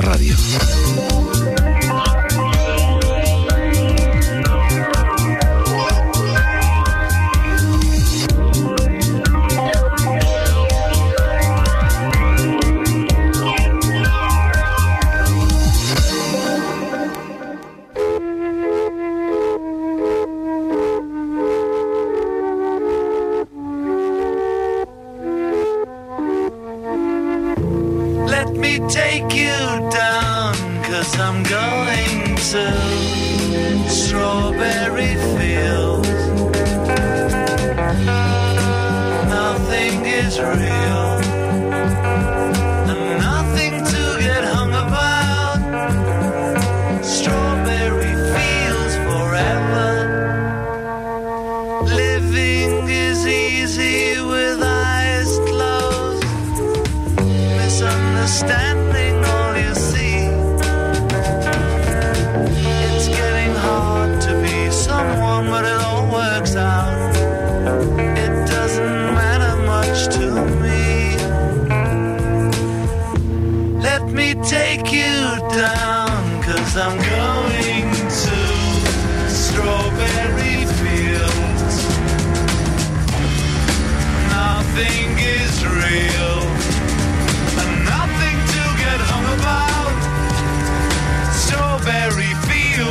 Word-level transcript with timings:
radio. 0.00 0.87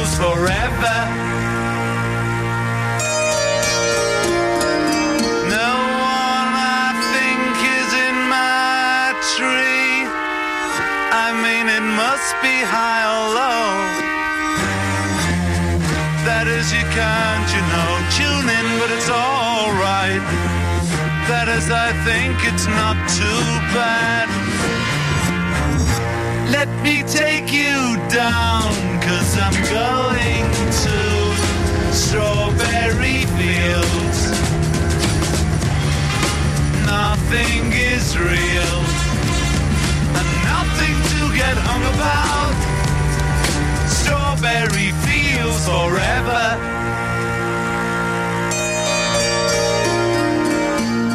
Fields 0.08 0.18
forever. 0.18 0.98
No 5.50 5.72
one 6.00 6.52
I 6.56 6.92
think 7.14 7.54
is 7.80 7.92
in 8.08 8.16
my 8.30 9.14
tree. 9.36 10.08
I 11.12 11.32
mean, 11.44 11.68
it 11.70 11.86
must 11.96 12.36
be 12.42 12.56
high 12.64 13.04
or 13.16 13.28
low. 13.40 13.68
That 16.26 16.48
is, 16.48 16.72
you 16.74 16.84
can't, 16.92 17.48
you 17.56 17.64
know, 17.72 17.90
tune 18.18 18.48
in, 18.50 18.68
but 18.80 18.92
it's 18.92 19.10
alright. 19.10 20.24
That 21.28 21.48
is, 21.48 21.70
I 21.72 21.92
think 22.04 22.36
it's 22.44 22.68
not 22.68 22.98
too 23.10 23.44
bad. 23.74 24.28
Let 26.52 26.70
me 26.84 27.04
take 27.04 27.52
you 27.52 27.98
down, 28.10 28.97
cause 29.08 29.38
I'm 29.40 29.58
going 29.72 30.48
to 30.84 30.98
Strawberry 31.96 33.24
Fields. 33.38 34.20
Nothing 36.86 37.72
is 37.72 38.18
real, 38.18 38.78
and 40.20 40.30
nothing 40.54 40.98
to 41.14 41.22
get 41.42 41.56
hung 41.70 41.84
about. 41.96 42.58
Strawberry 43.88 44.92
Fields 45.06 45.64
forever. 45.72 46.46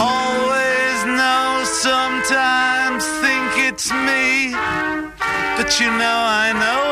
Always 0.01 0.99
know, 1.21 1.63
sometimes 1.65 3.05
think 3.21 3.51
it's 3.69 3.93
me. 3.93 4.55
But 5.57 5.79
you 5.79 5.91
know, 5.91 6.19
I 6.45 6.53
know 6.55 6.92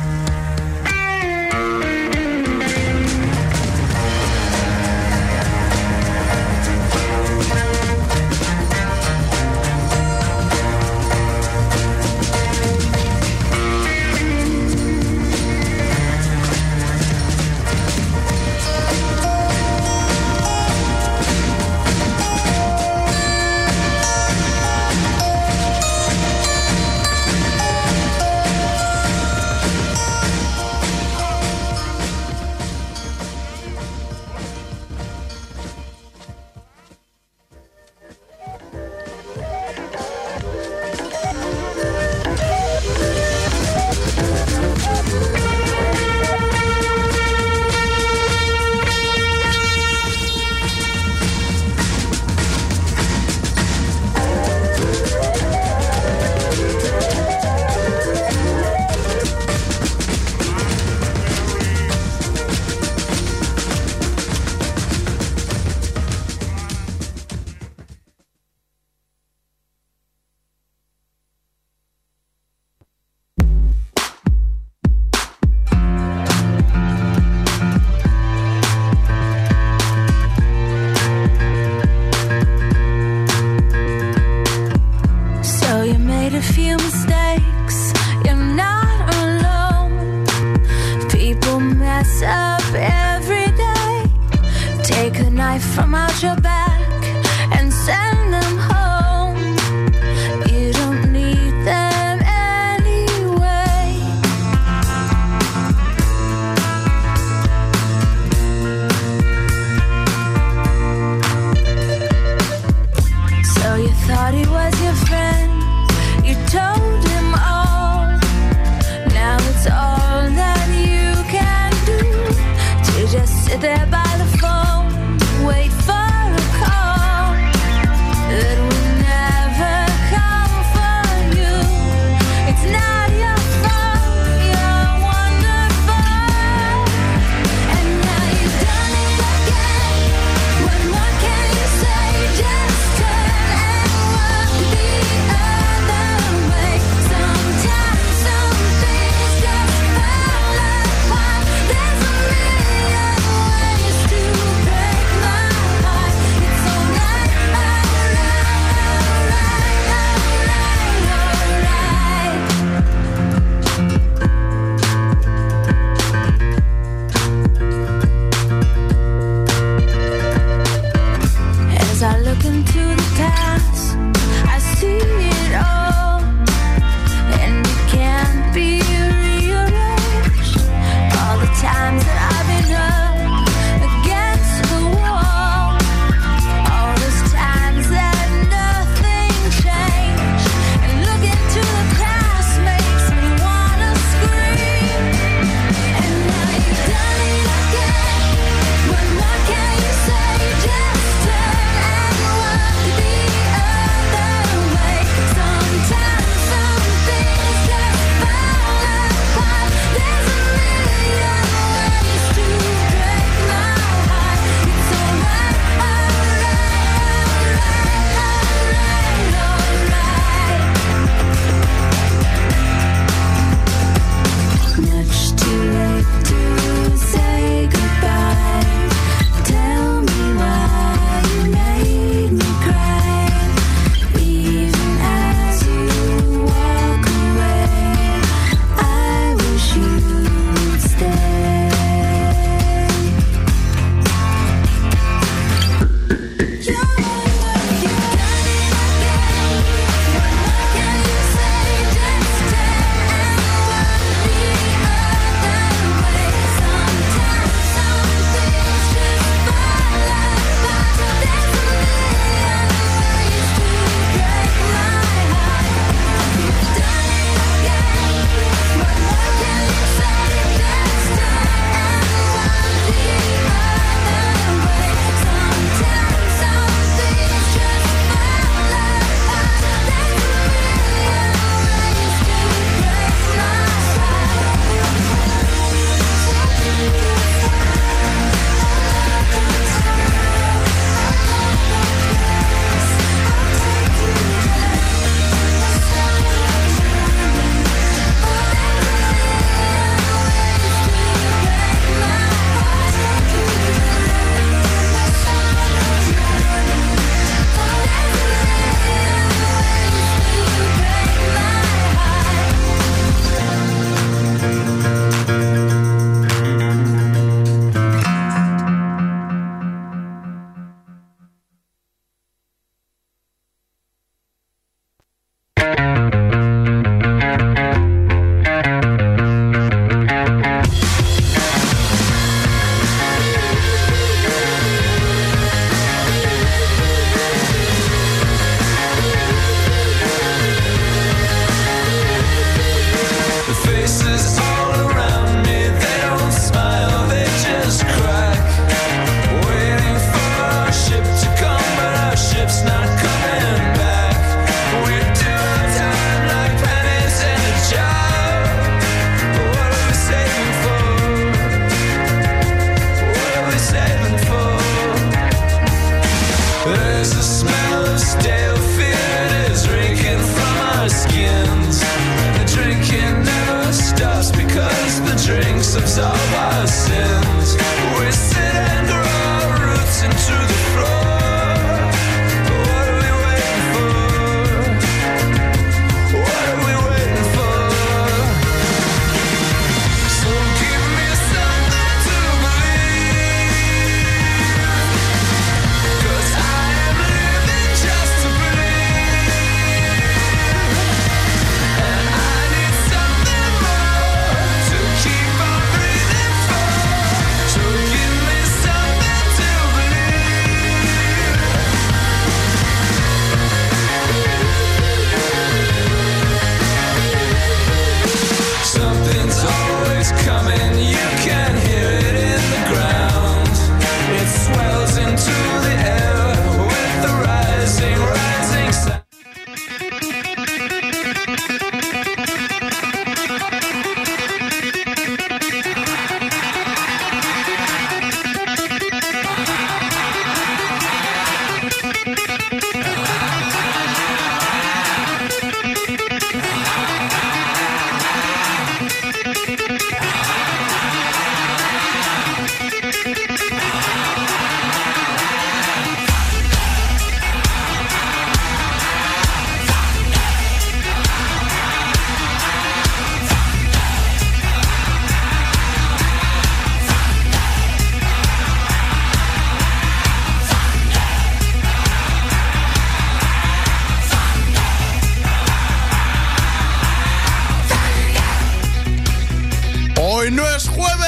No 480.31 480.49
es 480.49 480.67
jueves. 480.69 480.99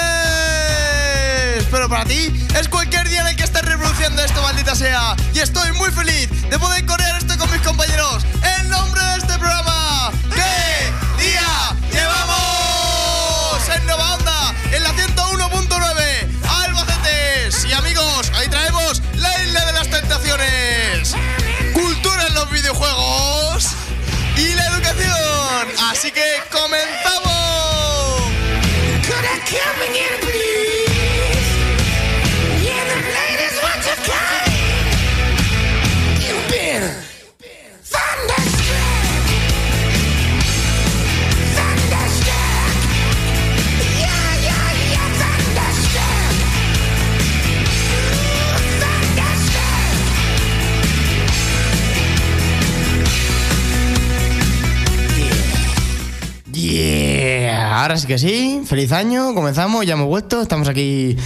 Pero 1.72 1.90
para 1.90 2.06
ti 2.06 2.46
es 2.60 2.68
cualquier 2.68 3.10
día 3.10 3.22
en 3.22 3.28
el 3.28 3.36
que 3.36 3.44
estés 3.44 3.64
reproduciendo 3.64 4.22
esto, 4.24 4.42
maldita 4.42 4.76
sea. 4.76 5.16
Y 5.34 5.40
estoy 5.40 5.72
muy 5.74 5.92
feliz 5.92 6.30
de 6.50 6.60
poder 6.60 6.86
corear 6.86 7.18
esto 7.18 7.38
con 7.38 7.50
mis 7.52 7.62
compañeros. 7.62 8.24
En 8.60 8.70
nombre 8.70 9.02
de 9.02 9.18
este 9.18 9.40
programa, 9.40 10.12
¿qué 10.34 10.92
día 11.24 11.76
llevamos? 11.92 13.70
En 13.76 13.86
Nova 13.88 14.16
Onda, 14.16 14.54
en 14.72 14.84
la 14.84 14.90
101.9, 14.94 16.28
Albacetes. 16.66 17.66
Y 17.66 17.74
amigos, 17.74 18.32
ahí 18.36 18.48
traemos 18.50 19.02
la 19.16 19.44
isla 19.44 19.66
de 19.66 19.74
las 19.74 19.90
tentaciones. 19.90 21.16
Cultura 21.74 22.28
en 22.28 22.34
los 22.34 22.52
videojuegos 22.52 23.70
y 24.36 24.54
la 24.54 24.66
educación. 24.68 25.70
Así 25.90 26.12
que 26.12 26.24
comenzamos. 26.52 27.03
Ahora 57.84 57.98
sí 57.98 58.08
que 58.08 58.18
sí, 58.18 58.62
feliz 58.66 58.92
año, 58.92 59.34
comenzamos, 59.34 59.86
ya 59.86 59.94
hemos 59.94 60.08
vuelto, 60.08 60.42
estamos 60.42 60.68
aquí 60.68 61.18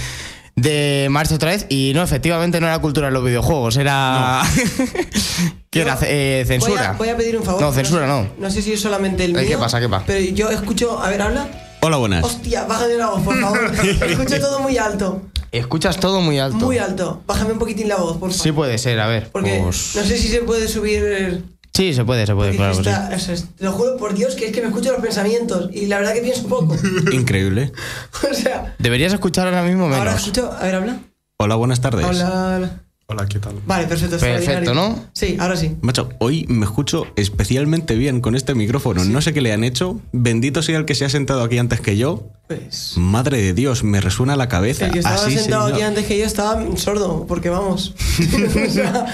de 0.56 1.08
marcha 1.12 1.36
otra 1.36 1.52
vez 1.52 1.68
y 1.70 1.92
no, 1.94 2.02
efectivamente 2.02 2.60
no 2.60 2.66
era 2.68 2.80
cultura 2.80 3.08
en 3.10 3.14
los 3.14 3.24
videojuegos, 3.24 3.78
era... 3.78 4.42
¿Qué 5.70 5.82
era? 5.82 5.98
Eh, 6.04 6.44
Voy 6.44 6.48
censura. 6.48 6.90
a, 6.92 6.94
voy 6.94 7.10
a 7.10 7.18
pedir 7.18 7.38
un 7.38 7.44
favor. 7.44 7.62
No, 7.62 7.72
censura 7.72 8.02
sé- 8.02 8.08
no. 8.08 8.28
No 8.40 8.50
sé 8.50 8.62
si 8.64 8.74
es 8.74 8.82
solamente 8.82 9.24
el 9.26 9.34
mío. 9.34 9.42
Eh, 9.42 9.48
¿qué 9.48 9.58
pasa, 9.58 9.80
qué 9.80 9.88
pasa? 9.88 10.06
Pero 10.08 10.20
yo 10.34 10.50
escucho. 10.50 11.00
A 11.00 11.10
ver, 11.10 11.22
habla. 11.22 11.48
Hola, 11.82 11.98
buenas. 11.98 12.24
Hostia, 12.24 12.64
bájame 12.66 12.96
la 12.96 13.08
voz, 13.12 13.22
por 13.22 13.40
favor. 13.40 13.72
escucho 14.10 14.40
todo 14.40 14.60
muy 14.62 14.78
alto. 14.78 15.22
Escuchas 15.52 15.98
todo 16.00 16.22
muy 16.22 16.40
alto. 16.40 16.58
Muy 16.58 16.78
alto. 16.80 17.22
Bájame 17.28 17.52
un 17.54 17.60
poquitín 17.60 17.90
la 17.90 17.98
voz, 17.98 18.14
por 18.18 18.32
favor. 18.32 18.44
Sí 18.44 18.52
puede 18.52 18.78
ser, 18.80 19.00
a 19.00 19.08
ver. 19.08 19.30
Porque 19.32 19.60
pues- 19.64 19.92
no 19.96 20.04
sé 20.04 20.18
si 20.18 20.30
se 20.30 20.40
puede 20.40 20.68
subir. 20.68 21.44
Sí, 21.78 21.94
se 21.94 22.04
puede, 22.04 22.26
se 22.26 22.34
puede, 22.34 22.56
claro 22.56 22.76
que 22.76 22.84
sí. 22.84 22.90
está- 22.90 23.12
o 23.16 23.20
sea, 23.20 23.34
es- 23.36 23.46
te 23.56 23.64
lo 23.64 23.72
juro 23.72 23.98
por 23.98 24.16
Dios 24.16 24.34
que 24.36 24.48
es 24.48 24.52
que 24.52 24.62
me 24.62 24.68
escucho 24.68 24.92
los 24.92 25.00
pensamientos. 25.02 25.70
Y 25.72 25.86
la 25.86 26.00
verdad 26.00 26.14
que 26.14 26.22
pienso 26.22 26.48
poco. 26.48 26.76
Increíble. 27.12 27.72
o 28.32 28.34
sea, 28.34 28.76
Deberías 28.80 29.14
escuchar 29.14 29.48
ahora 29.48 29.62
mismo 29.64 29.84
menos. 29.86 30.00
ahora 30.00 30.16
escucho. 30.16 30.52
A 30.52 30.64
ver, 30.64 30.76
habla. 30.76 31.00
Hola, 31.38 31.56
buenas 31.56 31.80
tardes. 31.80 32.04
Habla. 32.04 32.56
habla. 32.56 32.82
Hola, 33.10 33.26
¿qué 33.28 33.40
tal? 33.40 33.54
Vale, 33.66 33.88
perfecto. 33.88 34.18
Perfecto. 34.18 34.74
¿no? 34.74 35.06
Sí, 35.14 35.38
ahora 35.40 35.56
sí. 35.56 35.78
Macho, 35.82 36.10
hoy 36.20 36.46
me 36.50 36.66
escucho 36.66 37.06
especialmente 37.16 37.96
bien 37.96 38.20
con 38.20 38.36
este 38.36 38.54
micrófono. 38.54 39.06
No 39.06 39.22
sé 39.22 39.34
qué 39.34 39.40
le 39.40 39.54
han 39.54 39.64
hecho. 39.64 40.02
Bendito 40.12 40.62
sea 40.62 40.78
el 40.80 40.84
que 40.86 40.94
se 40.96 41.06
ha 41.06 41.10
sentado 41.10 41.42
aquí 41.44 41.58
antes 41.58 41.80
que 41.80 41.96
yo. 41.96 42.28
Pues. 42.48 42.96
Madre 42.98 43.38
de 43.42 43.54
Dios, 43.54 43.84
me 43.86 44.02
resuena 44.02 44.36
la 44.36 44.50
cabeza. 44.50 44.88
El 44.88 44.92
que 44.92 45.00
estaba 45.00 45.16
Así, 45.16 45.38
sentado 45.38 45.66
señor. 45.68 45.74
aquí 45.76 45.82
antes 45.84 46.06
que 46.06 46.18
yo 46.18 46.26
estaba 46.26 46.62
sordo, 46.76 47.26
porque 47.28 47.50
vamos. 47.50 47.94
o 48.68 48.70
sea, 48.72 49.06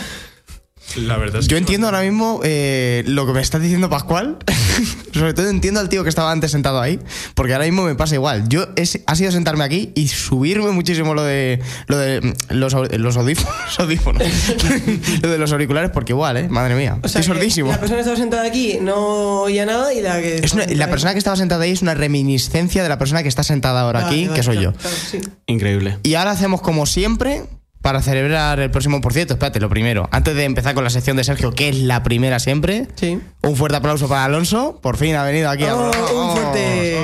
La 0.98 1.18
verdad 1.18 1.40
es 1.42 1.48
Yo 1.48 1.56
que 1.56 1.60
entiendo 1.60 1.88
ahora 1.88 2.02
mismo 2.02 2.40
eh, 2.44 3.04
lo 3.08 3.26
que 3.26 3.34
me 3.34 3.42
está 3.42 3.60
diciendo 3.60 3.90
Pascual. 3.90 4.38
Sobre 5.14 5.34
todo 5.34 5.50
entiendo 5.50 5.80
al 5.80 5.90
tío 5.90 6.04
que 6.04 6.10
estaba 6.10 6.32
antes 6.32 6.52
sentado 6.52 6.82
ahí. 6.82 7.00
Porque 7.36 7.54
ahora 7.54 7.66
mismo 7.66 7.84
me 7.84 7.96
pasa 7.96 8.16
igual. 8.16 8.48
Yo 8.50 8.68
he, 8.76 8.84
ha 9.06 9.16
sido 9.16 9.32
sentarme 9.32 9.64
aquí 9.64 9.92
y 9.96 10.08
subirme 10.08 10.72
muchísimo 10.72 11.14
lo 11.14 11.24
de, 11.24 11.62
lo 11.88 11.98
de 11.98 12.22
mm, 12.22 12.34
los, 12.56 12.74
los 13.00 13.18
audífonos. 13.18 13.80
audífonos. 13.80 14.24
lo 15.22 15.30
de 15.30 15.38
los 15.38 15.52
auriculares, 15.52 15.92
porque 15.92 16.14
igual, 16.14 16.38
¿eh? 16.38 16.48
Madre 16.50 16.76
mía. 16.76 16.98
o 17.02 17.08
sea, 17.08 17.22
Estoy 17.22 17.36
sordísimo. 17.36 17.70
La 17.72 17.80
persona 17.80 17.98
que 17.98 18.02
estaba 18.02 18.18
sentada 18.18 18.44
aquí 18.48 18.78
no 18.82 19.42
oía 19.44 19.66
nada 19.66 19.94
y 19.94 20.02
la 20.02 20.22
que. 20.22 20.38
Es 20.38 20.54
una- 20.54 20.66
la 20.66 20.90
persona 20.90 21.14
que 21.14 21.20
estaba 21.20 21.36
sentada 21.38 21.64
ahí 21.64 21.72
es 21.72 21.82
una 21.82 21.94
reminiscencia 21.94 22.84
de 22.84 22.90
la 22.90 22.98
persona 22.98 23.22
que 23.24 23.30
está 23.30 23.44
sentada 23.44 23.82
ahora 23.82 24.08
aquí, 24.08 24.28
que 24.34 24.44
soy 24.44 24.60
yo. 24.62 24.74
sí. 25.10 25.20
Increíble. 25.48 25.98
Y 26.04 26.16
ahora 26.16 26.32
hacemos 26.32 26.62
como 26.62 26.86
siempre 26.86 27.44
para 27.84 28.02
celebrar 28.02 28.60
el 28.62 28.72
próximo. 28.72 29.02
Por 29.02 29.14
cierto, 29.14 29.34
espérate, 29.34 29.60
lo 29.60 29.70
primero. 29.70 30.08
Antes 30.12 30.36
de 30.36 30.46
empezar 30.46 30.74
con 30.74 30.84
la 30.86 30.90
sección 30.90 31.18
de 31.18 31.24
Sergio, 31.26 31.52
que 31.54 31.68
es 31.70 31.76
la 31.78 32.02
primera 32.02 32.40
siempre. 32.40 32.88
Sí. 32.96 33.20
Un 33.44 33.56
fuerte 33.58 33.78
aplauso 33.78 34.08
para 34.08 34.24
Alonso. 34.26 34.80
Por 34.82 34.96
fin 34.98 35.16
ha 35.16 35.24
venido 35.24 35.50
aquí 35.50 35.66
a 35.66 35.76
Oh, 35.76 35.92
Vamos. 35.92 36.12
un 36.12 36.32
fuerte. 36.38 36.98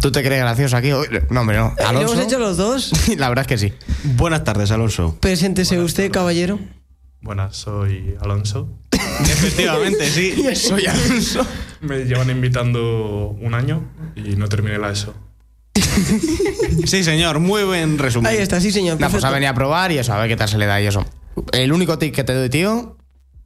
¿Tú 0.00 0.10
te 0.10 0.22
crees 0.24 0.40
gracioso 0.40 0.76
aquí? 0.78 0.90
No, 1.30 1.40
hombre, 1.42 1.58
no. 1.58 1.74
Eh, 1.78 1.92
¿Lo 1.92 2.00
hemos 2.00 2.18
hecho 2.18 2.38
los 2.38 2.56
dos? 2.56 2.90
La 3.18 3.28
verdad 3.28 3.42
es 3.42 3.46
que 3.48 3.58
sí. 3.58 3.72
Buenas 4.02 4.42
tardes, 4.44 4.70
Alonso. 4.70 5.16
Preséntese 5.20 5.78
usted, 5.78 6.10
caballero. 6.10 6.58
Buenas, 7.20 7.54
soy 7.54 8.16
Alonso. 8.20 8.68
Efectivamente, 9.20 10.08
sí. 10.08 10.42
Soy 10.56 10.86
Alonso. 10.86 11.46
Me 11.82 12.04
llevan 12.06 12.30
invitando 12.30 13.28
un 13.40 13.54
año 13.54 13.84
y 14.16 14.36
no 14.36 14.48
terminé 14.48 14.78
la 14.78 14.90
ESO. 14.90 15.14
Sí, 16.86 17.04
señor. 17.04 17.38
Muy 17.40 17.64
buen 17.64 17.98
resumen. 17.98 18.30
Ahí 18.30 18.38
está, 18.38 18.60
sí, 18.60 18.70
señor. 18.72 18.94
No, 18.94 18.98
pues 19.00 19.12
perfecto. 19.12 19.26
ha 19.28 19.30
venido 19.30 19.50
a 19.50 19.54
probar 19.54 19.92
y 19.92 19.98
eso, 19.98 20.12
a 20.12 20.18
ver 20.18 20.28
qué 20.28 20.36
tal 20.36 20.48
se 20.48 20.58
le 20.58 20.66
da 20.66 20.80
y 20.80 20.86
eso. 20.86 21.04
El 21.52 21.72
único 21.72 21.98
tip 21.98 22.14
que 22.14 22.24
te 22.24 22.34
doy, 22.34 22.50
tío. 22.50 22.96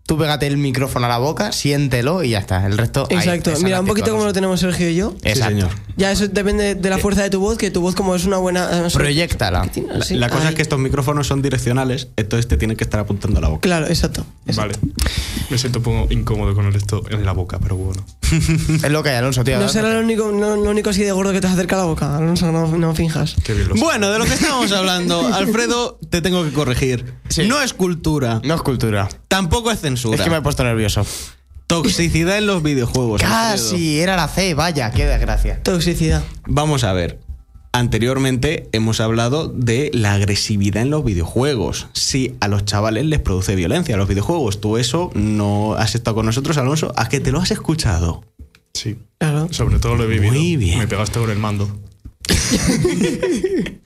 Tú 0.06 0.16
pégate 0.16 0.46
el 0.46 0.56
micrófono 0.56 1.06
a 1.06 1.08
la 1.08 1.18
boca, 1.18 1.50
siéntelo 1.50 2.22
y 2.22 2.30
ya 2.30 2.38
está. 2.38 2.64
El 2.64 2.78
resto. 2.78 3.08
Exacto. 3.10 3.50
Mira, 3.58 3.70
la 3.76 3.80
un 3.80 3.86
poquito 3.88 4.12
como 4.12 4.24
lo 4.24 4.32
tenemos 4.32 4.60
Sergio 4.60 4.88
y 4.88 4.94
yo. 4.94 5.10
Sí, 5.20 5.30
Exacto. 5.30 5.54
señor. 5.54 5.70
Ya 5.96 6.12
eso 6.12 6.28
depende 6.28 6.76
de 6.76 6.90
la 6.90 6.98
fuerza 6.98 7.22
de 7.24 7.30
tu 7.30 7.40
voz, 7.40 7.58
que 7.58 7.72
tu 7.72 7.80
voz 7.80 7.96
como 7.96 8.14
es 8.14 8.24
una 8.24 8.36
buena... 8.36 8.68
eh, 8.70 8.80
no 8.82 8.90
sé, 8.90 8.98
Proyectala. 8.98 9.68
La, 9.88 10.04
sí, 10.04 10.14
la 10.14 10.28
cosa 10.28 10.42
ahí. 10.44 10.48
es 10.50 10.54
que 10.54 10.62
estos 10.62 10.78
micrófonos 10.78 11.26
son 11.26 11.42
direccionales, 11.42 12.08
entonces 12.16 12.46
te 12.46 12.56
tienen 12.56 12.76
que 12.76 12.84
estar 12.84 13.00
apuntando 13.00 13.38
a 13.38 13.42
la 13.42 13.48
boca. 13.48 13.62
Claro, 13.62 13.88
exacto. 13.88 14.24
Vale. 14.54 14.74
Me 15.50 15.58
siento 15.58 15.78
un 15.80 15.84
poco 15.84 16.06
incómodo 16.12 16.54
con 16.54 16.74
esto 16.74 17.02
en 17.10 17.24
la 17.24 17.32
boca, 17.32 17.58
pero 17.60 17.76
bueno. 17.76 18.04
Es 18.82 18.90
lo 18.90 19.02
que 19.02 19.10
hay, 19.10 19.16
Alonso, 19.16 19.42
tío. 19.44 19.58
No 19.58 19.68
será 19.68 19.92
lo 19.92 20.00
único, 20.00 20.30
no, 20.32 20.56
lo 20.56 20.70
único 20.70 20.90
así 20.90 21.02
de 21.02 21.12
gordo 21.12 21.32
que 21.32 21.40
te 21.40 21.46
acerca 21.46 21.76
a 21.76 21.78
la 21.80 21.84
boca, 21.84 22.16
Alonso, 22.16 22.50
no, 22.52 22.66
no 22.76 22.94
finjas. 22.94 23.36
Qué 23.44 23.54
bien 23.54 23.68
lo. 23.68 23.74
Bueno, 23.76 24.10
de 24.10 24.18
lo 24.18 24.24
que 24.24 24.34
estábamos 24.34 24.70
hablando, 24.72 25.26
Alfredo, 25.34 25.98
te 26.10 26.20
tengo 26.22 26.44
que 26.44 26.52
corregir. 26.52 27.14
Sí. 27.28 27.46
No 27.48 27.60
es 27.62 27.74
cultura, 27.74 28.40
No 28.44 28.54
es 28.54 28.62
cultura. 28.62 29.08
tampoco 29.28 29.70
es 29.70 29.80
censura. 29.80 30.16
Es 30.16 30.22
que 30.22 30.30
me 30.30 30.36
he 30.36 30.42
puesto 30.42 30.64
nervioso. 30.64 31.04
Toxicidad 31.66 32.38
en 32.38 32.46
los 32.46 32.62
videojuegos. 32.62 33.22
Alfredo. 33.22 33.70
Casi, 33.70 34.00
era 34.00 34.14
la 34.16 34.28
C, 34.28 34.54
vaya, 34.54 34.90
qué 34.92 35.06
desgracia. 35.06 35.60
Toxicidad. 35.62 36.22
Vamos 36.46 36.84
a 36.84 36.92
ver. 36.92 37.18
Anteriormente 37.76 38.70
hemos 38.72 39.00
hablado 39.00 39.48
de 39.48 39.90
la 39.92 40.14
agresividad 40.14 40.82
en 40.82 40.88
los 40.88 41.04
videojuegos. 41.04 41.88
Si 41.92 42.34
a 42.40 42.48
los 42.48 42.64
chavales 42.64 43.04
les 43.04 43.20
produce 43.20 43.54
violencia 43.54 43.96
a 43.96 43.98
los 43.98 44.08
videojuegos. 44.08 44.62
Tú 44.62 44.78
eso 44.78 45.10
no 45.12 45.74
has 45.74 45.94
estado 45.94 46.14
con 46.14 46.24
nosotros, 46.24 46.56
Alonso. 46.56 46.94
¿A 46.96 47.10
que 47.10 47.20
te 47.20 47.32
lo 47.32 47.38
has 47.38 47.50
escuchado? 47.50 48.24
Sí. 48.72 48.96
Claro. 49.18 49.48
Sobre 49.50 49.78
todo 49.78 49.94
lo 49.94 50.04
he 50.04 50.06
vivido. 50.06 50.32
Muy 50.32 50.56
bien. 50.56 50.78
Me 50.78 50.88
pegaste 50.88 51.20
con 51.20 51.30
el 51.30 51.38
mando. 51.38 51.68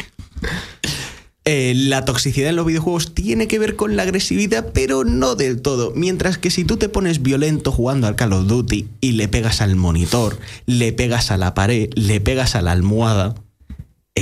Eh, 1.47 1.73
la 1.75 2.05
toxicidad 2.05 2.51
en 2.51 2.57
los 2.57 2.67
videojuegos 2.67 3.15
tiene 3.15 3.49
que 3.49 3.59
ver 3.59 3.75
con 3.75 3.97
la 3.97 4.03
agresividad, 4.03 4.73
pero 4.73 5.05
no 5.05 5.35
del 5.35 5.63
todo. 5.63 5.91
Mientras 5.97 6.39
que 6.39 6.51
si 6.51 6.65
tú 6.65 6.77
te 6.77 6.91
pones 6.91 7.23
violento 7.23 7.73
jugando 7.73 8.07
al 8.07 8.15
Call 8.15 8.35
of 8.35 8.47
Duty 8.47 8.87
y 9.01 9.13
le 9.13 9.27
pegas 9.27 9.63
al 9.63 9.75
monitor, 9.75 10.39
le 10.67 10.93
pegas 10.93 11.31
a 11.31 11.39
la 11.39 11.55
pared, 11.55 11.89
le 11.95 12.21
pegas 12.21 12.55
a 12.55 12.63
la 12.63 12.73
almohada, 12.73 13.35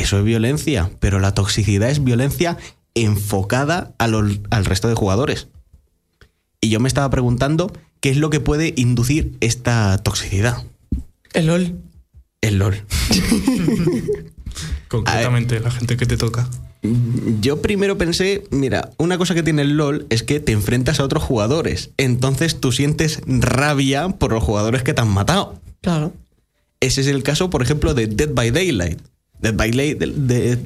eso 0.00 0.18
es 0.18 0.24
violencia. 0.24 0.90
Pero 1.00 1.18
la 1.20 1.32
toxicidad 1.34 1.90
es 1.90 2.02
violencia 2.04 2.56
enfocada 2.94 3.92
a 3.98 4.06
los- 4.08 4.40
al 4.50 4.64
resto 4.64 4.88
de 4.88 4.94
jugadores. 4.94 5.48
Y 6.60 6.70
yo 6.70 6.80
me 6.80 6.88
estaba 6.88 7.08
preguntando 7.10 7.72
qué 8.00 8.10
es 8.10 8.16
lo 8.16 8.30
que 8.30 8.40
puede 8.40 8.74
inducir 8.76 9.36
esta 9.40 9.98
toxicidad. 9.98 10.64
El 11.32 11.46
LOL. 11.46 11.74
El 12.40 12.58
LOL. 12.58 12.82
Concretamente, 14.88 15.60
la 15.60 15.70
gente 15.70 15.96
que 15.96 16.06
te 16.06 16.16
toca. 16.16 16.48
Yo 17.40 17.60
primero 17.60 17.98
pensé, 17.98 18.44
mira, 18.50 18.90
una 18.98 19.18
cosa 19.18 19.34
que 19.34 19.42
tiene 19.42 19.62
el 19.62 19.76
LOL 19.76 20.06
es 20.10 20.22
que 20.22 20.40
te 20.40 20.52
enfrentas 20.52 21.00
a 21.00 21.04
otros 21.04 21.22
jugadores. 21.22 21.90
Entonces 21.96 22.58
tú 22.60 22.72
sientes 22.72 23.20
rabia 23.26 24.08
por 24.08 24.32
los 24.32 24.42
jugadores 24.42 24.82
que 24.82 24.94
te 24.94 25.00
han 25.02 25.08
matado. 25.08 25.60
Claro. 25.82 26.12
Ese 26.80 27.00
es 27.00 27.08
el 27.08 27.22
caso, 27.24 27.50
por 27.50 27.62
ejemplo, 27.62 27.94
de 27.94 28.06
Dead 28.06 28.30
by 28.32 28.50
Daylight. 28.52 29.00
Dead 29.40 29.54
by, 29.54 29.70
de- 29.70 30.58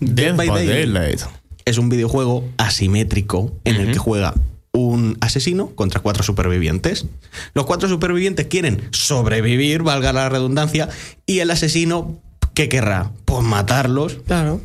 Dead 0.00 0.34
by 0.36 0.48
Daylight 0.48 1.20
es 1.64 1.78
un 1.78 1.88
videojuego 1.88 2.48
asimétrico 2.58 3.52
en 3.64 3.76
el 3.76 3.92
que 3.92 3.98
juega 3.98 4.34
un 4.72 5.16
asesino 5.20 5.70
contra 5.74 6.00
cuatro 6.00 6.22
supervivientes. 6.22 7.06
Los 7.54 7.66
cuatro 7.66 7.88
supervivientes 7.88 8.46
quieren 8.46 8.82
sobrevivir, 8.92 9.82
valga 9.82 10.12
la 10.12 10.28
redundancia, 10.28 10.88
y 11.26 11.40
el 11.40 11.50
asesino, 11.50 12.20
¿qué 12.54 12.68
querrá? 12.68 13.10
Pues 13.24 13.42
matarlos 13.42 14.18
Claro. 14.26 14.60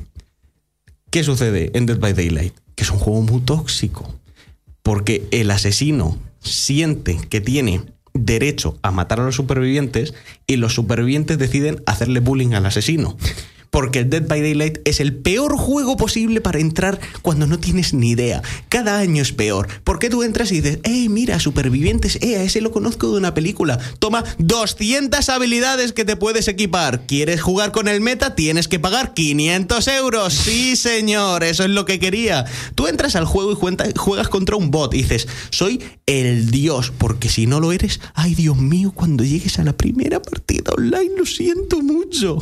¿Qué 1.09 1.23
sucede 1.23 1.71
en 1.73 1.85
Dead 1.85 1.97
by 1.99 2.13
Daylight? 2.13 2.53
Que 2.75 2.83
es 2.83 2.91
un 2.91 2.99
juego 2.99 3.21
muy 3.21 3.41
tóxico. 3.41 4.13
Porque 4.81 5.27
el 5.31 5.51
asesino 5.51 6.17
siente 6.39 7.17
que 7.29 7.41
tiene 7.41 7.81
derecho 8.13 8.77
a 8.81 8.91
matar 8.91 9.19
a 9.19 9.23
los 9.23 9.35
supervivientes 9.35 10.13
y 10.47 10.57
los 10.57 10.73
supervivientes 10.73 11.37
deciden 11.37 11.81
hacerle 11.85 12.19
bullying 12.19 12.53
al 12.53 12.65
asesino. 12.65 13.17
Porque 13.71 13.99
el 13.99 14.09
Dead 14.09 14.27
by 14.27 14.41
Daylight 14.41 14.79
es 14.83 14.99
el 14.99 15.15
peor 15.15 15.57
juego 15.57 15.95
posible 15.95 16.41
para 16.41 16.59
entrar 16.59 16.99
cuando 17.21 17.47
no 17.47 17.57
tienes 17.57 17.93
ni 17.93 18.11
idea. 18.11 18.41
Cada 18.67 18.99
año 18.99 19.21
es 19.21 19.31
peor. 19.31 19.69
Porque 19.85 20.09
tú 20.09 20.23
entras 20.23 20.51
y 20.51 20.59
dices, 20.59 20.79
eh, 20.83 21.07
mira, 21.07 21.39
supervivientes, 21.39 22.17
eh, 22.17 22.43
ese 22.43 22.59
lo 22.59 22.71
conozco 22.71 23.09
de 23.09 23.17
una 23.17 23.33
película. 23.33 23.79
Toma 23.99 24.25
200 24.39 25.27
habilidades 25.29 25.93
que 25.93 26.03
te 26.03 26.17
puedes 26.17 26.49
equipar. 26.49 27.07
¿Quieres 27.07 27.41
jugar 27.41 27.71
con 27.71 27.87
el 27.87 28.01
meta? 28.01 28.35
Tienes 28.35 28.67
que 28.67 28.79
pagar 28.79 29.13
500 29.13 29.87
euros. 29.87 30.33
Sí, 30.33 30.75
señor, 30.75 31.45
eso 31.45 31.63
es 31.63 31.69
lo 31.69 31.85
que 31.85 31.99
quería. 31.99 32.45
Tú 32.75 32.87
entras 32.87 33.15
al 33.15 33.25
juego 33.25 33.53
y 33.53 33.97
juegas 33.97 34.27
contra 34.27 34.57
un 34.57 34.69
bot 34.69 34.93
y 34.93 34.97
dices, 34.97 35.29
soy 35.49 35.81
el 36.05 36.51
dios, 36.51 36.91
porque 36.97 37.29
si 37.29 37.47
no 37.47 37.61
lo 37.61 37.71
eres, 37.71 38.01
ay 38.15 38.35
Dios 38.35 38.57
mío, 38.57 38.91
cuando 38.93 39.23
llegues 39.23 39.59
a 39.59 39.63
la 39.63 39.71
primera 39.71 40.21
partida 40.21 40.73
online, 40.75 41.11
lo 41.17 41.25
siento 41.25 41.81
mucho. 41.81 42.37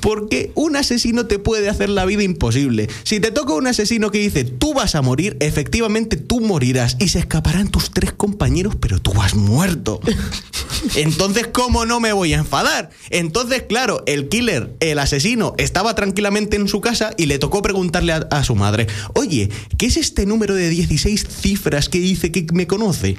Porque 0.00 0.52
un 0.54 0.76
asesino 0.76 1.26
te 1.26 1.38
puede 1.38 1.68
hacer 1.68 1.88
la 1.88 2.04
vida 2.04 2.22
imposible. 2.22 2.88
Si 3.02 3.20
te 3.20 3.30
toca 3.30 3.54
un 3.54 3.66
asesino 3.66 4.10
que 4.10 4.18
dice 4.18 4.44
tú 4.44 4.74
vas 4.74 4.94
a 4.94 5.02
morir, 5.02 5.36
efectivamente 5.40 6.16
tú 6.16 6.40
morirás 6.40 6.96
y 6.98 7.08
se 7.08 7.18
escaparán 7.18 7.68
tus 7.68 7.90
tres 7.90 8.12
compañeros, 8.12 8.76
pero 8.80 9.00
tú 9.00 9.12
has 9.20 9.34
muerto. 9.34 10.00
Entonces, 10.96 11.48
¿cómo 11.52 11.84
no 11.86 12.00
me 12.00 12.12
voy 12.12 12.32
a 12.32 12.38
enfadar? 12.38 12.90
Entonces, 13.10 13.64
claro, 13.68 14.02
el 14.06 14.28
killer, 14.28 14.74
el 14.80 14.98
asesino, 14.98 15.54
estaba 15.58 15.94
tranquilamente 15.94 16.56
en 16.56 16.68
su 16.68 16.80
casa 16.80 17.12
y 17.16 17.26
le 17.26 17.38
tocó 17.38 17.62
preguntarle 17.62 18.12
a, 18.12 18.28
a 18.30 18.44
su 18.44 18.54
madre, 18.54 18.86
oye, 19.14 19.50
¿qué 19.76 19.86
es 19.86 19.96
este 19.96 20.26
número 20.26 20.54
de 20.54 20.68
16 20.68 21.26
cifras 21.28 21.88
que 21.88 21.98
dice 21.98 22.32
que 22.32 22.46
me 22.52 22.66
conoce? 22.66 23.16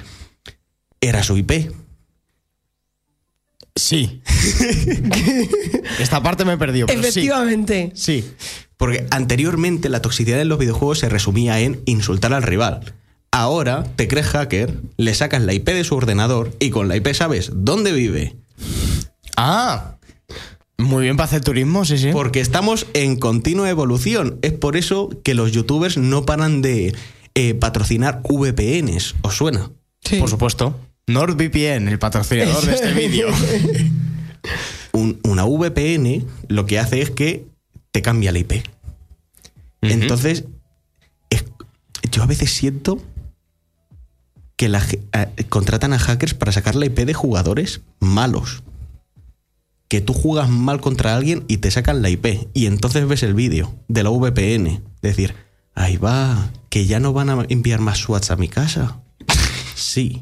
Era 1.00 1.24
su 1.24 1.38
IP. 1.38 1.72
Sí. 3.76 4.22
Esta 6.00 6.22
parte 6.22 6.46
me 6.46 6.54
he 6.54 6.58
perdido, 6.58 6.88
pero 6.88 7.02
sí. 7.02 7.08
Efectivamente. 7.08 7.92
Sí, 7.96 8.26
porque 8.78 9.06
anteriormente 9.12 9.90
la 9.90 10.02
toxicidad 10.02 10.42
en 10.42 10.50
los 10.50 10.60
videojuegos 10.60 11.00
se 11.00 11.10
resumía 11.10 11.60
en 11.60 11.82
insultar 11.86 12.34
al 12.34 12.44
rival. 12.44 12.94
Ahora 13.32 13.86
te 13.96 14.08
crees 14.08 14.28
hacker, 14.28 14.78
le 14.98 15.14
sacas 15.14 15.42
la 15.42 15.54
IP 15.54 15.68
de 15.70 15.84
su 15.84 15.96
ordenador 15.96 16.52
y 16.60 16.70
con 16.70 16.90
la 16.90 16.98
IP 16.98 17.14
sabes 17.14 17.52
dónde 17.54 17.94
vive. 17.94 18.36
Ah. 19.38 19.96
Muy 20.78 21.04
bien 21.04 21.16
para 21.16 21.26
hacer 21.26 21.42
turismo, 21.42 21.86
sí, 21.86 21.98
sí. 21.98 22.10
Porque 22.12 22.42
estamos 22.42 22.88
en 22.94 23.18
continua 23.18 23.70
evolución. 23.70 24.40
Es 24.42 24.52
por 24.52 24.76
eso 24.76 25.10
que 25.24 25.36
los 25.36 25.52
youtubers 25.52 25.98
no 25.98 26.26
paran 26.26 26.62
de 26.62 26.94
eh, 27.36 27.54
patrocinar 27.54 28.22
VPNs. 28.24 29.16
¿Os 29.22 29.36
suena? 29.36 29.72
Sí. 30.04 30.18
Por 30.18 30.30
supuesto. 30.30 30.76
NordVPN, 31.13 31.88
el 31.88 32.00
patrocinador 32.00 32.65
de 32.65 32.74
este 32.74 32.93
vídeo. 33.08 33.28
Un- 34.93 35.19
una 35.24 35.45
VPN 35.45 36.26
lo 36.47 36.65
que 36.65 36.80
hace 36.80 37.02
es 37.02 37.10
que 37.12 37.45
te 37.91 38.02
cambia 38.02 38.32
la 38.32 38.39
IP. 38.39 38.63
Entonces, 39.82 40.45
es- 41.30 41.45
yo 42.12 42.24
a 42.24 42.28
veces 42.28 42.52
siento 42.52 43.02
que 44.56 44.69
la 44.69 44.86
a- 45.13 45.28
contratan 45.50 45.93
a 45.93 46.00
hackers 46.00 46.34
para 46.34 46.52
sacar 46.52 46.76
la 46.76 46.86
IP 46.86 47.06
de 47.06 47.13
jugadores 47.13 47.82
malos. 48.00 48.63
Que 49.88 50.02
tú 50.02 50.13
juegas 50.13 50.50
mal 50.50 50.80
contra 50.80 51.15
alguien 51.15 51.43
y 51.47 51.58
te 51.58 51.69
sacan 51.71 52.02
la 52.02 52.10
IP. 52.10 52.47
Y 52.54 52.65
entonces 52.67 53.08
ves 53.08 53.24
el 53.24 53.34
vídeo 53.34 53.74
de 53.88 54.04
la 54.04 54.10
VPN. 54.10 54.82
Decir, 55.02 55.36
ahí 55.74 55.97
va, 55.97 56.52
que 56.69 56.86
ya 56.86 57.00
no 57.00 57.12
van 57.12 57.30
a 57.30 57.45
enviar 57.50 57.80
más 57.82 57.97
SWATs 58.00 58.32
a 58.32 58.36
mi 58.36 58.47
casa. 58.47 59.00
Sí. 59.74 60.21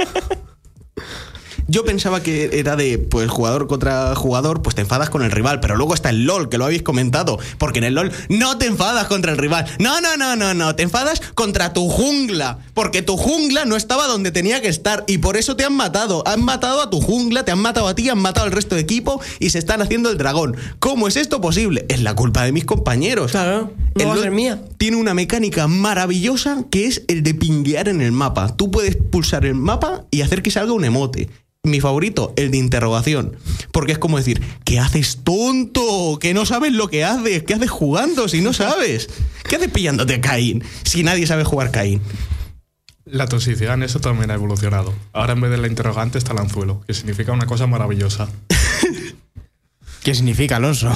Yo 1.71 1.85
pensaba 1.85 2.21
que 2.21 2.59
era 2.59 2.75
de, 2.75 2.97
pues, 2.97 3.29
jugador 3.29 3.65
contra 3.67 4.13
jugador, 4.13 4.61
pues 4.61 4.75
te 4.75 4.81
enfadas 4.81 5.09
con 5.09 5.23
el 5.23 5.31
rival, 5.31 5.61
pero 5.61 5.77
luego 5.77 5.93
está 5.93 6.09
el 6.09 6.25
LOL, 6.25 6.49
que 6.49 6.57
lo 6.57 6.65
habéis 6.65 6.81
comentado, 6.81 7.39
porque 7.57 7.79
en 7.79 7.85
el 7.85 7.93
LOL 7.93 8.11
no 8.27 8.57
te 8.57 8.65
enfadas 8.65 9.07
contra 9.07 9.31
el 9.31 9.37
rival. 9.37 9.65
No, 9.79 10.01
no, 10.01 10.17
no, 10.17 10.35
no, 10.35 10.53
no, 10.53 10.75
te 10.75 10.83
enfadas 10.83 11.21
contra 11.33 11.71
tu 11.71 11.87
jungla, 11.87 12.57
porque 12.73 13.01
tu 13.01 13.15
jungla 13.15 13.63
no 13.63 13.77
estaba 13.77 14.07
donde 14.07 14.33
tenía 14.33 14.61
que 14.61 14.67
estar 14.67 15.05
y 15.07 15.19
por 15.19 15.37
eso 15.37 15.55
te 15.55 15.63
han 15.63 15.71
matado. 15.71 16.27
Han 16.27 16.43
matado 16.43 16.81
a 16.81 16.89
tu 16.89 16.99
jungla, 16.99 17.45
te 17.45 17.53
han 17.53 17.59
matado 17.59 17.87
a 17.87 17.95
ti, 17.95 18.09
han 18.09 18.19
matado 18.19 18.47
al 18.47 18.51
resto 18.51 18.75
de 18.75 18.81
equipo 18.81 19.21
y 19.39 19.51
se 19.51 19.59
están 19.59 19.81
haciendo 19.81 20.09
el 20.09 20.17
dragón. 20.17 20.57
¿Cómo 20.79 21.07
es 21.07 21.15
esto 21.15 21.39
posible? 21.39 21.85
Es 21.87 22.01
la 22.01 22.17
culpa 22.17 22.43
de 22.43 22.51
mis 22.51 22.65
compañeros. 22.65 23.31
Claro, 23.31 23.71
no 23.95 24.01
El 24.01 24.07
va 24.09 24.11
a 24.11 24.15
LOL 24.15 24.23
ser 24.25 24.31
mía. 24.31 24.61
Tiene 24.75 24.97
una 24.97 25.13
mecánica 25.13 25.67
maravillosa 25.67 26.65
que 26.69 26.87
es 26.87 27.03
el 27.07 27.23
de 27.23 27.33
pinguear 27.33 27.87
en 27.87 28.01
el 28.01 28.11
mapa. 28.11 28.57
Tú 28.57 28.71
puedes 28.71 28.97
pulsar 28.97 29.45
el 29.45 29.55
mapa 29.55 30.03
y 30.11 30.19
hacer 30.19 30.43
que 30.43 30.51
salga 30.51 30.73
un 30.73 30.83
emote. 30.83 31.29
Mi 31.63 31.79
favorito, 31.79 32.33
el 32.37 32.49
de 32.49 32.57
interrogación. 32.57 33.37
Porque 33.71 33.91
es 33.91 33.99
como 33.99 34.17
decir, 34.17 34.41
¿qué 34.63 34.79
haces 34.79 35.19
tonto? 35.23 36.17
Que 36.19 36.33
no 36.33 36.47
sabes 36.47 36.73
lo 36.73 36.87
que 36.87 37.05
haces. 37.05 37.43
¿Qué 37.43 37.53
haces 37.53 37.69
jugando 37.69 38.27
si 38.27 38.41
no 38.41 38.51
sabes? 38.51 39.09
¿Qué 39.47 39.57
haces 39.57 39.69
pillándote 39.69 40.15
a 40.15 40.21
Caín 40.21 40.63
si 40.83 41.03
nadie 41.03 41.27
sabe 41.27 41.43
jugar 41.43 41.69
Caín? 41.69 42.01
La 43.05 43.27
toxicidad 43.27 43.75
en 43.75 43.83
eso 43.83 43.99
también 43.99 44.31
ha 44.31 44.33
evolucionado. 44.33 44.91
Ahora 45.13 45.33
en 45.33 45.41
vez 45.41 45.51
de 45.51 45.57
la 45.59 45.67
interrogante 45.67 46.17
está 46.17 46.33
el 46.33 46.39
anzuelo, 46.39 46.81
que 46.87 46.95
significa 46.95 47.31
una 47.31 47.45
cosa 47.45 47.67
maravillosa. 47.67 48.27
¿Qué 50.03 50.15
significa, 50.15 50.55
Alonso? 50.55 50.91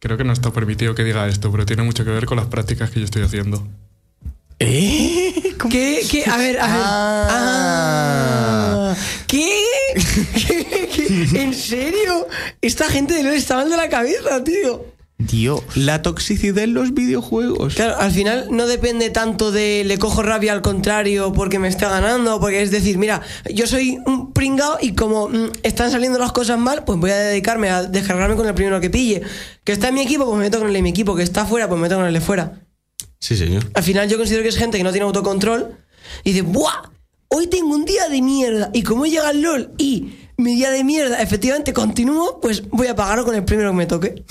Creo 0.00 0.16
que 0.16 0.24
no 0.24 0.32
está 0.32 0.52
permitido 0.52 0.96
que 0.96 1.04
diga 1.04 1.28
esto, 1.28 1.52
pero 1.52 1.64
tiene 1.64 1.84
mucho 1.84 2.04
que 2.04 2.10
ver 2.10 2.26
con 2.26 2.38
las 2.38 2.46
prácticas 2.46 2.90
que 2.90 2.98
yo 2.98 3.04
estoy 3.04 3.22
haciendo. 3.22 3.64
¿Eh? 4.58 5.54
¿Qué? 5.70 6.00
¿Qué? 6.10 6.24
A 6.28 6.36
ver, 6.36 6.58
a 6.58 6.66
ver. 6.66 6.82
Ah. 6.82 7.26
Ah. 7.30 8.96
¿Qué? 9.26 9.62
¿En 11.34 11.54
serio? 11.54 12.26
Esta 12.60 12.88
gente 12.88 13.14
de 13.14 13.22
LOL 13.22 13.34
está 13.34 13.56
mal 13.56 13.70
de 13.70 13.76
la 13.76 13.88
cabeza, 13.88 14.42
tío. 14.44 14.96
Dios. 15.18 15.62
La 15.74 16.02
toxicidad 16.02 16.64
en 16.64 16.74
los 16.74 16.92
videojuegos. 16.92 17.74
Claro, 17.74 17.96
al 17.98 18.10
final 18.10 18.48
no 18.50 18.66
depende 18.66 19.08
tanto 19.08 19.50
de 19.50 19.82
le 19.84 19.98
cojo 19.98 20.22
rabia 20.22 20.52
al 20.52 20.60
contrario 20.60 21.32
porque 21.32 21.58
me 21.58 21.68
está 21.68 21.88
ganando, 21.88 22.38
porque 22.38 22.60
es 22.60 22.70
decir, 22.70 22.98
mira, 22.98 23.22
yo 23.50 23.66
soy 23.66 23.98
un 24.04 24.34
pringao 24.34 24.76
y 24.80 24.94
como 24.94 25.28
mm, 25.28 25.52
están 25.62 25.90
saliendo 25.90 26.18
las 26.18 26.32
cosas 26.32 26.58
mal, 26.58 26.84
pues 26.84 26.98
voy 26.98 27.12
a 27.12 27.16
dedicarme 27.16 27.70
a 27.70 27.84
descargarme 27.84 28.36
con 28.36 28.46
el 28.46 28.54
primero 28.54 28.78
que 28.80 28.90
pille. 28.90 29.22
Que 29.64 29.72
está 29.72 29.88
en 29.88 29.94
mi 29.94 30.02
equipo, 30.02 30.26
pues 30.26 30.36
me 30.36 30.44
meto 30.44 30.58
con 30.58 30.66
el 30.68 30.74
de 30.74 30.82
mi 30.82 30.90
equipo, 30.90 31.16
que 31.16 31.22
está 31.22 31.46
fuera, 31.46 31.66
pues 31.66 31.78
me 31.78 31.84
meto 31.84 31.96
con 31.96 32.04
el 32.04 32.12
de 32.12 32.20
fuera. 32.20 32.60
Sí, 33.18 33.36
señor. 33.36 33.64
Al 33.72 33.82
final 33.82 34.08
yo 34.10 34.18
considero 34.18 34.42
que 34.42 34.50
es 34.50 34.58
gente 34.58 34.76
que 34.76 34.84
no 34.84 34.92
tiene 34.92 35.06
autocontrol 35.06 35.78
y 36.24 36.32
dice, 36.32 36.42
¡buah! 36.42 36.95
Hoy 37.28 37.48
tengo 37.48 37.74
un 37.74 37.84
día 37.84 38.08
de 38.08 38.22
mierda 38.22 38.70
y 38.72 38.82
como 38.82 39.06
llega 39.06 39.30
el 39.30 39.42
LOL 39.42 39.70
y 39.78 40.12
mi 40.36 40.54
día 40.54 40.70
de 40.70 40.84
mierda 40.84 41.20
efectivamente 41.22 41.72
continúo, 41.72 42.40
pues 42.40 42.68
voy 42.70 42.86
a 42.86 42.94
pagarlo 42.94 43.24
con 43.24 43.34
el 43.34 43.44
primero 43.44 43.70
que 43.70 43.76
me 43.76 43.86
toque. 43.86 44.24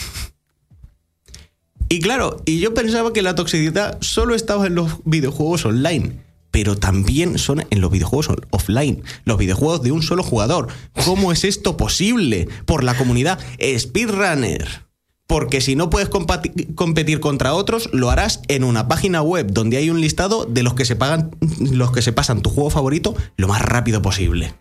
Y 1.89 1.99
claro, 1.99 2.41
y 2.45 2.59
yo 2.59 2.73
pensaba 2.73 3.13
que 3.13 3.21
la 3.21 3.35
toxicidad 3.35 3.97
solo 4.01 4.35
estaba 4.35 4.67
en 4.67 4.75
los 4.75 4.91
videojuegos 5.03 5.65
online, 5.65 6.19
pero 6.51 6.77
también 6.77 7.37
son 7.37 7.65
en 7.69 7.81
los 7.81 7.91
videojuegos 7.91 8.29
offline, 8.49 9.03
los 9.25 9.37
videojuegos 9.37 9.81
de 9.83 9.91
un 9.91 10.01
solo 10.01 10.23
jugador. 10.23 10.67
¿Cómo 11.05 11.31
es 11.31 11.43
esto 11.43 11.77
posible? 11.77 12.47
Por 12.65 12.83
la 12.83 12.97
comunidad 12.97 13.39
Speedrunner. 13.77 14.84
Porque 15.27 15.59
si 15.59 15.75
no 15.75 15.89
puedes 15.89 16.09
competir 16.09 17.19
contra 17.19 17.53
otros, 17.53 17.89
lo 17.91 18.11
harás 18.11 18.41
en 18.47 18.63
una 18.63 18.87
página 18.87 19.21
web 19.23 19.47
donde 19.51 19.77
hay 19.77 19.89
un 19.89 19.99
listado 19.99 20.45
de 20.45 20.61
los 20.61 20.75
que 20.75 20.85
se 20.85 20.95
pagan, 20.95 21.31
los 21.59 21.91
que 21.91 22.03
se 22.03 22.13
pasan 22.13 22.41
tu 22.41 22.49
juego 22.51 22.69
favorito 22.69 23.15
lo 23.35 23.47
más 23.47 23.61
rápido 23.61 24.01
posible. 24.01 24.53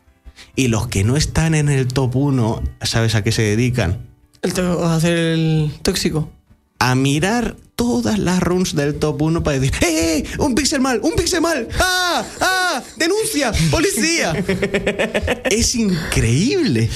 Y 0.56 0.68
los 0.68 0.88
que 0.88 1.04
no 1.04 1.16
están 1.16 1.54
en 1.54 1.68
el 1.68 1.88
top 1.88 2.16
1, 2.16 2.62
¿sabes 2.82 3.14
a 3.14 3.22
qué 3.22 3.32
se 3.32 3.42
dedican? 3.42 4.06
El 4.42 4.52
a 4.60 4.94
hacer 4.94 5.16
el 5.16 5.72
tóxico. 5.82 6.30
a 6.78 6.94
mirar 6.94 7.56
todas 7.76 8.18
las 8.18 8.40
runs 8.40 8.74
del 8.74 8.94
top 8.94 9.22
1 9.22 9.42
para 9.42 9.58
decir, 9.58 9.74
¡eh, 9.82 10.18
eh! 10.18 10.24
¡Un 10.38 10.54
pixel 10.54 10.80
mal! 10.80 11.00
¡Un 11.02 11.14
pixel 11.14 11.40
mal! 11.40 11.68
¡Ah! 11.78 12.24
¡Ah! 12.40 12.82
¡Denuncia! 12.96 13.52
¡Policía! 13.70 14.32
es 15.50 15.74
increíble. 15.74 16.88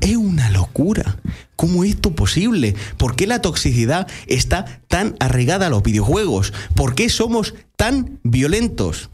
Es 0.00 0.16
una 0.16 0.50
locura. 0.50 1.16
¿Cómo 1.56 1.84
es 1.84 1.90
esto 1.90 2.14
posible? 2.14 2.74
¿Por 2.96 3.16
qué 3.16 3.26
la 3.26 3.42
toxicidad 3.42 4.06
está 4.26 4.80
tan 4.88 5.16
arraigada 5.18 5.66
a 5.66 5.70
los 5.70 5.82
videojuegos? 5.82 6.52
¿Por 6.74 6.94
qué 6.94 7.08
somos 7.08 7.54
tan 7.76 8.20
violentos? 8.22 9.10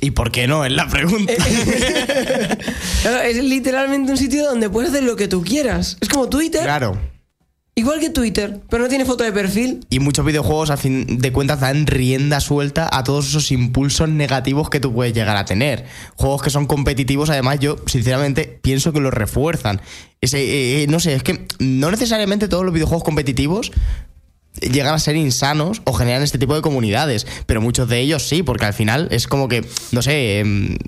¿Y 0.00 0.10
por 0.10 0.30
qué 0.30 0.46
no? 0.46 0.64
Es 0.64 0.72
la 0.72 0.88
pregunta. 0.88 1.32
Claro, 3.02 3.20
es 3.20 3.36
literalmente 3.36 4.10
un 4.10 4.18
sitio 4.18 4.46
donde 4.46 4.68
puedes 4.68 4.90
hacer 4.90 5.04
lo 5.04 5.14
que 5.14 5.28
tú 5.28 5.44
quieras. 5.44 5.96
Es 6.00 6.08
como 6.08 6.28
Twitter, 6.28 6.64
claro. 6.64 6.98
Igual 7.78 8.00
que 8.00 8.10
Twitter, 8.10 8.60
pero 8.70 8.82
no 8.82 8.88
tiene 8.88 9.04
foto 9.04 9.22
de 9.22 9.32
perfil. 9.32 9.86
Y 9.90 10.00
muchos 10.00 10.24
videojuegos, 10.24 10.70
a 10.70 10.76
fin 10.76 11.18
de 11.18 11.30
cuentas, 11.30 11.60
dan 11.60 11.86
rienda 11.86 12.40
suelta 12.40 12.88
a 12.90 13.04
todos 13.04 13.28
esos 13.28 13.52
impulsos 13.52 14.08
negativos 14.08 14.70
que 14.70 14.80
tú 14.80 14.92
puedes 14.92 15.12
llegar 15.12 15.36
a 15.36 15.44
tener. 15.44 15.84
Juegos 16.16 16.42
que 16.42 16.50
son 16.50 16.66
competitivos, 16.66 17.28
además, 17.30 17.60
yo, 17.60 17.76
sinceramente, 17.86 18.58
pienso 18.62 18.92
que 18.92 19.00
los 19.00 19.12
refuerzan. 19.12 19.82
Ese, 20.22 20.38
eh, 20.38 20.82
eh, 20.82 20.86
no 20.88 21.00
sé, 21.00 21.14
es 21.14 21.22
que 21.22 21.46
no 21.58 21.90
necesariamente 21.90 22.48
todos 22.48 22.64
los 22.64 22.72
videojuegos 22.72 23.04
competitivos 23.04 23.70
llegan 24.60 24.94
a 24.94 24.98
ser 24.98 25.16
insanos 25.16 25.82
o 25.84 25.92
generan 25.92 26.22
este 26.22 26.38
tipo 26.38 26.54
de 26.54 26.62
comunidades, 26.62 27.26
pero 27.44 27.60
muchos 27.60 27.88
de 27.88 28.00
ellos 28.00 28.26
sí, 28.26 28.42
porque 28.42 28.64
al 28.64 28.72
final 28.72 29.08
es 29.10 29.28
como 29.28 29.48
que, 29.48 29.64
no 29.92 30.00
sé, 30.00 30.40
em, 30.40 30.78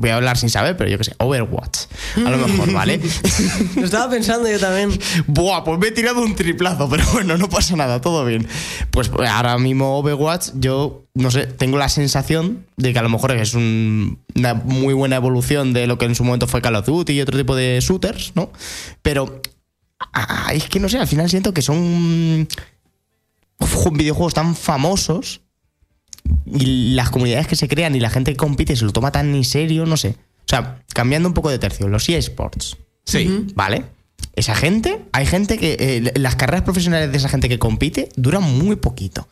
Voy 0.00 0.10
a 0.10 0.14
hablar 0.14 0.36
sin 0.38 0.48
saber, 0.48 0.76
pero 0.76 0.88
yo 0.88 0.96
qué 0.96 1.02
sé, 1.02 1.14
Overwatch. 1.18 1.86
A 2.24 2.30
lo 2.30 2.38
mejor, 2.38 2.72
¿vale? 2.72 3.00
Lo 3.76 3.84
estaba 3.84 4.08
pensando 4.08 4.48
yo 4.48 4.58
también. 4.60 4.96
Buah, 5.26 5.64
pues 5.64 5.76
me 5.80 5.88
he 5.88 5.90
tirado 5.90 6.22
un 6.22 6.36
triplazo, 6.36 6.88
pero 6.88 7.04
bueno, 7.12 7.36
no 7.36 7.48
pasa 7.48 7.74
nada, 7.74 8.00
todo 8.00 8.24
bien. 8.24 8.46
Pues 8.92 9.10
ahora 9.28 9.58
mismo 9.58 9.98
Overwatch, 9.98 10.50
yo 10.54 11.04
no 11.14 11.32
sé, 11.32 11.46
tengo 11.46 11.78
la 11.78 11.88
sensación 11.88 12.64
de 12.76 12.92
que 12.92 12.98
a 13.00 13.02
lo 13.02 13.08
mejor 13.08 13.32
es 13.32 13.54
un- 13.54 14.20
una 14.36 14.54
muy 14.54 14.94
buena 14.94 15.16
evolución 15.16 15.72
de 15.72 15.88
lo 15.88 15.98
que 15.98 16.04
en 16.04 16.14
su 16.14 16.22
momento 16.22 16.46
fue 16.46 16.62
Call 16.62 16.76
of 16.76 16.86
Duty 16.86 17.14
y 17.14 17.20
otro 17.20 17.36
tipo 17.36 17.56
de 17.56 17.80
shooters, 17.80 18.32
¿no? 18.36 18.52
Pero 19.02 19.42
ah, 20.12 20.52
es 20.54 20.68
que 20.68 20.78
no 20.78 20.88
sé, 20.88 20.98
al 20.98 21.08
final 21.08 21.28
siento 21.28 21.52
que 21.52 21.62
son 21.62 22.46
ju- 23.58 23.96
videojuegos 23.96 24.34
tan 24.34 24.54
famosos 24.54 25.40
y 26.46 26.94
las 26.94 27.10
comunidades 27.10 27.46
que 27.46 27.56
se 27.56 27.68
crean 27.68 27.94
y 27.96 28.00
la 28.00 28.10
gente 28.10 28.32
que 28.32 28.36
compite 28.36 28.76
se 28.76 28.84
lo 28.84 28.92
toma 28.92 29.12
tan 29.12 29.34
en 29.34 29.44
serio, 29.44 29.86
no 29.86 29.96
sé. 29.96 30.10
O 30.10 30.48
sea, 30.48 30.82
cambiando 30.94 31.28
un 31.28 31.34
poco 31.34 31.50
de 31.50 31.58
tercio, 31.58 31.88
los 31.88 32.08
eSports. 32.08 32.76
Sí. 33.04 33.46
¿Vale? 33.54 33.84
Esa 34.34 34.54
gente, 34.54 35.00
hay 35.12 35.26
gente 35.26 35.58
que. 35.58 35.76
eh, 35.80 36.12
las 36.16 36.36
carreras 36.36 36.62
profesionales 36.62 37.10
de 37.10 37.18
esa 37.18 37.28
gente 37.28 37.48
que 37.48 37.58
compite 37.58 38.08
duran 38.16 38.42
muy 38.42 38.76
poquito. 38.76 39.26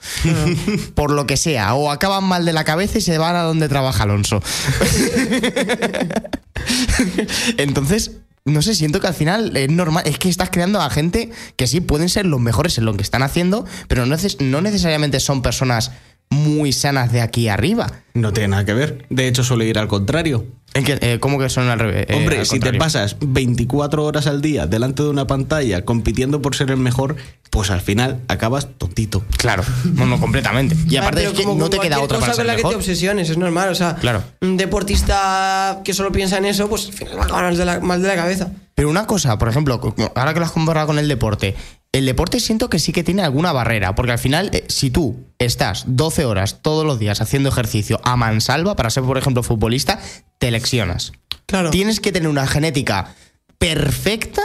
Por 0.95 1.13
lo 1.13 1.27
que 1.27 1.37
sea. 1.37 1.75
O 1.75 1.91
acaban 1.93 2.25
mal 2.25 2.45
de 2.45 2.53
la 2.53 2.65
cabeza 2.65 2.99
y 2.99 3.01
se 3.01 3.17
van 3.19 3.37
a 3.37 3.43
donde 3.43 3.69
trabaja 3.69 4.03
Alonso. 4.03 4.43
Entonces. 7.57 8.13
No 8.45 8.63
sé, 8.63 8.77
siento 8.77 9.01
que 9.01 9.09
al 9.09 9.15
final 9.15 9.57
es 9.57 9.69
normal. 9.71 10.05
Es 10.07 10.21
que 10.21 10.29
estás 10.29 10.51
creando 10.51 10.81
a 10.81 10.89
gente 10.89 11.31
que 11.57 11.67
sí 11.67 11.81
pueden 11.81 12.09
ser 12.09 12.27
los 12.27 12.41
mejores 12.41 12.79
en 12.79 12.85
lo 12.85 12.95
que 12.95 13.03
están 13.03 13.25
haciendo, 13.25 13.65
pero 13.89 14.07
no, 14.07 14.15
neces- 14.15 14.41
no 14.41 14.61
necesariamente 14.61 15.19
son 15.19 15.43
personas 15.43 15.91
muy 16.31 16.73
sanas 16.73 17.13
de 17.13 17.21
aquí 17.21 17.49
arriba. 17.49 17.87
No 18.15 18.33
tiene 18.33 18.49
nada 18.49 18.65
que 18.65 18.75
ver. 18.75 19.05
De 19.11 19.29
hecho, 19.29 19.45
suele 19.45 19.67
ir 19.67 19.79
al 19.79 19.89
contrario. 19.89 20.47
¿En 20.75 20.85
qué- 20.85 20.99
eh, 21.01 21.19
¿Cómo 21.21 21.39
que 21.39 21.49
son 21.49 21.69
al 21.71 21.79
revés? 21.79 22.05
Eh, 22.09 22.15
Hombre, 22.17 22.41
al 22.41 22.47
si 22.47 22.61
te 22.61 22.75
pasas 22.75 23.17
24 23.21 24.05
horas 24.05 24.27
al 24.27 24.43
día 24.43 24.67
delante 24.67 25.03
de 25.03 25.09
una 25.09 25.27
pantalla 25.27 25.87
compitiendo 25.87 26.43
por 26.43 26.55
ser 26.55 26.71
el 26.71 26.77
mejor, 26.77 27.17
pues 27.51 27.71
al 27.71 27.81
final 27.81 28.21
acabas 28.29 28.69
tontito. 28.77 29.25
Claro, 29.39 29.63
no, 29.95 30.05
no, 30.05 30.21
completamente. 30.21 30.77
Y 30.87 30.97
aparte 30.97 31.25
es 31.25 31.31
que 31.33 31.45
como 31.45 31.59
no 31.59 31.71
te 31.71 31.79
queda 31.79 31.99
otra 32.01 32.17
cosa 32.19 32.27
para 32.33 32.37
ser 32.37 32.47
la 32.47 32.57
que 32.57 32.63
te 32.63 32.75
obsesiones, 32.75 33.31
es 33.31 33.39
normal. 33.39 33.71
O 33.71 33.75
sea, 33.75 33.95
Claro. 33.95 34.23
un 34.43 34.59
deportista 34.59 35.81
que 35.83 35.95
solo 35.95 36.13
piensa 36.13 36.37
en 36.39 36.45
eso, 36.45 36.69
pues 36.69 36.87
al 36.87 36.93
final 36.93 37.17
va 37.19 37.23
a 37.23 37.25
acabar 37.25 37.45
mal 37.45 37.57
de 37.57 37.65
la, 37.65 37.81
mal 37.81 38.03
de 38.03 38.09
la 38.09 38.17
cabeza. 38.17 38.51
Pero 38.77 38.89
una 38.91 39.07
cosa, 39.07 39.39
por 39.39 39.49
ejemplo, 39.49 39.81
ahora 40.15 40.33
que 40.35 40.39
lo 40.39 40.47
has 40.47 40.53
comparado 40.53 40.87
con 40.87 40.99
el 41.01 41.09
deporte, 41.09 41.57
el 41.93 42.05
deporte 42.07 42.39
siento 42.41 42.69
que 42.69 42.79
sí 42.79 42.93
que 42.93 43.03
tiene 43.03 43.23
alguna 43.23 43.51
barrera, 43.53 43.95
porque 43.95 44.13
al 44.13 44.19
final, 44.19 44.51
eh, 44.53 44.65
si 44.69 44.91
tú 44.91 45.17
estás 45.39 45.85
12 45.89 46.27
horas 46.27 46.59
todos 46.63 46.85
los 46.85 46.99
días 46.99 47.21
haciendo 47.23 47.49
ejercicio 47.49 47.99
a 48.05 48.17
mansalva 48.17 48.77
para 48.77 48.91
ser, 48.91 49.03
por 49.05 49.17
ejemplo, 49.17 49.43
futbolista, 49.43 49.99
te 50.39 50.51
lesionas. 50.51 51.13
Claro. 51.47 51.71
Tienes 51.71 52.01
que 52.01 52.13
tener 52.13 52.29
una 52.29 52.47
genética 52.47 53.15
perfecta 53.57 54.43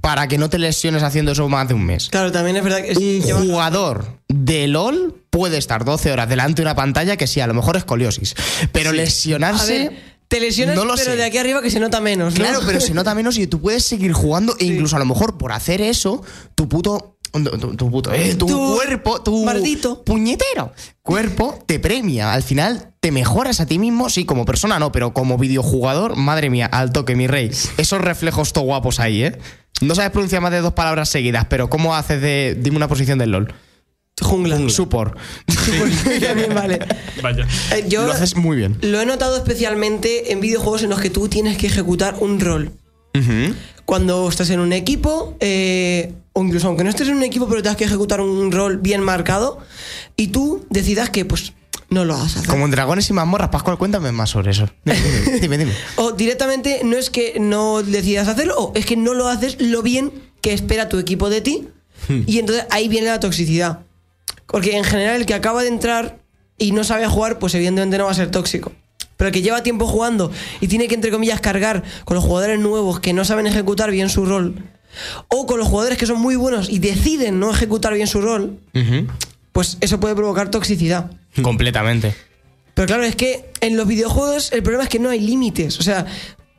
para 0.00 0.28
que 0.28 0.38
no 0.38 0.48
te 0.48 0.58
lesiones 0.58 1.02
haciendo 1.02 1.32
eso 1.32 1.48
más 1.48 1.68
de 1.68 1.74
un 1.74 1.84
mes. 1.84 2.08
Claro, 2.08 2.30
también 2.32 2.56
es 2.56 2.64
verdad 2.64 2.82
que 2.82 2.90
Un 2.90 2.96
sí, 2.96 3.20
lleva- 3.22 3.40
jugador 3.40 4.18
de 4.28 4.66
LOL 4.68 5.22
puede 5.30 5.58
estar 5.58 5.84
12 5.84 6.12
horas 6.12 6.28
delante 6.28 6.62
de 6.62 6.66
una 6.66 6.74
pantalla 6.76 7.16
que 7.16 7.26
sí, 7.26 7.40
a 7.40 7.46
lo 7.46 7.54
mejor 7.54 7.76
es 7.76 7.80
escoliosis. 7.82 8.34
Pero 8.72 8.90
A 8.90 8.92
lesionarse. 8.92 9.90
Te 10.28 10.40
lesionas, 10.40 10.76
no 10.76 10.84
lo 10.84 10.94
pero 10.94 11.12
sé. 11.12 11.16
de 11.16 11.24
aquí 11.24 11.38
arriba 11.38 11.62
que 11.62 11.70
se 11.70 11.80
nota 11.80 12.00
menos, 12.00 12.34
¿no? 12.34 12.40
Claro, 12.44 12.60
pero 12.66 12.80
se 12.80 12.94
nota 12.94 13.14
menos 13.14 13.38
y 13.38 13.46
tú 13.46 13.60
puedes 13.60 13.84
seguir 13.84 14.12
jugando 14.12 14.54
e 14.58 14.64
incluso 14.66 14.96
a 14.96 14.98
lo 14.98 15.04
mejor 15.06 15.38
por 15.38 15.52
hacer 15.52 15.80
eso, 15.80 16.22
tu 16.54 16.68
puto. 16.68 17.14
Tu, 17.30 17.76
tu 17.76 17.90
puto. 17.90 18.12
eh, 18.14 18.34
tu, 18.36 18.46
Tu 18.46 18.74
cuerpo, 18.74 19.20
tu. 19.22 19.44
maldito. 19.44 20.02
Puñetero. 20.02 20.72
Cuerpo 21.02 21.58
te 21.66 21.78
premia. 21.78 22.32
Al 22.32 22.42
final 22.42 22.94
te 23.00 23.12
mejoras 23.12 23.60
a 23.60 23.66
ti 23.66 23.78
mismo, 23.78 24.08
sí, 24.08 24.24
como 24.24 24.46
persona 24.46 24.78
no, 24.78 24.92
pero 24.92 25.12
como 25.12 25.36
videojugador, 25.36 26.16
madre 26.16 26.48
mía, 26.48 26.66
al 26.66 26.90
toque, 26.90 27.14
mi 27.16 27.26
rey. 27.26 27.50
Esos 27.76 28.00
reflejos 28.00 28.52
to 28.54 28.62
guapos 28.62 28.98
ahí, 28.98 29.24
¿eh? 29.24 29.38
No 29.82 29.94
sabes 29.94 30.10
pronunciar 30.10 30.40
más 30.42 30.50
de 30.52 30.60
dos 30.62 30.72
palabras 30.72 31.08
seguidas, 31.10 31.44
pero 31.50 31.68
¿cómo 31.68 31.94
haces 31.94 32.20
de. 32.22 32.56
Dime 32.58 32.76
una 32.78 32.88
posición 32.88 33.18
del 33.18 33.30
LOL? 33.30 33.54
Jungla. 34.20 34.58
Support. 34.68 35.16
También 36.20 36.54
vale. 36.54 36.78
Vaya. 37.22 37.46
Eh, 37.74 37.84
yo 37.88 38.06
Lo 38.06 38.12
haces 38.12 38.36
muy 38.36 38.56
bien. 38.56 38.76
lo 38.82 39.00
he 39.00 39.06
notado 39.06 39.36
especialmente 39.36 40.32
en 40.32 40.40
videojuegos 40.40 40.82
en 40.82 40.90
los 40.90 41.00
que 41.00 41.10
tú 41.10 41.28
tienes 41.28 41.56
que 41.58 41.66
ejecutar 41.66 42.16
un 42.20 42.40
rol. 42.40 42.72
Cuando 43.84 44.28
estás 44.28 44.50
en 44.50 44.60
un 44.60 44.72
equipo, 44.72 45.34
eh, 45.40 46.12
o 46.34 46.42
incluso 46.44 46.68
aunque 46.68 46.84
no 46.84 46.90
estés 46.90 47.08
en 47.08 47.14
un 47.16 47.22
equipo, 47.22 47.48
pero 47.48 47.62
tengas 47.62 47.76
que 47.78 47.84
ejecutar 47.84 48.20
un 48.20 48.52
rol 48.52 48.76
bien 48.78 49.00
marcado, 49.00 49.58
y 50.16 50.28
tú 50.28 50.66
decidas 50.70 51.08
que 51.10 51.24
pues 51.24 51.52
no 51.90 52.04
lo 52.04 52.12
vas 52.14 52.36
a 52.36 52.40
hacer. 52.40 52.50
Como 52.50 52.66
en 52.66 52.70
Dragones 52.70 53.08
y 53.08 53.14
Mazmorras, 53.14 53.48
Pascual, 53.48 53.78
cuéntame 53.78 54.12
más 54.12 54.30
sobre 54.30 54.50
eso. 54.50 54.68
Dime, 54.84 54.98
dime, 55.40 55.40
dime. 55.40 55.56
dime. 55.58 55.72
O 55.96 56.12
directamente 56.12 56.82
no 56.84 56.96
es 56.96 57.08
que 57.10 57.38
no 57.40 57.82
decidas 57.82 58.28
hacerlo, 58.28 58.54
o 58.58 58.72
es 58.76 58.84
que 58.86 58.96
no 58.96 59.14
lo 59.14 59.26
haces 59.26 59.56
lo 59.58 59.82
bien 59.82 60.12
que 60.42 60.52
espera 60.52 60.88
tu 60.88 60.98
equipo 60.98 61.30
de 61.30 61.40
ti. 61.40 61.68
Y 62.26 62.38
entonces 62.38 62.64
ahí 62.70 62.88
viene 62.88 63.08
la 63.08 63.18
toxicidad. 63.20 63.80
Porque 64.48 64.76
en 64.76 64.84
general 64.84 65.16
el 65.16 65.26
que 65.26 65.34
acaba 65.34 65.62
de 65.62 65.68
entrar 65.68 66.18
y 66.58 66.72
no 66.72 66.82
sabe 66.82 67.06
jugar, 67.06 67.38
pues 67.38 67.54
evidentemente 67.54 67.98
no 67.98 68.06
va 68.06 68.10
a 68.10 68.14
ser 68.14 68.30
tóxico. 68.30 68.72
Pero 69.16 69.28
el 69.28 69.34
que 69.34 69.42
lleva 69.42 69.62
tiempo 69.62 69.86
jugando 69.86 70.30
y 70.60 70.68
tiene 70.68 70.88
que, 70.88 70.94
entre 70.94 71.10
comillas, 71.10 71.40
cargar 71.40 71.82
con 72.04 72.14
los 72.14 72.24
jugadores 72.24 72.58
nuevos 72.58 73.00
que 73.00 73.12
no 73.12 73.24
saben 73.24 73.46
ejecutar 73.46 73.90
bien 73.90 74.08
su 74.08 74.24
rol, 74.24 74.54
o 75.28 75.46
con 75.46 75.58
los 75.58 75.68
jugadores 75.68 75.98
que 75.98 76.06
son 76.06 76.20
muy 76.20 76.36
buenos 76.36 76.68
y 76.68 76.78
deciden 76.78 77.40
no 77.40 77.50
ejecutar 77.50 77.94
bien 77.94 78.06
su 78.06 78.20
rol, 78.20 78.58
pues 79.52 79.76
eso 79.80 80.00
puede 80.00 80.14
provocar 80.14 80.50
toxicidad. 80.50 81.10
Completamente. 81.42 82.14
Pero 82.74 82.86
claro, 82.86 83.02
es 83.02 83.16
que 83.16 83.50
en 83.60 83.76
los 83.76 83.86
videojuegos 83.86 84.52
el 84.52 84.62
problema 84.62 84.84
es 84.84 84.88
que 84.88 85.00
no 85.00 85.10
hay 85.10 85.20
límites. 85.20 85.78
O 85.80 85.82
sea, 85.82 86.06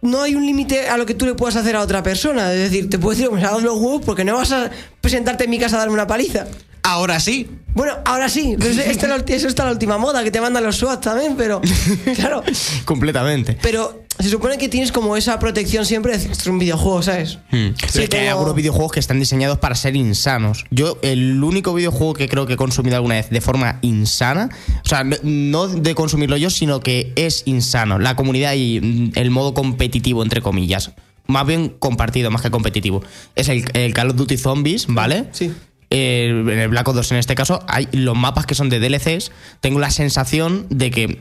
no 0.02 0.22
hay 0.22 0.36
un 0.36 0.46
límite 0.46 0.90
a 0.90 0.98
lo 0.98 1.06
que 1.06 1.14
tú 1.14 1.26
le 1.26 1.34
puedas 1.34 1.56
hacer 1.56 1.76
a 1.76 1.82
otra 1.82 2.04
persona. 2.04 2.52
Es 2.54 2.60
decir, 2.72 2.90
te 2.90 3.00
puedo 3.00 3.18
decir 3.18 3.32
me 3.32 3.42
los 3.42 3.78
huevos 3.78 4.02
porque 4.06 4.26
no 4.26 4.36
vas 4.36 4.52
a 4.52 4.70
presentarte 5.02 5.46
en 5.46 5.50
mi 5.50 5.60
casa 5.60 5.78
a 5.78 5.80
darme 5.80 5.94
una 5.94 6.08
paliza. 6.08 6.46
Ahora 6.84 7.20
sí. 7.20 7.48
Bueno, 7.76 7.94
ahora 8.06 8.30
sí, 8.30 8.56
pero 8.58 8.72
eso, 8.72 8.82
la- 9.08 9.18
está 9.18 9.66
la 9.66 9.72
última 9.72 9.98
moda, 9.98 10.24
que 10.24 10.32
te 10.32 10.42
mandan 10.42 10.64
los 10.64 10.78
SWAT 10.78 11.02
también, 11.04 11.36
pero 11.38 11.62
claro. 12.16 12.44
Completamente. 12.86 13.58
Pero 13.62 14.04
se 14.18 14.30
supone 14.30 14.58
que 14.58 14.68
tienes 14.70 14.92
como 14.92 15.16
esa 15.16 15.40
protección 15.40 15.86
siempre 15.86 16.18
de 16.18 16.32
es 16.32 16.48
un 16.48 16.58
videojuego, 16.60 17.02
¿sabes? 17.04 17.38
Hmm. 17.52 17.70
Sí, 17.88 18.08
que 18.08 18.18
hay 18.18 18.26
como- 18.26 18.30
algunos 18.32 18.56
videojuegos 18.56 18.92
que 18.94 19.00
están 19.00 19.20
diseñados 19.20 19.60
para 19.60 19.76
ser 19.76 19.96
insanos. 19.96 20.66
Yo, 20.72 20.98
el 21.04 21.42
único 21.44 21.74
videojuego 21.74 22.14
que 22.14 22.28
creo 22.28 22.46
que 22.48 22.54
he 22.54 22.58
consumido 22.58 22.96
alguna 22.96 23.16
vez 23.16 23.30
de 23.30 23.40
forma 23.42 23.78
insana, 23.82 24.50
o 24.84 24.88
sea, 24.88 25.04
no- 25.24 25.68
de 25.68 25.96
consumirlo 25.96 26.38
yo, 26.38 26.50
sino 26.50 26.80
que 26.80 27.14
es 27.16 27.44
insano. 27.46 28.00
La 28.00 28.16
comunidad 28.16 28.54
y 28.56 28.82
mm, 28.82 29.12
el 29.16 29.30
modo 29.32 29.54
competitivo, 29.54 30.24
entre 30.24 30.42
comillas. 30.42 30.92
Más 31.28 31.46
bien 31.46 31.70
compartido, 31.78 32.32
más 32.32 32.42
que 32.42 32.50
competitivo. 32.50 33.04
Es 33.36 33.48
el, 33.50 33.64
el 33.74 33.94
Call 33.94 34.10
of 34.10 34.16
Duty 34.16 34.36
Zombies, 34.38 34.88
¿vale? 34.88 35.26
Sí. 35.32 35.54
Eh, 35.90 36.30
en 36.30 36.60
el 36.60 36.70
Black 36.70 36.88
Ops 36.88 36.98
2 36.98 37.12
en 37.14 37.18
este 37.18 37.36
caso, 37.36 37.64
hay 37.68 37.88
los 37.92 38.16
mapas 38.16 38.46
que 38.46 38.56
son 38.56 38.70
de 38.70 38.80
DLCs. 38.80 39.32
Tengo 39.62 39.80
la 39.80 39.92
sensación 39.92 40.68
de 40.70 40.92
que 40.92 41.20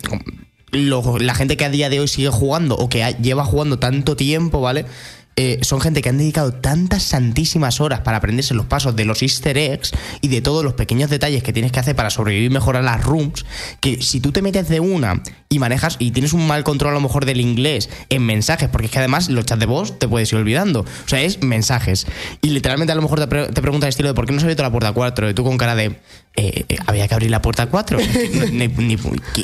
la 0.72 1.34
gente 1.34 1.56
que 1.56 1.64
a 1.64 1.70
día 1.70 1.88
de 1.88 2.00
hoy 2.00 2.08
sigue 2.08 2.28
jugando 2.28 2.76
o 2.76 2.88
que 2.88 3.16
lleva 3.22 3.44
jugando 3.44 3.78
tanto 3.78 4.16
tiempo, 4.16 4.60
¿vale? 4.60 4.84
Eh, 5.40 5.60
son 5.62 5.80
gente 5.80 6.02
que 6.02 6.08
han 6.08 6.18
dedicado 6.18 6.52
tantas 6.52 7.04
santísimas 7.04 7.80
horas 7.80 8.00
para 8.00 8.16
aprenderse 8.16 8.54
los 8.54 8.66
pasos 8.66 8.96
de 8.96 9.04
los 9.04 9.22
easter 9.22 9.56
eggs 9.56 9.92
y 10.20 10.26
de 10.26 10.40
todos 10.40 10.64
los 10.64 10.74
pequeños 10.74 11.10
detalles 11.10 11.44
que 11.44 11.52
tienes 11.52 11.70
que 11.70 11.78
hacer 11.78 11.94
para 11.94 12.10
sobrevivir 12.10 12.50
y 12.50 12.54
mejorar 12.54 12.82
las 12.82 13.04
rooms, 13.04 13.46
que 13.78 14.02
si 14.02 14.20
tú 14.20 14.32
te 14.32 14.42
metes 14.42 14.68
de 14.68 14.80
una 14.80 15.22
y 15.48 15.60
manejas 15.60 15.94
y 16.00 16.10
tienes 16.10 16.32
un 16.32 16.44
mal 16.48 16.64
control 16.64 16.90
a 16.90 16.94
lo 16.94 17.00
mejor 17.00 17.24
del 17.24 17.40
inglés 17.40 17.88
en 18.08 18.26
mensajes, 18.26 18.68
porque 18.68 18.86
es 18.86 18.92
que 18.92 18.98
además 18.98 19.28
los 19.28 19.44
chats 19.46 19.60
de 19.60 19.66
voz 19.66 19.96
te 20.00 20.08
puedes 20.08 20.32
ir 20.32 20.38
olvidando, 20.38 20.80
o 20.80 21.08
sea, 21.08 21.22
es 21.22 21.40
mensajes. 21.40 22.08
Y 22.42 22.50
literalmente 22.50 22.90
a 22.92 22.96
lo 22.96 23.02
mejor 23.02 23.20
te, 23.20 23.28
pre- 23.28 23.46
te 23.46 23.62
pregunta 23.62 23.86
el 23.86 23.90
estilo 23.90 24.08
de 24.08 24.14
por 24.14 24.26
qué 24.26 24.32
no 24.32 24.40
se 24.40 24.44
ha 24.44 24.48
abierto 24.48 24.64
la 24.64 24.72
puerta 24.72 24.92
4 24.92 25.30
y 25.30 25.34
tú 25.34 25.44
con 25.44 25.56
cara 25.56 25.76
de... 25.76 26.00
eh, 26.36 26.64
eh, 26.68 26.76
había 26.86 27.08
que 27.08 27.14
abrir 27.14 27.30
la 27.30 27.42
puerta 27.42 27.66
4. 27.66 27.98
Ni- 28.52 28.68
ni- 28.68 28.96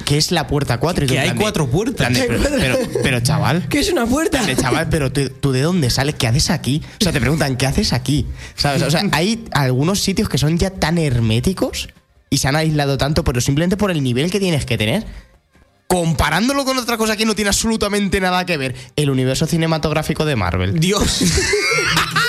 ¿qué, 0.04 0.16
es 0.16 0.30
la 0.30 0.46
puerta 0.46 0.78
4? 0.78 1.04
Y 1.04 1.08
tú 1.08 1.14
Que 1.14 1.20
hay 1.20 1.26
plan 1.30 1.38
cuatro 1.38 1.68
puertas. 1.68 2.08
plan 2.08 2.24
pero, 2.28 2.42
pero, 2.58 2.78
pero, 3.02 3.20
chaval, 3.20 3.66
¿Qué 3.68 3.80
es 3.80 3.90
una 3.90 4.06
puerta? 4.06 4.40
chaval, 4.56 4.88
pero 4.88 5.10
tú, 5.12 5.28
tú 5.28 5.52
de 5.52 5.62
dónde 5.62 5.90
sales? 5.90 6.14
¿Qué 6.14 6.26
haces 6.28 6.50
aquí? 6.50 6.82
O 7.00 7.04
sea, 7.04 7.12
te 7.12 7.20
preguntan, 7.20 7.56
¿qué 7.56 7.66
haces 7.66 7.92
aquí? 7.92 8.26
¿Sabes? 8.54 8.82
O 8.82 8.90
sea, 8.90 9.02
hay 9.12 9.44
algunos 9.52 10.00
sitios 10.00 10.28
que 10.28 10.38
son 10.38 10.56
ya 10.58 10.70
tan 10.70 10.98
herméticos 10.98 11.88
y 12.30 12.38
se 12.38 12.48
han 12.48 12.56
aislado 12.56 12.96
tanto, 12.98 13.24
pero 13.24 13.40
simplemente 13.40 13.76
por 13.76 13.90
el 13.90 14.02
nivel 14.02 14.30
que 14.30 14.38
tienes 14.40 14.64
que 14.66 14.78
tener. 14.78 15.04
Comparándolo 15.86 16.64
con 16.64 16.78
otra 16.78 16.96
cosa 16.96 17.16
que 17.16 17.26
no 17.26 17.34
tiene 17.34 17.50
absolutamente 17.50 18.18
nada 18.20 18.46
que 18.46 18.56
ver, 18.56 18.74
el 18.96 19.10
universo 19.10 19.46
cinematográfico 19.46 20.24
de 20.24 20.34
Marvel. 20.34 20.80
Dios. 20.80 21.20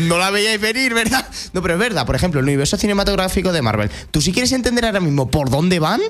No 0.00 0.18
la 0.18 0.30
veíais 0.30 0.60
venir, 0.60 0.94
¿verdad? 0.94 1.26
No, 1.52 1.62
pero 1.62 1.74
es 1.74 1.80
verdad. 1.80 2.06
Por 2.06 2.16
ejemplo, 2.16 2.40
el 2.40 2.44
universo 2.46 2.76
cinematográfico 2.76 3.52
de 3.52 3.62
Marvel. 3.62 3.90
Tú 4.10 4.20
si 4.20 4.32
quieres 4.32 4.52
entender 4.52 4.84
ahora 4.86 5.00
mismo 5.00 5.30
por 5.30 5.50
dónde 5.50 5.78
van 5.78 6.00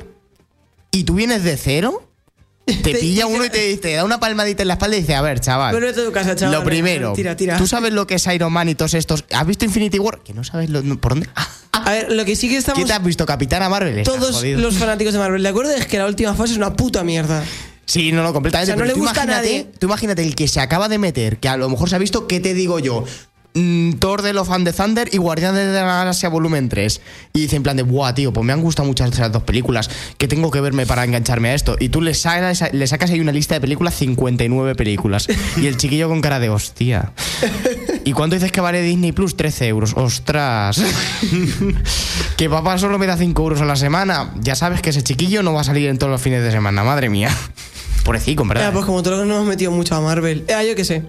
y 0.91 1.05
tú 1.05 1.15
vienes 1.15 1.45
de 1.45 1.57
cero, 1.57 2.07
te 2.67 2.95
pilla 3.01 3.27
uno 3.27 3.45
y 3.45 3.51
te, 3.51 3.59
dice- 3.69 3.81
te 3.81 3.93
da 3.95 4.05
una 4.05 4.21
palmadita 4.21 4.63
en 4.63 4.69
la 4.69 4.75
espalda 4.75 4.97
y 4.97 5.01
dice, 5.01 5.15
a 5.15 5.23
ver, 5.23 5.41
chaval. 5.41 5.75
A 5.85 5.93
tu 5.93 6.13
casa, 6.13 6.35
chaval. 6.37 6.59
Lo 6.59 6.65
primero, 6.65 7.13
Tira, 7.15 7.37
tira. 7.37 7.57
tú 7.59 7.67
sabes 7.67 7.93
lo 7.93 8.07
que 8.07 8.15
es 8.17 8.27
Iron 8.29 8.53
Man 8.53 8.69
y 8.69 8.75
todos 8.75 8.95
estos. 8.95 9.25
¿Has 9.33 9.47
visto 9.47 9.65
Infinity 9.65 9.99
War? 9.99 10.21
Que 10.23 10.35
no 10.35 10.45
sabes 10.45 10.71
lo- 10.71 10.83
por 11.01 11.13
dónde. 11.13 11.29
Ah, 11.37 11.49
A 11.73 11.91
ver, 11.93 12.13
lo 12.13 12.25
que 12.25 12.37
sí 12.37 12.49
que 12.49 12.55
¿Qué 12.55 12.59
estamos 12.59 12.85
te 12.87 12.93
has 12.93 13.03
visto, 13.05 13.25
Capitana 13.27 13.69
Marvel? 13.69 14.03
Todos 14.05 14.43
los 14.45 14.77
fanáticos 14.77 15.13
de 15.13 15.19
Marvel 15.19 15.43
de 15.43 15.49
acuerdo 15.49 15.73
es 15.73 15.87
que 15.87 15.99
la 15.99 16.07
última 16.07 16.35
fase 16.35 16.53
es 16.53 16.59
una 16.59 16.75
puta 16.75 17.03
mierda. 17.05 17.45
Sí, 17.87 18.13
no, 18.13 18.23
no, 18.23 18.33
completamente. 18.33 18.73
O 18.73 18.77
sea, 18.77 18.85
no 18.85 18.87
le 18.87 18.93
gusta 19.01 19.23
a 19.23 19.27
nadie. 19.27 19.67
Tú 19.81 19.87
imagínate 19.87 20.23
el 20.23 20.37
que 20.37 20.47
se 20.47 20.61
acaba 20.61 20.89
de 20.89 20.99
meter, 20.99 21.39
que 21.39 21.49
a 21.49 21.57
lo 21.57 21.69
mejor 21.69 21.89
se 21.91 21.97
ha 21.97 21.99
visto, 21.99 22.29
¿qué 22.29 22.39
te 22.39 22.55
digo 22.55 22.79
yo? 22.79 23.05
Mm, 23.55 23.95
Thor 23.95 24.23
de 24.23 24.33
Love 24.33 24.51
and 24.53 24.65
the 24.65 24.73
Thunder 24.73 25.09
y 25.13 25.19
Guardianes 25.19 25.67
de 25.67 25.73
la 25.73 25.85
Galaxia 25.85 26.29
volumen 26.29 26.69
3. 26.69 27.01
Y 27.33 27.41
dice 27.41 27.57
en 27.57 27.63
plan 27.63 27.77
de, 27.77 27.83
buah, 27.83 28.15
tío, 28.15 28.33
pues 28.33 28.47
me 28.47 28.53
han 28.53 28.61
gustado 28.63 28.87
muchas 28.87 29.11
esas 29.11 29.33
dos 29.33 29.43
películas. 29.43 29.91
que 30.19 30.29
tengo 30.29 30.51
que 30.51 30.61
verme 30.61 30.87
para 30.87 31.05
engancharme 31.05 31.51
a 31.51 31.55
esto? 31.55 31.77
Y 31.81 31.89
tú 31.89 32.01
le 32.01 32.15
sacas, 32.15 32.73
le 32.73 32.87
sacas 32.87 33.11
ahí 33.11 33.21
una 33.21 33.33
lista 33.33 33.55
de 33.55 33.61
películas, 33.61 33.95
59 33.95 34.75
películas. 34.75 35.27
Y 35.57 35.67
el 35.67 35.77
chiquillo 35.77 36.09
con 36.09 36.21
cara 36.21 36.39
de 36.39 36.49
hostia. 36.49 37.13
¿Y 38.05 38.13
cuánto 38.13 38.37
dices 38.37 38.53
que 38.53 38.61
vale 38.61 38.83
Disney 38.83 39.13
Plus? 39.13 39.37
13 39.37 39.67
euros. 39.67 39.95
¡Ostras! 39.97 40.81
que 42.37 42.49
papá 42.49 42.79
solo 42.79 42.99
me 42.99 43.07
da 43.07 43.17
5 43.17 43.43
euros 43.43 43.61
a 43.61 43.65
la 43.65 43.77
semana. 43.77 44.33
Ya 44.41 44.55
sabes 44.55 44.81
que 44.81 44.91
ese 44.91 45.03
chiquillo 45.03 45.43
no 45.43 45.53
va 45.53 45.63
a 45.63 45.65
salir 45.65 45.89
en 45.89 45.99
todos 45.99 46.11
los 46.11 46.23
fines 46.23 46.43
de 46.43 46.51
semana, 46.51 46.85
madre 46.85 47.09
mía. 47.09 47.37
Pobrecito, 48.05 48.45
verdad. 48.45 48.69
Ya, 48.69 48.73
pues 48.73 48.85
como 48.85 49.03
todos 49.03 49.27
nos 49.27 49.37
hemos 49.37 49.49
metido 49.49 49.71
mucho 49.73 49.95
a 49.95 50.01
Marvel. 50.01 50.45
Ah, 50.55 50.63
yo 50.63 50.75
qué 50.75 50.85
sé. 50.85 51.03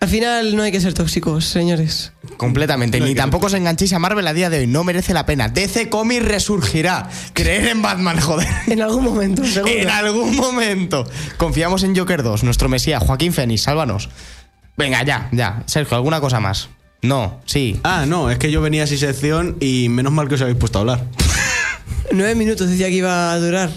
Al 0.00 0.08
final 0.08 0.56
no 0.56 0.62
hay 0.62 0.72
que 0.72 0.80
ser 0.80 0.92
tóxicos, 0.94 1.46
señores. 1.46 2.12
Completamente. 2.36 3.00
Ni 3.00 3.14
tampoco 3.14 3.46
os 3.46 3.54
enganchéis 3.54 3.92
a 3.94 3.98
Marvel 3.98 4.26
a 4.26 4.34
día 4.34 4.50
de 4.50 4.60
hoy. 4.60 4.66
No 4.66 4.84
merece 4.84 5.14
la 5.14 5.24
pena. 5.24 5.48
DC 5.48 5.88
Comics 5.88 6.24
resurgirá. 6.24 7.08
Creer 7.32 7.68
en 7.68 7.82
Batman, 7.82 8.20
joder. 8.20 8.48
En 8.66 8.82
algún 8.82 9.04
momento, 9.04 9.44
seguro. 9.46 9.72
En 9.72 9.88
algún 9.88 10.36
momento. 10.36 11.08
Confiamos 11.38 11.82
en 11.82 11.96
Joker 11.96 12.22
2, 12.22 12.44
nuestro 12.44 12.68
mesías, 12.68 13.02
Joaquín 13.02 13.32
Fénix, 13.32 13.62
sálvanos. 13.62 14.10
Venga, 14.76 15.02
ya, 15.02 15.28
ya. 15.32 15.62
Sergio, 15.66 15.96
¿alguna 15.96 16.20
cosa 16.20 16.40
más? 16.40 16.68
No, 17.02 17.40
sí. 17.46 17.80
Ah, 17.84 18.04
no, 18.06 18.30
es 18.30 18.38
que 18.38 18.50
yo 18.50 18.60
venía 18.60 18.86
sin 18.86 18.98
sección 18.98 19.56
y 19.60 19.88
menos 19.88 20.12
mal 20.12 20.28
que 20.28 20.34
os 20.34 20.42
habéis 20.42 20.58
puesto 20.58 20.78
a 20.78 20.80
hablar. 20.80 21.04
Nueve 22.12 22.34
minutos 22.34 22.68
decía 22.68 22.88
que 22.88 22.94
iba 22.96 23.32
a 23.32 23.38
durar. 23.38 23.70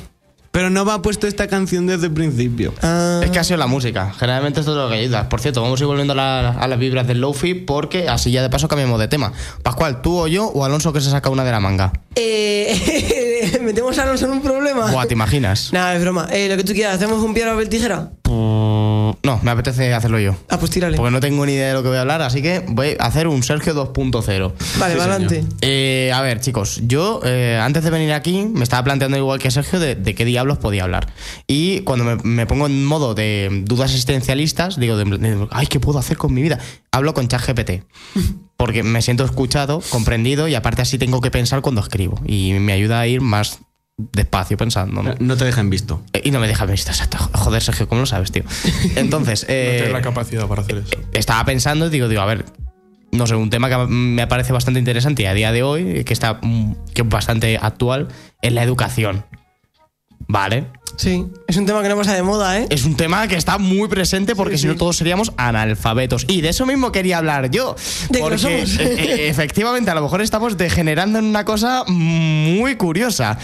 Pero 0.52 0.70
no 0.72 0.84
me 0.84 0.92
ha 0.94 1.02
puesto 1.02 1.28
esta 1.28 1.48
canción 1.48 1.86
desde 1.86 2.08
el 2.08 2.12
principio. 2.14 2.74
Ah, 2.82 3.22
Es 3.24 3.30
que 3.30 3.38
ha 3.40 3.44
sido 3.44 3.58
la 3.58 3.68
música. 3.68 4.12
Generalmente 4.18 4.60
esto 4.62 4.72
es 4.72 4.78
lo 4.78 4.90
que 4.90 4.96
ayuda. 4.96 5.30
Por 5.30 5.40
cierto, 5.42 5.62
vamos 5.62 5.80
a 5.80 5.84
ir 5.84 5.88
volviendo 5.88 6.14
a, 6.14 6.16
la- 6.16 6.50
a 6.50 6.68
las 6.68 6.80
vibras 6.80 7.08
del 7.08 7.22
Lofi 7.22 7.54
porque 7.54 8.10
así 8.10 8.32
ya 8.32 8.42
de 8.42 8.50
paso 8.50 8.68
cambiamos 8.68 9.00
de 9.00 9.08
tema. 9.08 9.32
Pascual, 9.62 10.02
¿tú 10.02 10.18
o 10.18 10.28
yo 10.28 10.48
o 10.48 10.66
Alonso 10.66 10.92
que 10.92 11.02
se 11.02 11.12
saca 11.12 11.30
una 11.30 11.44
de 11.44 11.52
la 11.52 11.60
manga? 11.60 11.94
eh, 12.16 13.60
metemos 13.62 13.98
a 14.00 14.04
Alonso 14.04 14.26
en 14.26 14.32
un 14.32 14.42
problema. 14.42 14.92
Buah, 14.92 15.06
¿te 15.06 15.14
imaginas? 15.14 15.72
Nada, 15.72 15.96
es 15.96 16.02
broma. 16.02 16.28
Eh, 16.32 16.50
lo 16.50 16.58
que 16.58 16.64
tú 16.64 16.74
quieras, 16.74 16.96
¿hacemos 16.96 17.24
un 17.24 17.34
piedra, 17.34 17.52
papel, 17.52 17.70
tijera? 17.70 18.12
No, 19.24 19.40
me 19.44 19.52
apetece 19.52 19.94
hacerlo 19.94 20.20
yo. 20.20 20.36
Ah, 20.50 20.58
pues 20.60 20.72
tírale. 20.72 20.96
Porque 20.98 21.12
no 21.12 21.20
tengo 21.20 21.46
ni 21.46 21.54
idea 21.54 21.68
de 21.70 21.74
lo 21.74 21.82
que 21.84 21.90
voy 21.90 21.98
a 21.98 22.02
hablar, 22.02 22.22
así 22.22 22.42
que 22.42 22.64
voy 22.68 22.96
a 23.00 23.06
hacer 23.06 23.28
un 23.28 23.44
Sergio 23.44 23.74
2.0. 23.76 24.54
Vale, 24.80 24.96
va 24.96 25.04
adelante. 25.04 25.44
Eh, 25.62 26.12
a 26.14 26.22
ver, 26.22 26.40
chicos, 26.40 26.80
yo 26.84 27.20
eh, 27.26 27.60
antes 27.62 27.84
de 27.84 27.90
venir 27.90 28.14
aquí 28.14 28.48
me 28.52 28.64
estaba 28.64 28.84
planteando 28.84 29.18
igual 29.18 29.40
que 29.40 29.52
Sergio 29.52 29.80
de, 29.80 29.96
de 29.96 30.16
qué 30.16 30.24
diablos 30.26 30.58
podía 30.58 30.84
hablar. 30.84 31.12
Y 31.48 31.82
cuando 31.82 32.06
me, 32.06 32.16
me 32.24 32.46
pongo 32.46 32.66
en 32.68 32.86
modo 32.86 33.14
de 33.14 33.50
dudas 33.66 33.92
existencialistas, 33.92 34.80
digo, 34.80 34.96
de- 34.98 35.18
de, 35.18 35.48
ay, 35.52 35.68
¿qué 35.68 35.80
puedo 35.80 36.00
hacer 36.00 36.18
con 36.18 36.34
mi 36.34 36.42
vida? 36.42 36.60
Hablo 36.92 37.14
con 37.14 37.28
ChatGPT. 37.28 37.84
Porque 38.58 38.84
me 38.84 39.02
siento 39.02 39.24
escuchado, 39.24 39.82
comprendido 39.90 40.48
y 40.50 40.56
aparte 40.56 40.82
así 40.82 40.98
tengo 40.98 41.22
que 41.22 41.32
pensar 41.32 41.62
cuando 41.62 41.80
escribo. 41.82 42.20
Y 42.26 42.54
me 42.54 42.74
ayuda 42.74 43.00
a 43.00 43.08
ir 43.08 43.22
más 43.22 43.60
despacio 44.14 44.56
pensando. 44.58 45.04
¿no? 45.04 45.16
No 45.20 45.38
te 45.38 45.46
dejen 45.46 45.70
visto. 45.70 46.02
Eh, 46.14 46.22
Y 46.26 46.32
no 46.32 46.40
me 46.40 46.48
deja 46.48 46.66
ver 46.66 46.76
esto, 46.76 46.92
exacto. 46.92 47.18
Joder, 47.34 47.62
Sergio, 47.62 47.88
¿cómo 47.88 48.02
lo 48.02 48.08
sabes, 48.08 48.32
tío? 48.32 48.44
Entonces, 48.96 49.44
No 49.48 49.54
eh, 49.54 49.74
tienes 49.78 49.94
la 49.94 50.02
capacidad 50.02 50.48
para 50.48 50.62
hacer 50.62 50.78
eso. 50.78 50.92
estaba 51.14 51.44
pensando 51.46 51.88
y 51.88 51.90
digo, 51.90 52.08
digo, 52.08 52.22
a 52.22 52.26
ver, 52.26 52.46
no 53.12 53.28
sé, 53.28 53.36
un 53.36 53.50
tema 53.50 53.70
que 53.70 53.78
me 53.88 54.26
parece 54.28 54.54
bastante 54.54 54.80
interesante 54.80 55.24
y 55.24 55.26
a 55.26 55.34
día 55.34 55.52
de 55.52 55.64
hoy, 55.64 56.04
que 56.04 56.14
está 56.14 56.40
mm, 56.42 56.76
que 56.94 57.02
es 57.02 57.10
bastante 57.10 57.58
actual, 57.62 58.08
es 58.42 58.54
la 58.54 58.64
educación. 58.64 59.26
¿Vale? 60.32 60.66
Sí, 60.96 61.26
es 61.48 61.58
un 61.58 61.66
tema 61.66 61.82
que 61.82 61.90
no 61.90 61.96
pasa 61.96 62.14
de 62.14 62.22
moda, 62.22 62.60
¿eh? 62.60 62.68
Es 62.70 62.84
un 62.84 62.96
tema 62.96 63.28
que 63.28 63.36
está 63.36 63.58
muy 63.58 63.88
presente 63.88 64.36
porque 64.36 64.58
Sí, 64.58 64.64
si 64.64 64.68
no 64.68 64.76
todos 64.76 64.98
seríamos 64.98 65.32
analfabetos. 65.38 66.26
Y 66.28 66.42
de 66.42 66.50
eso 66.50 66.66
mismo 66.66 66.92
quería 66.92 67.18
hablar 67.20 67.50
yo. 67.50 67.76
De 68.10 68.18
que 68.18 68.18
lo 68.20 68.24
porque 68.26 68.38
somos. 68.38 68.78
eh, 68.80 68.96
eh, 68.98 69.28
efectivamente 69.30 69.90
a 69.90 69.96
lo 69.96 70.02
mejor 70.02 70.22
estamos 70.22 70.58
degenerando 70.58 71.18
en 71.18 71.26
una 71.26 71.46
cosa 71.46 71.84
muy 71.88 72.76
curiosa. 72.76 73.40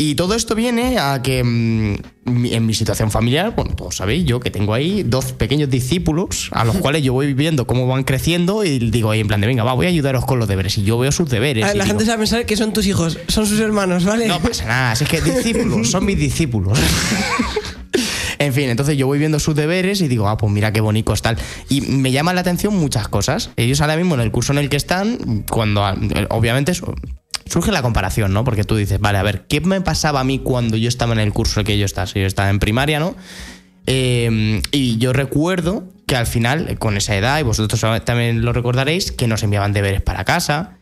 Y 0.00 0.14
todo 0.14 0.36
esto 0.36 0.54
viene 0.54 0.98
a 0.98 1.22
que 1.22 1.42
mm, 1.42 1.96
en 2.24 2.66
mi 2.66 2.72
situación 2.72 3.10
familiar, 3.10 3.52
bueno, 3.56 3.74
todos 3.74 3.96
sabéis, 3.96 4.24
yo 4.24 4.38
que 4.38 4.52
tengo 4.52 4.72
ahí 4.72 5.02
dos 5.02 5.32
pequeños 5.32 5.68
discípulos 5.70 6.50
a 6.52 6.64
los 6.64 6.76
cuales 6.80 7.02
yo 7.02 7.12
voy 7.12 7.34
viendo 7.34 7.66
cómo 7.66 7.84
van 7.88 8.04
creciendo 8.04 8.62
y 8.64 8.78
digo 8.78 9.10
ahí 9.10 9.18
en 9.18 9.26
plan 9.26 9.40
de, 9.40 9.48
venga, 9.48 9.64
va, 9.64 9.72
voy 9.72 9.86
a 9.86 9.88
ayudaros 9.88 10.24
con 10.24 10.38
los 10.38 10.46
deberes. 10.46 10.78
Y 10.78 10.84
yo 10.84 10.98
veo 10.98 11.10
sus 11.10 11.28
deberes. 11.28 11.64
A 11.64 11.66
ver, 11.66 11.76
y 11.76 11.78
la 11.78 11.84
digo, 11.84 11.94
gente 11.94 12.04
se 12.04 12.10
va 12.10 12.14
a 12.14 12.18
pensar 12.18 12.46
que 12.46 12.56
son 12.56 12.72
tus 12.72 12.86
hijos, 12.86 13.18
son 13.26 13.44
sus 13.44 13.58
hermanos, 13.58 14.04
¿vale? 14.04 14.28
no 14.28 14.38
pasa 14.38 14.66
nada, 14.66 14.94
si 14.94 15.02
es 15.02 15.10
que 15.10 15.20
discípulos, 15.20 15.90
son 15.90 16.06
mis 16.06 16.18
discípulos. 16.18 16.78
En 18.40 18.52
fin, 18.52 18.68
entonces 18.68 18.96
yo 18.96 19.08
voy 19.08 19.18
viendo 19.18 19.40
sus 19.40 19.56
deberes 19.56 20.00
y 20.00 20.06
digo, 20.06 20.28
ah, 20.28 20.36
pues 20.36 20.52
mira 20.52 20.72
qué 20.72 20.80
bonitos 20.80 21.22
tal. 21.22 21.36
Y 21.68 21.80
me 21.80 22.12
llaman 22.12 22.36
la 22.36 22.42
atención 22.42 22.72
muchas 22.76 23.08
cosas. 23.08 23.50
Ellos 23.56 23.80
ahora 23.80 23.96
mismo 23.96 24.14
en 24.14 24.20
el 24.20 24.30
curso 24.30 24.52
en 24.52 24.58
el 24.58 24.68
que 24.68 24.76
están, 24.76 25.44
cuando 25.50 25.84
ah, 25.84 25.96
obviamente 26.30 26.72
surge 27.48 27.72
la 27.72 27.82
comparación, 27.82 28.32
¿no? 28.32 28.44
Porque 28.44 28.64
tú 28.64 28.76
dices, 28.76 29.00
vale, 29.00 29.18
a 29.18 29.22
ver, 29.22 29.46
¿qué 29.48 29.60
me 29.60 29.80
pasaba 29.80 30.20
a 30.20 30.24
mí 30.24 30.38
cuando 30.38 30.76
yo 30.76 30.88
estaba 30.88 31.12
en 31.12 31.20
el 31.20 31.32
curso 31.32 31.64
que 31.64 31.78
yo 31.78 31.84
estaba? 31.84 32.06
Si 32.06 32.20
yo 32.20 32.26
estaba 32.26 32.50
en 32.50 32.58
primaria, 32.58 32.98
¿no? 33.00 33.14
Eh, 33.86 34.60
y 34.70 34.98
yo 34.98 35.12
recuerdo 35.12 35.84
que 36.06 36.16
al 36.16 36.26
final, 36.26 36.78
con 36.78 36.96
esa 36.96 37.16
edad, 37.16 37.38
y 37.38 37.42
vosotros 37.42 37.80
también 38.04 38.44
lo 38.44 38.52
recordaréis, 38.52 39.12
que 39.12 39.26
nos 39.26 39.42
enviaban 39.42 39.72
deberes 39.72 40.00
para 40.02 40.24
casa, 40.24 40.74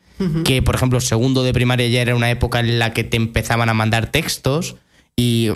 que 0.45 0.63
por 0.63 0.75
ejemplo, 0.75 0.99
segundo 1.01 1.43
de 1.45 1.53
primaria 1.53 1.87
ya 1.89 2.01
era 2.01 2.15
una 2.15 2.31
época 2.31 2.61
en 2.61 2.79
la 2.79 2.93
que 2.95 3.05
te 3.05 3.17
empezaban 3.17 3.69
a 3.69 3.75
mandar 3.75 4.07
textos, 4.11 4.77
y 5.15 5.51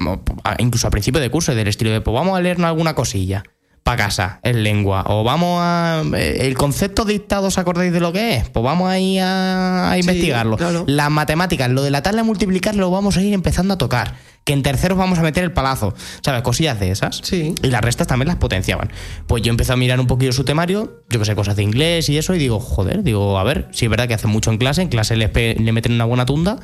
a- 0.45 0.57
incluso 0.59 0.87
a 0.87 0.91
principio 0.91 1.21
de 1.21 1.31
curso, 1.31 1.55
del 1.55 1.69
estilo 1.69 1.91
de, 1.91 2.01
pues 2.01 2.15
vamos 2.15 2.37
a 2.37 2.41
leernos 2.43 2.67
alguna 2.69 2.95
cosilla 2.95 3.43
para 3.83 4.05
casa, 4.05 4.41
en 4.43 4.63
lengua, 4.63 5.05
o 5.09 5.25
vamos 5.25 5.59
a... 5.63 6.03
eh, 6.17 6.39
El 6.43 6.57
concepto 6.57 7.05
dictado, 7.05 7.49
¿os 7.49 7.59
acordáis 7.59 7.93
de 7.93 8.01
lo 8.01 8.13
que 8.13 8.37
es? 8.37 8.49
Pues 8.51 8.63
vamos 8.65 8.89
ahí 8.91 9.19
a, 9.19 9.91
a 9.91 9.95
Sí, 9.95 10.01
investigarlo. 10.01 10.57
claro. 10.57 10.85
Las 10.87 11.11
matemáticas, 11.11 11.71
lo 11.71 11.83
de 11.83 11.91
la 11.91 12.03
tabla 12.03 12.23
de 12.23 12.27
multiplicar 12.27 12.77
lo 12.77 12.91
vamos 12.91 13.17
a 13.17 13.23
ir 13.23 13.33
empezando 13.33 13.75
a 13.75 13.79
tocar. 13.79 14.15
Que 14.45 14.53
en 14.55 14.63
terceros 14.63 14.97
vamos 14.97 15.19
a 15.19 15.23
meter 15.23 15.45
el 15.45 15.53
palazo. 15.53 15.95
¿Sabes? 16.25 16.41
Cosillas 16.43 16.81
de 16.81 16.91
esas. 16.91 17.21
Sí. 17.23 17.55
Y 17.63 17.67
las 17.69 17.83
restas 17.83 18.07
también 18.07 18.29
las 18.29 18.37
potenciaban. 18.37 18.91
Pues 19.27 19.43
yo 19.43 19.51
empecé 19.51 19.73
a 19.73 19.77
mirar 19.77 20.01
un 20.01 20.07
poquillo 20.07 20.33
su 20.33 20.45
temario, 20.45 21.03
yo 21.11 21.19
que 21.19 21.25
sé, 21.25 21.35
cosas 21.35 21.57
de 21.57 21.63
inglés 21.63 22.09
y 22.09 22.17
eso, 22.17 22.35
y 22.35 22.39
digo, 22.39 22.59
joder, 22.61 23.03
digo, 23.03 23.39
a 23.39 23.45
ver, 23.45 23.69
sí 23.73 23.85
es 23.87 23.91
verdad 23.91 24.09
que 24.09 24.15
hace 24.15 24.29
mucho 24.29 24.51
en 24.51 24.57
clase, 24.59 24.83
en 24.83 24.89
clase 24.89 25.17
le, 25.17 25.29
le 25.59 25.73
meten 25.73 25.93
una 25.93 26.05
buena 26.07 26.25
tunda, 26.27 26.57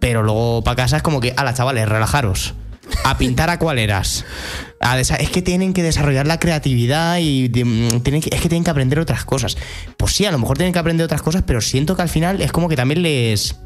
pero 0.00 0.22
luego 0.22 0.62
para 0.62 0.76
casa 0.76 0.96
es 0.98 1.02
como 1.02 1.20
que, 1.20 1.34
ala, 1.36 1.54
chavales, 1.54 1.88
relajaros. 1.88 2.54
A 3.04 3.18
pintar 3.18 3.50
acuareras. 3.50 4.24
A 4.80 4.98
es 5.00 5.30
que 5.30 5.42
tienen 5.42 5.72
que 5.72 5.82
desarrollar 5.82 6.26
la 6.26 6.38
creatividad 6.38 7.18
y 7.18 7.48
mm, 7.48 8.00
tienen 8.00 8.20
que, 8.20 8.34
es 8.34 8.40
que 8.40 8.48
tienen 8.48 8.64
que 8.64 8.70
aprender 8.70 8.98
otras 9.00 9.24
cosas. 9.24 9.56
Pues 9.96 10.12
sí, 10.12 10.24
a 10.24 10.30
lo 10.30 10.38
mejor 10.38 10.56
tienen 10.56 10.72
que 10.72 10.78
aprender 10.78 11.04
otras 11.04 11.22
cosas, 11.22 11.42
pero 11.46 11.60
siento 11.60 11.96
que 11.96 12.02
al 12.02 12.08
final 12.08 12.40
es 12.40 12.52
como 12.52 12.68
que 12.68 12.76
también 12.76 13.02
les 13.02 13.56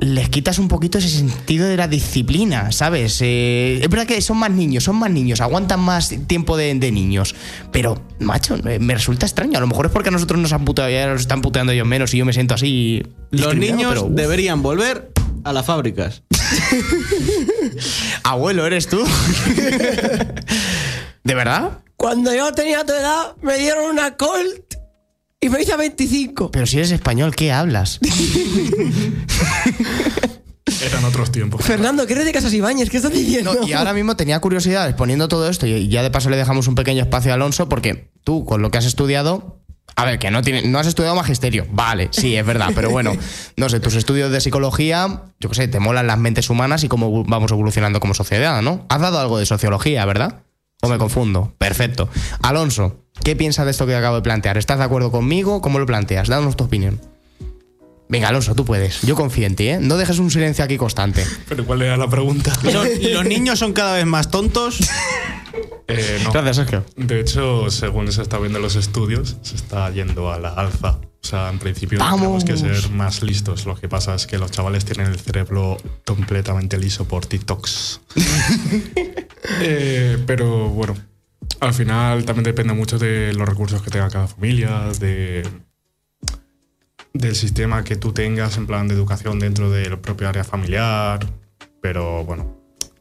les 0.00 0.28
quitas 0.28 0.58
un 0.58 0.68
poquito 0.68 0.98
ese 0.98 1.08
sentido 1.08 1.66
de 1.66 1.76
la 1.76 1.88
disciplina, 1.88 2.70
¿sabes? 2.70 3.18
Eh, 3.20 3.80
es 3.82 3.88
verdad 3.88 4.06
que 4.06 4.20
son 4.20 4.36
más 4.36 4.50
niños, 4.50 4.84
son 4.84 4.96
más 4.96 5.10
niños, 5.10 5.40
aguantan 5.40 5.80
más 5.80 6.14
tiempo 6.26 6.56
de, 6.56 6.74
de 6.74 6.92
niños. 6.92 7.34
Pero, 7.72 8.00
macho, 8.20 8.56
eh, 8.68 8.78
me 8.78 8.94
resulta 8.94 9.26
extraño. 9.26 9.58
A 9.58 9.60
lo 9.60 9.66
mejor 9.66 9.86
es 9.86 9.92
porque 9.92 10.10
a 10.10 10.12
nosotros 10.12 10.40
nos 10.40 10.52
han 10.52 10.64
puteado, 10.64 10.90
ya 10.90 11.08
nos 11.08 11.22
están 11.22 11.42
puteando 11.42 11.72
ellos 11.72 11.86
menos 11.86 12.14
y 12.14 12.18
yo 12.18 12.24
me 12.24 12.32
siento 12.32 12.54
así. 12.54 13.02
Los 13.30 13.56
niños 13.56 13.92
pero, 13.94 14.08
deberían 14.08 14.62
volver 14.62 15.10
a 15.44 15.52
las 15.52 15.66
fábricas. 15.66 16.22
Abuelo, 18.24 18.66
¿eres 18.66 18.88
tú? 18.88 19.04
¿De 21.24 21.34
verdad? 21.34 21.78
Cuando 21.96 22.34
yo 22.34 22.52
tenía 22.52 22.84
tu 22.84 22.92
edad, 22.92 23.34
me 23.42 23.58
dieron 23.58 23.90
una 23.90 24.16
Colt 24.16 24.74
y 25.40 25.48
me 25.48 25.62
hice 25.62 25.76
25. 25.76 26.50
Pero 26.50 26.66
si 26.66 26.78
eres 26.78 26.90
español, 26.90 27.34
¿qué 27.34 27.52
hablas? 27.52 27.98
Eran 30.84 31.04
otros 31.04 31.32
tiempos. 31.32 31.64
Fernando, 31.64 32.06
¿qué 32.06 32.12
eres 32.12 32.26
de 32.26 32.32
Casas 32.32 32.52
Ibáñez? 32.52 32.90
¿Qué 32.90 32.98
estás 32.98 33.12
diciendo? 33.12 33.54
No, 33.54 33.66
y 33.66 33.72
ahora 33.72 33.92
mismo 33.92 34.16
tenía 34.16 34.38
curiosidad 34.40 34.86
exponiendo 34.88 35.26
todo 35.28 35.48
esto 35.48 35.66
y 35.66 35.88
ya 35.88 36.02
de 36.02 36.10
paso 36.10 36.30
le 36.30 36.36
dejamos 36.36 36.68
un 36.68 36.74
pequeño 36.74 37.02
espacio 37.02 37.32
a 37.32 37.34
Alonso 37.34 37.68
porque 37.68 38.10
tú 38.22 38.44
con 38.44 38.62
lo 38.62 38.70
que 38.70 38.78
has 38.78 38.84
estudiado, 38.84 39.60
a 39.96 40.04
ver, 40.04 40.18
que 40.18 40.30
no, 40.30 40.42
tiene, 40.42 40.62
no 40.62 40.78
has 40.78 40.86
estudiado 40.86 41.16
magisterio, 41.16 41.66
vale, 41.70 42.08
sí, 42.12 42.36
es 42.36 42.46
verdad, 42.46 42.70
pero 42.74 42.90
bueno, 42.90 43.12
no 43.56 43.68
sé, 43.68 43.80
tus 43.80 43.94
estudios 43.94 44.30
de 44.30 44.40
psicología, 44.40 45.22
yo 45.40 45.48
qué 45.48 45.54
sé, 45.54 45.68
te 45.68 45.80
molan 45.80 46.06
las 46.06 46.18
mentes 46.18 46.50
humanas 46.50 46.84
y 46.84 46.88
cómo 46.88 47.24
vamos 47.24 47.50
evolucionando 47.50 47.98
como 47.98 48.14
sociedad, 48.14 48.62
¿no? 48.62 48.86
Has 48.88 49.00
dado 49.00 49.18
algo 49.18 49.38
de 49.38 49.46
sociología, 49.46 50.04
¿verdad? 50.04 50.42
¿O 50.82 50.88
me 50.88 50.98
confundo? 50.98 51.52
Perfecto. 51.58 52.08
Alonso, 52.42 53.04
¿qué 53.24 53.34
piensas 53.34 53.64
de 53.64 53.72
esto 53.72 53.86
que 53.86 53.96
acabo 53.96 54.16
de 54.16 54.22
plantear? 54.22 54.56
¿Estás 54.56 54.78
de 54.78 54.84
acuerdo 54.84 55.10
conmigo? 55.10 55.60
¿Cómo 55.60 55.80
lo 55.80 55.86
planteas? 55.86 56.28
Danos 56.28 56.56
tu 56.56 56.64
opinión. 56.64 57.00
Venga, 58.08 58.28
Alonso, 58.28 58.54
tú 58.54 58.64
puedes. 58.64 59.02
Yo 59.02 59.14
confío 59.14 59.46
en 59.46 59.54
ti, 59.54 59.68
¿eh? 59.68 59.78
No 59.80 59.96
dejes 59.96 60.18
un 60.18 60.30
silencio 60.30 60.64
aquí 60.64 60.78
constante. 60.78 61.26
Pero 61.48 61.66
¿cuál 61.66 61.82
era 61.82 61.96
la 61.96 62.08
pregunta? 62.08 62.52
Los 63.12 63.26
niños 63.26 63.58
son 63.58 63.72
cada 63.72 63.94
vez 63.94 64.06
más 64.06 64.30
tontos. 64.30 64.78
Eh, 65.90 66.20
no. 66.22 66.30
Gracias, 66.30 66.56
Sergio. 66.56 66.84
De 66.96 67.18
hecho, 67.18 67.70
según 67.70 68.12
se 68.12 68.20
está 68.20 68.38
viendo 68.38 68.58
en 68.58 68.62
los 68.62 68.76
estudios, 68.76 69.38
se 69.40 69.56
está 69.56 69.90
yendo 69.90 70.30
a 70.30 70.38
la 70.38 70.50
alza 70.50 70.98
O 71.00 71.26
sea, 71.26 71.48
en 71.48 71.58
principio 71.58 71.98
Vamos. 71.98 72.44
tenemos 72.44 72.44
que 72.44 72.56
ser 72.58 72.90
más 72.90 73.22
listos. 73.22 73.64
Lo 73.64 73.74
que 73.74 73.88
pasa 73.88 74.14
es 74.14 74.26
que 74.26 74.36
los 74.36 74.50
chavales 74.50 74.84
tienen 74.84 75.06
el 75.06 75.18
cerebro 75.18 75.78
completamente 76.04 76.76
liso 76.76 77.06
por 77.06 77.24
TikToks. 77.24 78.00
Eh, 79.60 80.22
pero 80.26 80.68
bueno, 80.68 80.94
al 81.60 81.72
final 81.72 82.24
también 82.24 82.44
depende 82.44 82.74
mucho 82.74 82.98
de 82.98 83.32
los 83.32 83.48
recursos 83.48 83.80
que 83.80 83.90
tenga 83.90 84.10
cada 84.10 84.26
familia, 84.26 84.90
de 85.00 85.42
del 87.12 87.34
sistema 87.34 87.84
que 87.84 87.96
tú 87.96 88.12
tengas 88.12 88.56
en 88.56 88.66
plan 88.66 88.88
de 88.88 88.94
educación 88.94 89.38
dentro 89.38 89.70
del 89.70 89.98
propio 89.98 90.28
área 90.28 90.44
familiar. 90.44 91.26
Pero 91.80 92.24
bueno, 92.24 92.57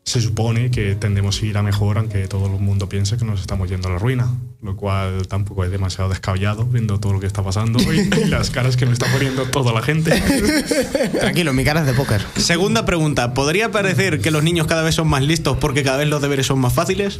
se 0.07 0.21
supone 0.21 0.71
que 0.71 0.95
tendemos 0.95 1.41
a 1.41 1.45
ir 1.45 1.57
a 1.57 1.61
mejor, 1.61 1.97
aunque 1.97 2.29
todo 2.29 2.45
el 2.45 2.53
mundo 2.61 2.87
piense 2.87 3.17
que 3.17 3.25
nos 3.25 3.41
estamos 3.41 3.67
yendo 3.67 3.89
a 3.89 3.91
la 3.91 3.97
ruina, 3.99 4.31
lo 4.61 4.77
cual 4.77 5.27
tampoco 5.27 5.65
es 5.65 5.69
demasiado 5.69 6.09
descabellado 6.09 6.63
viendo 6.63 6.97
todo 6.97 7.11
lo 7.11 7.19
que 7.19 7.25
está 7.25 7.43
pasando 7.43 7.77
y, 7.91 7.99
y 7.99 8.25
las 8.29 8.49
caras 8.49 8.77
que 8.77 8.85
me 8.85 8.93
está 8.93 9.05
poniendo 9.11 9.43
toda 9.47 9.73
la 9.73 9.81
gente. 9.81 10.11
Tranquilo, 11.19 11.51
mi 11.51 11.65
cara 11.65 11.81
es 11.81 11.87
de 11.87 11.93
póker. 11.93 12.21
Segunda 12.37 12.85
pregunta. 12.85 13.33
¿Podría 13.33 13.69
parecer 13.69 14.21
que 14.21 14.31
los 14.31 14.43
niños 14.43 14.65
cada 14.65 14.81
vez 14.81 14.95
son 14.95 15.09
más 15.09 15.23
listos 15.23 15.57
porque 15.57 15.83
cada 15.83 15.97
vez 15.97 16.07
los 16.07 16.21
deberes 16.21 16.45
son 16.45 16.59
más 16.59 16.71
fáciles? 16.71 17.19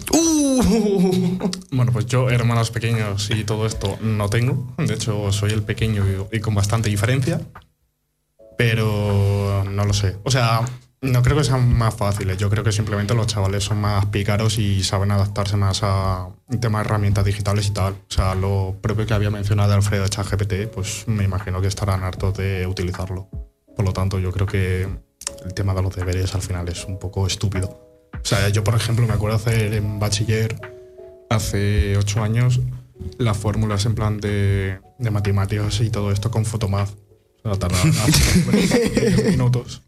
Bueno, 1.72 1.92
pues 1.92 2.06
yo 2.06 2.30
hermanos 2.30 2.72
pequeños 2.72 3.30
y 3.32 3.44
todo 3.44 3.66
esto 3.66 3.98
no 4.02 4.30
tengo. 4.30 4.74
De 4.78 4.94
hecho, 4.94 5.34
soy 5.34 5.52
el 5.52 5.64
pequeño 5.64 6.06
y, 6.32 6.38
y 6.38 6.40
con 6.40 6.56
bastante 6.56 6.90
diferencia. 6.90 7.42
Pero 8.58 9.66
no 9.70 9.84
lo 9.84 9.94
sé. 9.94 10.16
O 10.24 10.32
sea, 10.32 10.62
no 11.08 11.22
creo 11.22 11.38
que 11.38 11.44
sean 11.44 11.76
más 11.76 11.96
fáciles. 11.96 12.38
Yo 12.38 12.50
creo 12.50 12.64
que 12.64 12.72
simplemente 12.72 13.14
los 13.14 13.28
chavales 13.28 13.64
son 13.64 13.80
más 13.80 14.06
pícaros 14.08 14.58
y 14.58 14.84
saben 14.84 15.12
adaptarse 15.12 15.58
más 15.58 15.80
a 15.84 16.30
temas 16.62 16.84
de 16.84 16.88
herramientas 16.88 17.26
digitales 17.26 17.68
y 17.68 17.72
tal. 17.72 17.94
O 17.94 18.12
sea, 18.12 18.36
lo 18.36 18.76
propio 18.82 19.06
que 19.06 19.14
había 19.14 19.30
mencionado 19.30 19.74
Alfredo 19.74 20.04
de 20.04 20.10
ChatGPT, 20.10 20.54
pues 20.74 21.08
me 21.08 21.24
imagino 21.24 21.62
que 21.62 21.68
estarán 21.68 22.04
hartos 22.04 22.38
de 22.38 22.68
utilizarlo. 22.68 23.30
Por 23.76 23.86
lo 23.86 23.94
tanto, 23.94 24.20
yo 24.20 24.32
creo 24.32 24.48
que 24.48 24.88
el 25.46 25.54
tema 25.54 25.74
de 25.74 25.82
los 25.82 25.96
deberes 25.96 26.34
al 26.36 26.42
final 26.42 26.68
es 26.70 26.86
un 26.86 27.00
poco 27.00 27.28
estúpido. 27.28 27.68
O 28.14 28.26
sea, 28.26 28.50
yo, 28.50 28.64
por 28.64 28.76
ejemplo, 28.76 29.06
me 29.08 29.14
acuerdo 29.14 29.38
hacer 29.38 29.74
en 29.74 30.00
bachiller 30.00 30.60
hace 31.30 31.98
ocho 31.98 32.24
años 32.24 32.60
las 33.18 33.38
fórmulas 33.38 33.86
en 33.86 33.96
plan 33.96 34.18
de, 34.20 34.80
de 34.98 35.12
matemáticas 35.12 35.80
y 35.82 35.90
todo 35.90 36.12
esto 36.12 36.32
con 36.32 36.46
Photomath. 36.46 36.90
O 37.44 37.50
sea, 37.50 37.60
tardaba 37.60 37.84
10 37.84 39.26
minutos. 39.32 39.84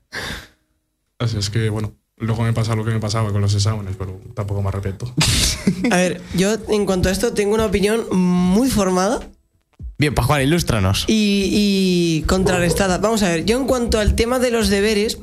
Así 1.19 1.37
es 1.37 1.49
que, 1.49 1.69
bueno, 1.69 1.93
luego 2.17 2.43
me 2.43 2.53
pasa 2.53 2.75
lo 2.75 2.85
que 2.85 2.91
me 2.91 2.99
pasaba 2.99 3.31
con 3.31 3.41
los 3.41 3.53
exámenes, 3.53 3.95
pero 3.97 4.19
tampoco 4.33 4.61
me 4.61 4.69
arrepiento. 4.69 5.13
A 5.91 5.97
ver, 5.97 6.21
yo 6.33 6.55
en 6.69 6.85
cuanto 6.85 7.09
a 7.09 7.11
esto 7.11 7.33
tengo 7.33 7.53
una 7.53 7.65
opinión 7.65 8.05
muy 8.11 8.69
formada 8.69 9.19
Bien, 9.99 10.15
Pascual, 10.15 10.41
ilústranos. 10.41 11.03
y, 11.07 11.49
y 11.51 12.21
contrarrestada. 12.21 12.99
Vamos 12.99 13.21
a 13.21 13.27
ver, 13.27 13.43
yo 13.43 13.57
en 13.57 13.65
cuanto 13.65 13.99
al 13.99 14.15
tema 14.15 14.39
de 14.39 14.49
los 14.49 14.69
deberes, 14.69 15.17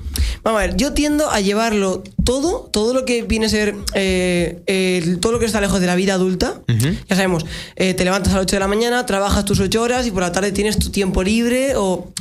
vamos 0.45 0.61
a 0.61 0.67
ver, 0.67 0.77
yo 0.77 0.93
tiendo 0.93 1.31
a 1.31 1.41
llevarlo 1.41 2.03
todo, 2.25 2.69
todo 2.71 2.93
lo 2.93 3.07
que 3.07 3.23
viene 3.23 3.47
a 3.47 3.49
ser, 3.49 3.75
eh, 3.95 4.63
eh, 4.67 5.17
todo 5.19 5.33
lo 5.33 5.39
que 5.39 5.47
está 5.47 5.63
lejos 5.63 5.81
de 5.81 5.87
la 5.87 5.95
vida 5.95 6.13
adulta. 6.13 6.61
Ya 7.09 7.17
sabemos, 7.17 7.47
eh, 7.77 7.95
te 7.95 8.05
levantas 8.05 8.35
a 8.35 8.37
las 8.37 8.43
8 8.43 8.57
de 8.57 8.61
la 8.61 8.69
mañana, 8.69 9.07
trabajas 9.07 9.47
tus 9.47 9.61
8 9.61 9.81
horas 9.81 10.07
y 10.07 10.11
por 10.11 10.21
la 10.21 10.33
tarde 10.33 10.53
tienes 10.53 10.79
tu 10.79 10.91
tiempo 10.91 11.23
libre 11.23 11.73
o 11.77 12.13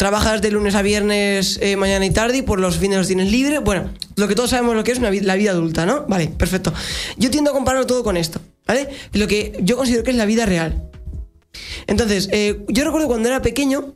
trabajas 0.00 0.40
de 0.40 0.50
lunes 0.50 0.74
a 0.76 0.80
viernes, 0.80 1.58
eh, 1.60 1.76
mañana 1.76 2.06
y 2.06 2.10
tarde 2.10 2.38
y 2.38 2.42
por 2.42 2.58
los 2.58 2.78
fines 2.78 2.96
los 2.96 3.06
tienes 3.06 3.30
libre. 3.30 3.58
Bueno, 3.58 3.90
lo 4.16 4.28
que 4.28 4.34
todos 4.34 4.48
sabemos 4.48 4.74
lo 4.74 4.82
que 4.82 4.92
es 4.92 4.98
una 4.98 5.10
la 5.10 5.34
vida 5.34 5.50
adulta, 5.50 5.84
¿no? 5.84 6.06
Vale, 6.08 6.28
perfecto. 6.28 6.72
Yo 7.18 7.30
tiendo 7.30 7.50
a 7.50 7.52
compararlo 7.52 7.86
todo 7.86 8.02
con 8.02 8.16
esto, 8.16 8.40
¿vale? 8.66 8.88
Lo 9.12 9.28
que 9.28 9.60
yo 9.62 9.76
considero 9.76 10.02
que 10.02 10.12
es 10.12 10.16
la 10.16 10.24
vida 10.24 10.46
real. 10.46 10.88
Entonces, 11.86 12.30
eh, 12.32 12.64
yo 12.68 12.82
recuerdo 12.84 13.08
cuando 13.08 13.28
era 13.28 13.42
pequeño, 13.42 13.94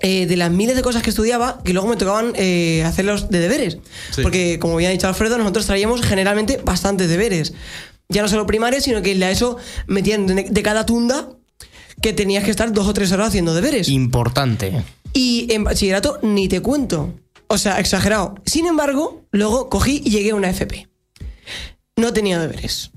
eh, 0.00 0.26
de 0.26 0.36
las 0.36 0.50
miles 0.50 0.74
de 0.74 0.82
cosas 0.82 1.04
que 1.04 1.10
estudiaba, 1.10 1.60
que 1.64 1.72
luego 1.72 1.86
me 1.86 1.94
tocaban 1.94 2.32
eh, 2.34 2.82
hacerlos 2.84 3.30
de 3.30 3.38
deberes. 3.38 3.78
Sí. 4.10 4.22
Porque, 4.22 4.58
como 4.58 4.74
bien 4.74 4.88
ha 4.88 4.92
dicho 4.92 5.06
Alfredo, 5.06 5.38
nosotros 5.38 5.64
traíamos 5.66 6.02
generalmente 6.02 6.60
bastantes 6.64 7.08
deberes. 7.08 7.54
Ya 8.08 8.20
no 8.20 8.26
solo 8.26 8.46
primarios, 8.46 8.82
sino 8.82 9.00
que 9.00 9.12
en 9.12 9.20
la 9.20 9.30
ESO 9.30 9.58
metían 9.86 10.26
de 10.26 10.62
cada 10.64 10.84
tunda 10.86 11.28
que 12.02 12.12
tenías 12.12 12.44
que 12.44 12.50
estar 12.50 12.72
dos 12.72 12.88
o 12.88 12.94
tres 12.94 13.12
horas 13.12 13.28
haciendo 13.28 13.54
deberes. 13.54 13.88
Importante. 13.88 14.82
Y 15.16 15.50
en 15.50 15.64
bachillerato 15.64 16.18
ni 16.20 16.46
te 16.46 16.60
cuento. 16.60 17.14
O 17.46 17.56
sea, 17.56 17.80
exagerado. 17.80 18.34
Sin 18.44 18.66
embargo, 18.66 19.24
luego 19.30 19.70
cogí 19.70 20.02
y 20.04 20.10
llegué 20.10 20.32
a 20.32 20.34
una 20.34 20.50
FP. 20.50 20.88
No 21.96 22.12
tenía 22.12 22.38
deberes. 22.38 22.90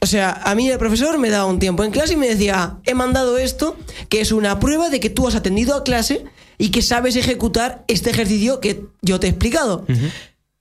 O 0.00 0.06
sea, 0.06 0.40
a 0.42 0.54
mí 0.54 0.70
el 0.70 0.78
profesor 0.78 1.18
me 1.18 1.28
daba 1.28 1.44
un 1.44 1.58
tiempo 1.58 1.84
en 1.84 1.90
clase 1.90 2.14
y 2.14 2.16
me 2.16 2.28
decía, 2.28 2.78
he 2.84 2.94
mandado 2.94 3.36
esto, 3.36 3.76
que 4.08 4.22
es 4.22 4.32
una 4.32 4.58
prueba 4.58 4.88
de 4.88 5.00
que 5.00 5.10
tú 5.10 5.28
has 5.28 5.34
atendido 5.34 5.74
a 5.74 5.84
clase 5.84 6.24
y 6.56 6.70
que 6.70 6.80
sabes 6.80 7.14
ejecutar 7.16 7.84
este 7.88 8.08
ejercicio 8.08 8.60
que 8.60 8.86
yo 9.02 9.20
te 9.20 9.26
he 9.26 9.30
explicado. 9.30 9.84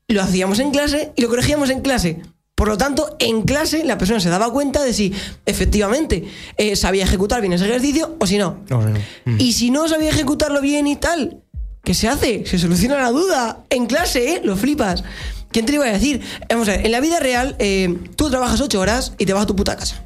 Lo 0.09 0.21
hacíamos 0.21 0.59
en 0.59 0.71
clase 0.71 1.13
y 1.15 1.21
lo 1.21 1.29
corregíamos 1.29 1.69
en 1.69 1.79
clase. 1.79 2.21
Por 2.59 2.67
lo 2.67 2.77
tanto, 2.77 3.15
en 3.19 3.43
clase 3.43 3.85
la 3.85 3.97
persona 3.97 4.19
se 4.19 4.27
daba 4.27 4.51
cuenta 4.51 4.83
de 4.83 4.91
si 4.91 5.13
efectivamente 5.45 6.25
eh, 6.57 6.75
sabía 6.75 7.05
ejecutar 7.05 7.39
bien 7.39 7.53
ese 7.53 7.63
ejercicio 7.63 8.17
o 8.19 8.27
si 8.27 8.37
no. 8.37 8.65
No, 8.69 8.81
no, 8.81 8.89
no. 8.89 9.37
Y 9.37 9.53
si 9.53 9.71
no 9.71 9.87
sabía 9.87 10.09
ejecutarlo 10.09 10.59
bien 10.59 10.85
y 10.85 10.97
tal, 10.97 11.41
¿qué 11.85 11.93
se 11.93 12.09
hace? 12.09 12.45
Se 12.45 12.59
soluciona 12.59 12.97
la 12.97 13.11
duda. 13.11 13.63
En 13.69 13.85
clase, 13.85 14.33
¿eh? 14.33 14.41
Lo 14.43 14.57
flipas. 14.57 15.05
¿Quién 15.53 15.65
te 15.65 15.71
lo 15.71 15.77
iba 15.77 15.85
a 15.85 15.93
decir? 15.93 16.19
Vamos 16.49 16.67
a 16.67 16.71
ver, 16.71 16.85
en 16.85 16.91
la 16.91 16.99
vida 16.99 17.21
real, 17.21 17.55
eh, 17.59 17.97
tú 18.17 18.29
trabajas 18.29 18.59
ocho 18.59 18.81
horas 18.81 19.13
y 19.17 19.25
te 19.25 19.31
vas 19.31 19.43
a 19.43 19.47
tu 19.47 19.55
puta 19.55 19.77
casa. 19.77 20.05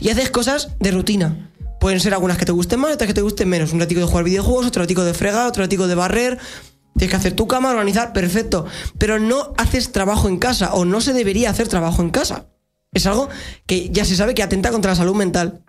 Y 0.00 0.08
haces 0.08 0.30
cosas 0.30 0.70
de 0.80 0.90
rutina. 0.90 1.48
Pueden 1.78 2.00
ser 2.00 2.12
algunas 2.12 2.38
que 2.38 2.44
te 2.44 2.50
gusten 2.50 2.80
más, 2.80 2.94
otras 2.94 3.06
que 3.06 3.14
te 3.14 3.22
gusten 3.22 3.48
menos. 3.48 3.72
Un 3.72 3.78
ratico 3.78 4.00
de 4.00 4.06
jugar 4.06 4.24
videojuegos, 4.24 4.66
otro 4.66 4.82
ratico 4.82 5.04
de 5.04 5.14
fregar, 5.14 5.46
otro 5.46 5.62
ratico 5.62 5.86
de 5.86 5.94
barrer. 5.94 6.38
Tienes 6.96 7.10
que 7.10 7.16
hacer 7.16 7.32
tu 7.34 7.46
cama, 7.46 7.70
organizar, 7.70 8.12
perfecto. 8.12 8.66
Pero 8.98 9.18
no 9.18 9.52
haces 9.56 9.92
trabajo 9.92 10.28
en 10.28 10.38
casa 10.38 10.74
o 10.74 10.84
no 10.84 11.00
se 11.00 11.12
debería 11.12 11.50
hacer 11.50 11.68
trabajo 11.68 12.02
en 12.02 12.10
casa. 12.10 12.46
Es 12.92 13.06
algo 13.06 13.28
que 13.66 13.90
ya 13.90 14.04
se 14.04 14.16
sabe 14.16 14.34
que 14.34 14.42
atenta 14.42 14.70
contra 14.70 14.92
la 14.92 14.96
salud 14.96 15.16
mental. 15.16 15.64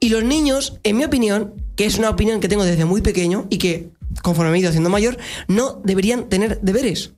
Y 0.00 0.10
los 0.10 0.24
niños, 0.24 0.78
en 0.82 0.96
mi 0.96 1.04
opinión, 1.04 1.54
que 1.76 1.86
es 1.86 1.98
una 1.98 2.10
opinión 2.10 2.40
que 2.40 2.48
tengo 2.48 2.64
desde 2.64 2.84
muy 2.84 3.00
pequeño 3.00 3.46
y 3.50 3.58
que 3.58 3.90
conforme 4.22 4.50
me 4.50 4.58
he 4.58 4.60
ido 4.60 4.68
haciendo 4.68 4.90
mayor, 4.90 5.18
no 5.46 5.80
deberían 5.84 6.28
tener 6.28 6.60
deberes. 6.60 7.12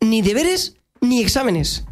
Ni 0.00 0.22
deberes 0.22 0.76
ni 1.00 1.20
exámenes. 1.20 1.84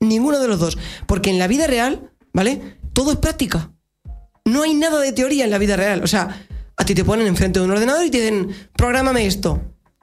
Ninguno 0.00 0.38
de 0.38 0.48
los 0.48 0.58
dos. 0.58 0.78
Porque 1.06 1.30
en 1.30 1.38
la 1.38 1.46
vida 1.46 1.66
real, 1.66 2.10
¿vale? 2.32 2.78
Todo 2.92 3.12
es 3.12 3.18
práctica. 3.18 3.72
No 4.44 4.62
hay 4.62 4.74
nada 4.74 5.00
de 5.00 5.12
teoría 5.12 5.44
en 5.44 5.50
la 5.50 5.58
vida 5.58 5.76
real. 5.76 6.02
O 6.02 6.06
sea, 6.06 6.46
a 6.76 6.84
ti 6.84 6.94
te 6.94 7.04
ponen 7.04 7.26
enfrente 7.26 7.58
de 7.58 7.66
un 7.66 7.70
ordenador 7.70 8.06
y 8.06 8.10
te 8.10 8.20
dicen, 8.20 8.54
prográmame 8.76 9.26
esto. 9.26 9.60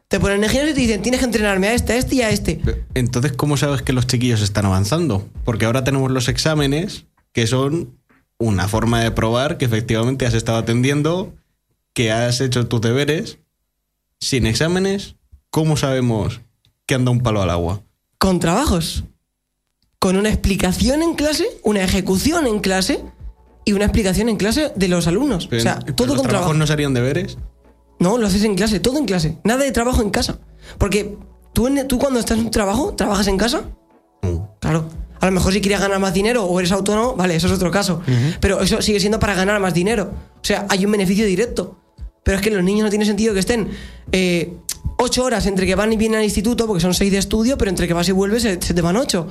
Te 0.07 0.19
ponen 0.19 0.37
en 0.37 0.43
el 0.45 0.49
gimnasio 0.49 0.71
y 0.71 0.75
te 0.75 0.81
dicen, 0.81 1.01
tienes 1.01 1.19
que 1.19 1.25
entrenarme 1.25 1.67
a 1.67 1.73
este, 1.73 1.93
a 1.93 1.97
este 1.97 2.15
y 2.15 2.21
a 2.21 2.29
este. 2.29 2.61
Entonces, 2.93 3.33
¿cómo 3.33 3.57
sabes 3.57 3.81
que 3.81 3.93
los 3.93 4.07
chiquillos 4.07 4.41
están 4.41 4.65
avanzando? 4.65 5.27
Porque 5.43 5.65
ahora 5.65 5.83
tenemos 5.83 6.11
los 6.11 6.29
exámenes, 6.29 7.05
que 7.33 7.45
son 7.45 7.97
una 8.37 8.67
forma 8.67 9.01
de 9.01 9.11
probar 9.11 9.57
que 9.57 9.65
efectivamente 9.65 10.25
has 10.25 10.33
estado 10.33 10.59
atendiendo, 10.59 11.33
que 11.93 12.11
has 12.11 12.39
hecho 12.39 12.67
tus 12.67 12.81
deberes. 12.81 13.39
Sin 14.19 14.45
exámenes, 14.47 15.15
¿cómo 15.49 15.75
sabemos 15.77 16.41
que 16.85 16.95
anda 16.95 17.11
un 17.11 17.21
palo 17.21 17.41
al 17.41 17.49
agua? 17.49 17.81
con 18.17 18.39
trabajos. 18.39 19.03
Con 19.99 20.15
una 20.15 20.29
explicación 20.29 21.01
en 21.01 21.15
clase, 21.15 21.47
una 21.63 21.83
ejecución 21.83 22.45
en 22.45 22.59
clase 22.59 23.03
y 23.65 23.73
una 23.73 23.85
explicación 23.85 24.29
en 24.29 24.37
clase 24.37 24.71
de 24.75 24.87
los 24.87 25.07
alumnos. 25.07 25.49
o 25.51 25.59
sea, 25.59 25.79
todo 25.79 26.07
los 26.07 26.17
con 26.17 26.23
trabajos 26.23 26.29
trabajo. 26.29 26.53
no 26.53 26.67
serían 26.67 26.93
deberes. 26.93 27.37
No, 27.99 28.17
lo 28.17 28.27
haces 28.27 28.43
en 28.43 28.55
clase, 28.55 28.79
todo 28.79 28.97
en 28.99 29.05
clase. 29.05 29.37
Nada 29.43 29.63
de 29.63 29.71
trabajo 29.71 30.01
en 30.01 30.09
casa. 30.11 30.39
Porque 30.77 31.17
tú, 31.53 31.67
en- 31.67 31.87
tú 31.87 31.97
cuando 31.97 32.19
estás 32.19 32.37
en 32.37 32.45
un 32.45 32.51
trabajo, 32.51 32.93
¿trabajas 32.93 33.27
en 33.27 33.37
casa? 33.37 33.63
No. 34.21 34.55
Claro. 34.59 34.87
A 35.19 35.25
lo 35.25 35.31
mejor 35.31 35.51
si 35.51 35.61
quieres 35.61 35.79
ganar 35.79 35.99
más 35.99 36.13
dinero 36.13 36.45
o 36.45 36.59
eres 36.59 36.71
autónomo, 36.71 37.15
vale, 37.15 37.35
eso 37.35 37.47
es 37.47 37.53
otro 37.53 37.71
caso. 37.71 38.01
Pero 38.39 38.61
eso 38.61 38.81
sigue 38.83 38.99
siendo 38.99 39.19
para 39.19 39.33
ganar 39.33 39.59
más 39.59 39.73
dinero. 39.73 40.11
O 40.35 40.43
sea, 40.45 40.67
hay 40.69 40.85
un 40.85 40.91
beneficio 40.91 41.25
directo. 41.25 41.77
Pero 42.23 42.37
es 42.37 42.43
que 42.43 42.51
los 42.51 42.63
niños 42.63 42.83
no 42.83 42.89
tiene 42.89 43.05
sentido 43.05 43.33
que 43.33 43.39
estén 43.39 43.69
eh, 44.11 44.53
ocho 44.99 45.23
horas 45.23 45.45
entre 45.47 45.65
que 45.65 45.73
van 45.75 45.91
y 45.93 45.97
vienen 45.97 46.19
al 46.19 46.23
instituto, 46.25 46.67
porque 46.67 46.81
son 46.81 46.93
seis 46.93 47.11
de 47.11 47.17
estudio, 47.17 47.57
pero 47.57 47.69
entre 47.69 47.87
que 47.87 47.93
vas 47.93 48.07
y 48.09 48.11
vuelves 48.11 48.43
se, 48.43 48.61
se 48.61 48.73
te 48.75 48.81
van 48.81 48.95
ocho. 48.97 49.27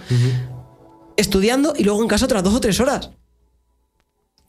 Estudiando 1.17 1.75
y 1.77 1.85
luego 1.85 2.03
en 2.03 2.09
casa 2.09 2.25
otras 2.25 2.43
dos 2.43 2.55
o 2.55 2.61
tres 2.61 2.81
horas. 2.81 3.11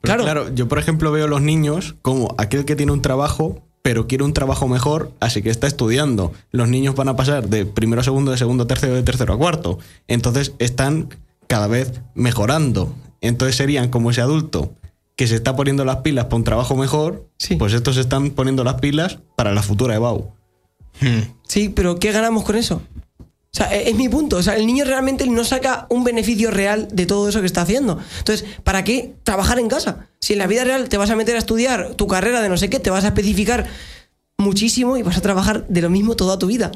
Claro. 0.02 0.22
claro, 0.24 0.54
yo 0.54 0.68
por 0.68 0.78
ejemplo 0.78 1.10
veo 1.12 1.24
a 1.24 1.28
los 1.28 1.40
niños 1.42 1.96
como 2.02 2.34
aquel 2.38 2.64
que 2.64 2.76
tiene 2.76 2.92
un 2.92 3.02
trabajo, 3.02 3.62
pero 3.88 4.06
quiere 4.06 4.22
un 4.22 4.34
trabajo 4.34 4.68
mejor, 4.68 5.12
así 5.18 5.40
que 5.40 5.48
está 5.48 5.66
estudiando. 5.66 6.34
Los 6.50 6.68
niños 6.68 6.94
van 6.94 7.08
a 7.08 7.16
pasar 7.16 7.48
de 7.48 7.64
primero 7.64 8.02
a 8.02 8.04
segundo, 8.04 8.30
de 8.30 8.36
segundo 8.36 8.64
a 8.64 8.66
tercero, 8.66 8.94
de 8.94 9.02
tercero 9.02 9.32
a 9.32 9.38
cuarto. 9.38 9.78
Entonces 10.08 10.52
están 10.58 11.08
cada 11.46 11.68
vez 11.68 12.02
mejorando. 12.14 12.94
Entonces 13.22 13.56
serían 13.56 13.88
como 13.88 14.10
ese 14.10 14.20
adulto 14.20 14.74
que 15.16 15.26
se 15.26 15.36
está 15.36 15.56
poniendo 15.56 15.86
las 15.86 15.96
pilas 16.02 16.26
para 16.26 16.36
un 16.36 16.44
trabajo 16.44 16.76
mejor, 16.76 17.30
Sí. 17.38 17.56
pues 17.56 17.72
estos 17.72 17.94
se 17.94 18.02
están 18.02 18.32
poniendo 18.32 18.62
las 18.62 18.74
pilas 18.74 19.20
para 19.36 19.54
la 19.54 19.62
futura 19.62 19.94
EBAU. 19.94 20.32
Sí, 21.46 21.70
pero 21.70 21.98
¿qué 21.98 22.12
ganamos 22.12 22.44
con 22.44 22.56
eso? 22.56 22.82
O 23.52 23.56
sea, 23.58 23.74
es 23.74 23.94
mi 23.96 24.08
punto. 24.08 24.36
O 24.36 24.42
sea, 24.42 24.56
el 24.56 24.66
niño 24.66 24.84
realmente 24.84 25.26
no 25.26 25.42
saca 25.44 25.86
un 25.88 26.04
beneficio 26.04 26.50
real 26.50 26.88
de 26.92 27.06
todo 27.06 27.28
eso 27.28 27.40
que 27.40 27.46
está 27.46 27.62
haciendo. 27.62 27.98
Entonces, 28.18 28.46
¿para 28.62 28.84
qué 28.84 29.14
trabajar 29.24 29.58
en 29.58 29.68
casa? 29.68 30.06
Si 30.20 30.34
en 30.34 30.38
la 30.38 30.46
vida 30.46 30.64
real 30.64 30.88
te 30.88 30.98
vas 30.98 31.10
a 31.10 31.16
meter 31.16 31.34
a 31.34 31.38
estudiar 31.38 31.94
tu 31.94 32.06
carrera 32.06 32.40
de 32.42 32.48
no 32.48 32.56
sé 32.56 32.68
qué, 32.70 32.78
te 32.78 32.90
vas 32.90 33.04
a 33.04 33.08
especificar 33.08 33.66
muchísimo 34.36 34.96
y 34.96 35.02
vas 35.02 35.16
a 35.16 35.22
trabajar 35.22 35.66
de 35.66 35.80
lo 35.80 35.90
mismo 35.90 36.14
toda 36.14 36.38
tu 36.38 36.46
vida. 36.46 36.72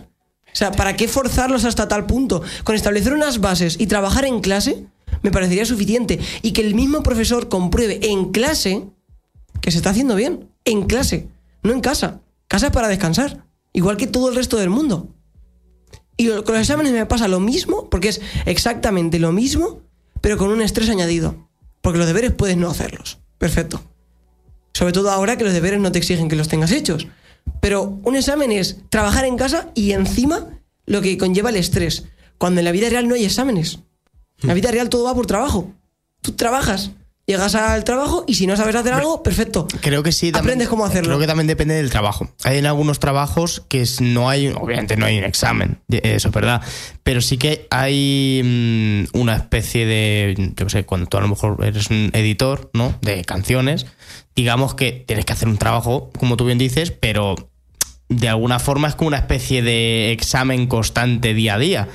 O 0.53 0.57
sea, 0.57 0.73
¿para 0.73 0.97
qué 0.97 1.09
forzarlos 1.09 1.64
hasta 1.64 1.89
tal 1.89 2.07
punto? 2.07 2.43
Con 2.64 2.75
establecer 2.75 3.14
unas 3.14 3.41
bases 3.41 3.77
y 3.79 3.87
trabajar 3.87 4.25
en 4.25 4.41
clase, 4.41 4.85
me 5.23 5.31
parecería 5.31 5.64
suficiente. 5.64 6.18
Y 6.43 6.53
que 6.53 6.62
el 6.62 6.75
mismo 6.75 7.03
profesor 7.03 7.49
compruebe 7.49 8.01
en 8.03 8.33
clase 8.33 8.85
que 9.61 9.70
se 9.70 9.79
está 9.79 9.91
haciendo 9.91 10.14
bien. 10.14 10.49
En 10.64 10.85
clase, 10.85 11.29
no 11.62 11.73
en 11.73 11.81
casa. 11.81 12.20
Casa 12.49 12.66
es 12.66 12.73
para 12.73 12.89
descansar. 12.89 13.45
Igual 13.73 13.97
que 13.97 14.07
todo 14.07 14.29
el 14.29 14.35
resto 14.35 14.59
del 14.59 14.68
mundo. 14.68 15.09
Y 16.16 16.28
con 16.28 16.54
los 16.54 16.60
exámenes 16.60 16.92
me 16.92 17.06
pasa 17.06 17.28
lo 17.28 17.40
mismo, 17.40 17.88
porque 17.90 18.08
es 18.08 18.20
exactamente 18.46 19.18
lo 19.18 19.32
mismo, 19.32 19.80
pero 20.20 20.36
con 20.36 20.50
un 20.50 20.62
estrés 20.62 20.88
añadido. 20.88 21.48
Porque 21.80 21.98
los 21.98 22.06
deberes 22.06 22.32
puedes 22.32 22.56
no 22.56 22.70
hacerlos. 22.70 23.18
Perfecto. 23.38 23.82
Sobre 24.72 24.92
todo 24.92 25.10
ahora 25.10 25.36
que 25.36 25.44
los 25.44 25.52
deberes 25.52 25.80
no 25.80 25.92
te 25.92 25.98
exigen 25.98 26.28
que 26.28 26.36
los 26.36 26.48
tengas 26.48 26.70
hechos. 26.70 27.08
Pero 27.60 28.00
un 28.04 28.16
examen 28.16 28.52
es 28.52 28.78
trabajar 28.88 29.24
en 29.24 29.36
casa 29.36 29.70
y 29.74 29.92
encima 29.92 30.60
lo 30.86 31.02
que 31.02 31.18
conlleva 31.18 31.50
el 31.50 31.56
estrés. 31.56 32.04
Cuando 32.38 32.60
en 32.60 32.64
la 32.64 32.72
vida 32.72 32.88
real 32.88 33.08
no 33.08 33.14
hay 33.14 33.24
exámenes. 33.24 33.80
En 34.42 34.48
la 34.48 34.54
vida 34.54 34.70
real 34.70 34.88
todo 34.88 35.04
va 35.04 35.14
por 35.14 35.26
trabajo. 35.26 35.72
Tú 36.20 36.32
trabajas, 36.32 36.92
llegas 37.33 37.55
al 37.55 37.85
trabajo 37.85 38.24
y 38.26 38.35
si 38.35 38.47
no 38.47 38.57
sabes 38.57 38.74
hacer 38.76 38.93
algo, 38.93 39.22
perfecto. 39.22 39.66
Creo 39.80 40.03
que 40.03 40.12
sí. 40.12 40.30
también- 40.33 40.43
Aprendes 40.53 40.68
cómo 40.68 40.85
hacerlo. 40.85 41.09
Creo 41.09 41.18
que 41.20 41.26
también 41.26 41.47
depende 41.47 41.74
del 41.74 41.91
trabajo. 41.91 42.30
Hay 42.45 42.59
en 42.59 42.66
algunos 42.66 42.99
trabajos 43.01 43.62
que 43.68 43.85
no 44.01 44.30
hay, 44.30 44.49
obviamente 44.49 44.97
no 44.97 45.07
hay 45.07 45.18
un 45.18 45.24
examen, 45.24 45.80
eso 45.91 46.28
es 46.28 46.35
verdad, 46.35 46.62
pero 47.03 47.20
sí 47.20 47.37
que 47.39 47.66
hay 47.70 48.43
mm, 48.45 49.18
una 49.18 49.37
especie 49.37 49.87
de, 49.87 50.35
yo 50.57 50.66
qué 50.66 50.70
sé, 50.70 50.85
cuando 50.85 51.07
tú 51.09 51.16
a 51.18 51.20
lo 51.20 51.28
mejor 51.28 51.57
eres 51.64 51.91
un 51.91 52.11
editor, 52.12 52.70
¿no? 52.72 52.95
De 53.03 53.24
canciones, 53.24 53.87
digamos 54.37 54.74
que 54.74 54.93
tienes 55.07 55.24
que 55.24 55.33
hacer 55.33 55.49
un 55.49 55.59
trabajo, 55.59 56.11
como 56.18 56.37
tú 56.37 56.45
bien 56.45 56.59
dices, 56.59 56.91
pero 56.93 57.35
de 58.09 58.28
alguna 58.28 58.59
forma 58.59 58.89
es 58.89 58.95
como 58.95 59.09
una 59.09 59.16
especie 59.18 59.62
de 59.62 60.12
examen 60.12 60.66
constante 60.66 61.33
día 61.33 61.55
a 61.55 61.59
día. 61.59 61.89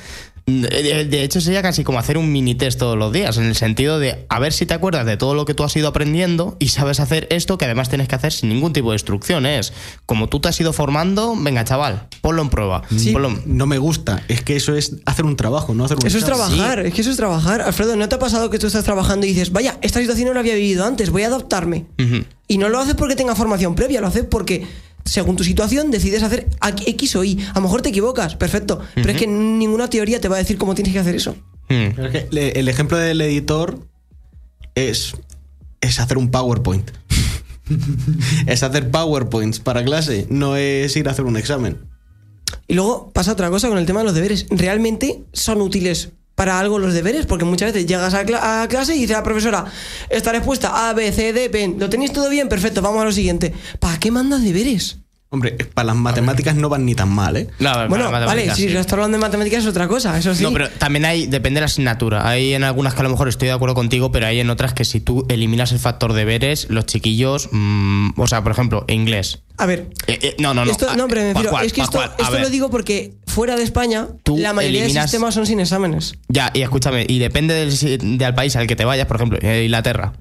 De 0.48 1.04
de 1.04 1.22
hecho, 1.22 1.40
sería 1.42 1.60
casi 1.60 1.84
como 1.84 1.98
hacer 1.98 2.16
un 2.16 2.32
mini 2.32 2.54
test 2.54 2.78
todos 2.78 2.96
los 2.96 3.12
días, 3.12 3.36
en 3.36 3.44
el 3.44 3.54
sentido 3.54 3.98
de 3.98 4.24
a 4.30 4.38
ver 4.40 4.52
si 4.54 4.64
te 4.64 4.72
acuerdas 4.72 5.04
de 5.04 5.16
todo 5.18 5.34
lo 5.34 5.44
que 5.44 5.52
tú 5.52 5.62
has 5.62 5.76
ido 5.76 5.88
aprendiendo 5.88 6.56
y 6.58 6.68
sabes 6.68 7.00
hacer 7.00 7.26
esto 7.30 7.58
que 7.58 7.66
además 7.66 7.90
tienes 7.90 8.08
que 8.08 8.14
hacer 8.14 8.32
sin 8.32 8.48
ningún 8.48 8.72
tipo 8.72 8.90
de 8.90 8.94
instrucciones. 8.96 9.74
Como 10.06 10.28
tú 10.28 10.40
te 10.40 10.48
has 10.48 10.58
ido 10.58 10.72
formando, 10.72 11.34
venga, 11.36 11.64
chaval, 11.64 12.06
ponlo 12.22 12.40
en 12.42 12.48
prueba. 12.48 12.82
Sí. 12.96 13.12
Ponlo- 13.12 13.42
No 13.44 13.66
me 13.66 13.76
gusta. 13.78 14.22
Es 14.28 14.40
que 14.42 14.56
eso 14.56 14.74
es 14.74 14.96
hacer 15.04 15.26
un 15.26 15.36
trabajo, 15.36 15.74
no 15.74 15.84
hacer 15.84 15.98
un 16.00 16.06
Eso 16.06 16.16
es 16.18 16.24
trabajar, 16.24 16.80
es 16.80 16.94
que 16.94 17.02
eso 17.02 17.10
es 17.10 17.16
trabajar. 17.18 17.60
Alfredo, 17.60 17.94
¿no 17.96 18.08
te 18.08 18.14
ha 18.14 18.18
pasado 18.18 18.48
que 18.48 18.58
tú 18.58 18.66
estás 18.68 18.84
trabajando 18.84 19.26
y 19.26 19.30
dices, 19.30 19.52
vaya, 19.52 19.76
esta 19.82 20.00
situación 20.00 20.28
no 20.28 20.34
la 20.34 20.40
había 20.40 20.54
vivido 20.54 20.84
antes, 20.86 21.10
voy 21.10 21.24
a 21.24 21.26
adaptarme? 21.26 21.84
Y 22.50 22.56
no 22.56 22.70
lo 22.70 22.78
haces 22.80 22.94
porque 22.94 23.14
tenga 23.16 23.34
formación 23.34 23.74
previa, 23.74 24.00
lo 24.00 24.06
haces 24.06 24.24
porque 24.24 24.66
según 25.08 25.36
tu 25.36 25.44
situación 25.44 25.90
decides 25.90 26.22
hacer 26.22 26.48
a- 26.60 26.68
X 26.70 27.16
o 27.16 27.24
Y. 27.24 27.38
A 27.50 27.54
lo 27.56 27.62
mejor 27.62 27.82
te 27.82 27.88
equivocas, 27.88 28.36
perfecto. 28.36 28.80
Pero 28.94 29.10
es 29.10 29.16
que 29.16 29.26
ninguna 29.26 29.88
teoría 29.90 30.20
te 30.20 30.28
va 30.28 30.36
a 30.36 30.38
decir 30.38 30.58
cómo 30.58 30.74
tienes 30.74 30.92
que 30.92 30.98
hacer 30.98 31.14
eso. 31.16 31.32
Mm. 31.68 31.94
Pero 31.96 32.06
es 32.08 32.12
que 32.12 32.28
le- 32.30 32.52
el 32.60 32.68
ejemplo 32.68 32.96
del 32.98 33.20
editor 33.20 33.80
es, 34.74 35.14
es 35.80 35.98
hacer 36.00 36.18
un 36.18 36.30
PowerPoint. 36.30 36.90
es 38.46 38.62
hacer 38.62 38.90
PowerPoints 38.90 39.60
para 39.60 39.84
clase, 39.84 40.26
no 40.30 40.56
es 40.56 40.96
ir 40.96 41.08
a 41.08 41.12
hacer 41.12 41.24
un 41.24 41.36
examen. 41.36 41.78
Y 42.66 42.74
luego 42.74 43.10
pasa 43.12 43.32
otra 43.32 43.50
cosa 43.50 43.68
con 43.68 43.78
el 43.78 43.86
tema 43.86 44.00
de 44.00 44.04
los 44.06 44.14
deberes. 44.14 44.46
¿Realmente 44.50 45.22
son 45.32 45.60
útiles 45.62 46.10
para 46.38 46.58
algo 46.60 46.78
los 46.78 46.94
deberes? 46.94 47.26
Porque 47.26 47.44
muchas 47.44 47.72
veces 47.72 47.88
llegas 47.88 48.14
a, 48.14 48.24
cla- 48.24 48.62
a 48.62 48.68
clase 48.68 48.94
y 48.94 49.00
dice 49.00 49.14
la 49.14 49.24
profesora, 49.24 49.64
esta 50.08 50.30
respuesta 50.30 50.88
A, 50.88 50.92
B, 50.94 51.10
C, 51.10 51.32
D, 51.32 51.50
P, 51.50 51.74
¿lo 51.76 51.90
tenéis 51.90 52.12
todo 52.12 52.30
bien? 52.30 52.48
Perfecto, 52.48 52.80
vamos 52.80 53.02
a 53.02 53.06
lo 53.06 53.12
siguiente. 53.12 53.52
¿Para 53.80 53.98
qué 53.98 54.12
mandas 54.12 54.42
deberes? 54.44 54.98
Hombre, 55.30 55.52
para 55.74 55.88
las 55.88 55.96
matemáticas 55.96 56.54
no 56.56 56.70
van 56.70 56.86
ni 56.86 56.94
tan 56.94 57.10
mal, 57.10 57.36
¿eh? 57.36 57.48
No, 57.58 57.70
para 57.74 57.86
Bueno, 57.88 58.10
vale, 58.10 58.54
si 58.54 58.66
sí. 58.70 58.74
está 58.76 58.94
hablando 58.94 59.18
de 59.18 59.20
matemáticas 59.20 59.62
es 59.62 59.68
otra 59.68 59.86
cosa, 59.86 60.16
eso 60.16 60.34
sí. 60.34 60.42
No, 60.42 60.50
pero 60.54 60.70
también 60.70 61.04
hay, 61.04 61.26
depende 61.26 61.58
de 61.58 61.62
la 61.62 61.66
asignatura. 61.66 62.26
Hay 62.26 62.54
en 62.54 62.64
algunas 62.64 62.94
que 62.94 63.00
a 63.00 63.02
lo 63.02 63.10
mejor 63.10 63.28
estoy 63.28 63.48
de 63.48 63.52
acuerdo 63.52 63.74
contigo, 63.74 64.10
pero 64.10 64.26
hay 64.26 64.40
en 64.40 64.48
otras 64.48 64.72
que 64.72 64.86
si 64.86 65.00
tú 65.00 65.26
eliminas 65.28 65.70
el 65.72 65.80
factor 65.80 66.14
deberes, 66.14 66.70
los 66.70 66.86
chiquillos, 66.86 67.50
mm, 67.52 68.18
o 68.18 68.26
sea, 68.26 68.42
por 68.42 68.52
ejemplo, 68.52 68.86
inglés. 68.88 69.40
A 69.58 69.66
ver, 69.66 69.90
Eh, 70.06 70.18
eh, 70.22 70.36
no, 70.38 70.54
no, 70.54 70.64
no. 70.64 70.70
esto, 70.70 70.96
no, 70.96 71.06
pero 71.08 71.20
me 71.20 71.34
¿Pa' 71.34 71.40
refiero, 71.40 71.50
cuál? 71.50 71.66
es 71.66 71.72
que 71.74 71.80
¿Pa' 71.82 71.84
esto, 71.84 72.02
esto 72.22 72.38
lo 72.38 72.48
digo 72.48 72.70
porque 72.70 73.12
fuera 73.26 73.54
de 73.56 73.64
España 73.64 74.06
Tú 74.22 74.38
la 74.38 74.54
mayoría 74.54 74.84
eliminas- 74.84 74.94
de 74.94 75.08
sistemas 75.08 75.34
son 75.34 75.44
sin 75.44 75.60
exámenes. 75.60 76.14
Ya, 76.28 76.50
y 76.54 76.62
escúchame, 76.62 77.04
y 77.06 77.18
depende 77.18 77.52
del, 77.52 78.16
del 78.18 78.34
país 78.34 78.56
al 78.56 78.66
que 78.66 78.76
te 78.76 78.86
vayas, 78.86 79.06
por 79.06 79.16
ejemplo, 79.16 79.38
eh, 79.42 79.64
Inglaterra. 79.64 80.14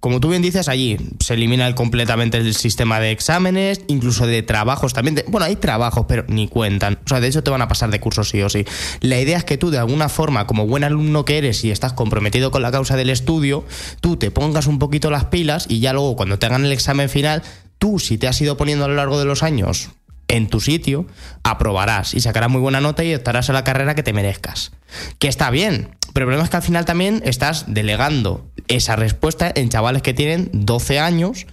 Como 0.00 0.20
tú 0.20 0.28
bien 0.28 0.42
dices, 0.42 0.68
allí 0.68 0.96
se 1.18 1.34
elimina 1.34 1.66
el- 1.66 1.74
completamente 1.74 2.38
el 2.38 2.54
sistema 2.54 3.00
de 3.00 3.10
exámenes, 3.10 3.80
incluso 3.88 4.26
de 4.26 4.42
trabajos 4.42 4.92
también. 4.92 5.24
bueno, 5.28 5.46
hay 5.46 5.56
trabajos, 5.56 6.06
pero 6.08 6.24
ni 6.28 6.46
cuentan. 6.48 6.98
O 7.04 7.08
sea, 7.08 7.20
de 7.20 7.28
hecho 7.28 7.42
te 7.42 7.50
van 7.50 7.62
a 7.62 7.68
pasar 7.68 7.90
de 7.90 7.98
curso 7.98 8.22
sí 8.22 8.40
o 8.42 8.48
sí. 8.48 8.64
La 9.00 9.18
idea 9.18 9.38
es 9.38 9.44
que 9.44 9.58
tú, 9.58 9.70
de 9.70 9.78
alguna 9.78 10.08
forma, 10.08 10.46
como 10.46 10.66
buen 10.66 10.84
alumno 10.84 11.24
que 11.24 11.38
eres 11.38 11.64
y 11.64 11.70
estás 11.70 11.92
comprometido 11.92 12.50
con 12.50 12.62
la 12.62 12.70
causa 12.70 12.96
del 12.96 13.10
estudio, 13.10 13.64
tú 14.00 14.16
te 14.16 14.30
pongas 14.30 14.66
un 14.66 14.78
poquito 14.78 15.10
las 15.10 15.24
pilas 15.24 15.66
y 15.68 15.80
ya 15.80 15.92
luego, 15.92 16.14
cuando 16.16 16.38
te 16.38 16.46
hagan 16.46 16.64
el 16.64 16.72
examen 16.72 17.08
final, 17.08 17.42
tú, 17.78 17.98
si 17.98 18.18
te 18.18 18.28
has 18.28 18.40
ido 18.40 18.56
poniendo 18.56 18.84
a 18.84 18.88
lo 18.88 18.94
largo 18.94 19.18
de 19.18 19.24
los 19.24 19.42
años 19.42 19.88
en 20.28 20.48
tu 20.48 20.60
sitio, 20.60 21.06
aprobarás 21.42 22.14
y 22.14 22.20
sacarás 22.20 22.50
muy 22.50 22.60
buena 22.60 22.80
nota 22.80 23.04
y 23.04 23.14
optarás 23.14 23.50
a 23.50 23.52
la 23.52 23.64
carrera 23.64 23.94
que 23.94 24.02
te 24.02 24.12
merezcas. 24.12 24.72
Que 25.18 25.28
está 25.28 25.50
bien, 25.50 25.90
pero 26.12 26.24
el 26.24 26.28
problema 26.28 26.44
es 26.44 26.50
que 26.50 26.56
al 26.56 26.62
final 26.62 26.84
también 26.84 27.22
estás 27.24 27.64
delegando 27.68 28.50
esa 28.68 28.96
respuesta 28.96 29.52
en 29.54 29.68
chavales 29.68 30.02
que 30.02 30.14
tienen 30.14 30.50
12 30.52 30.98
años, 30.98 31.46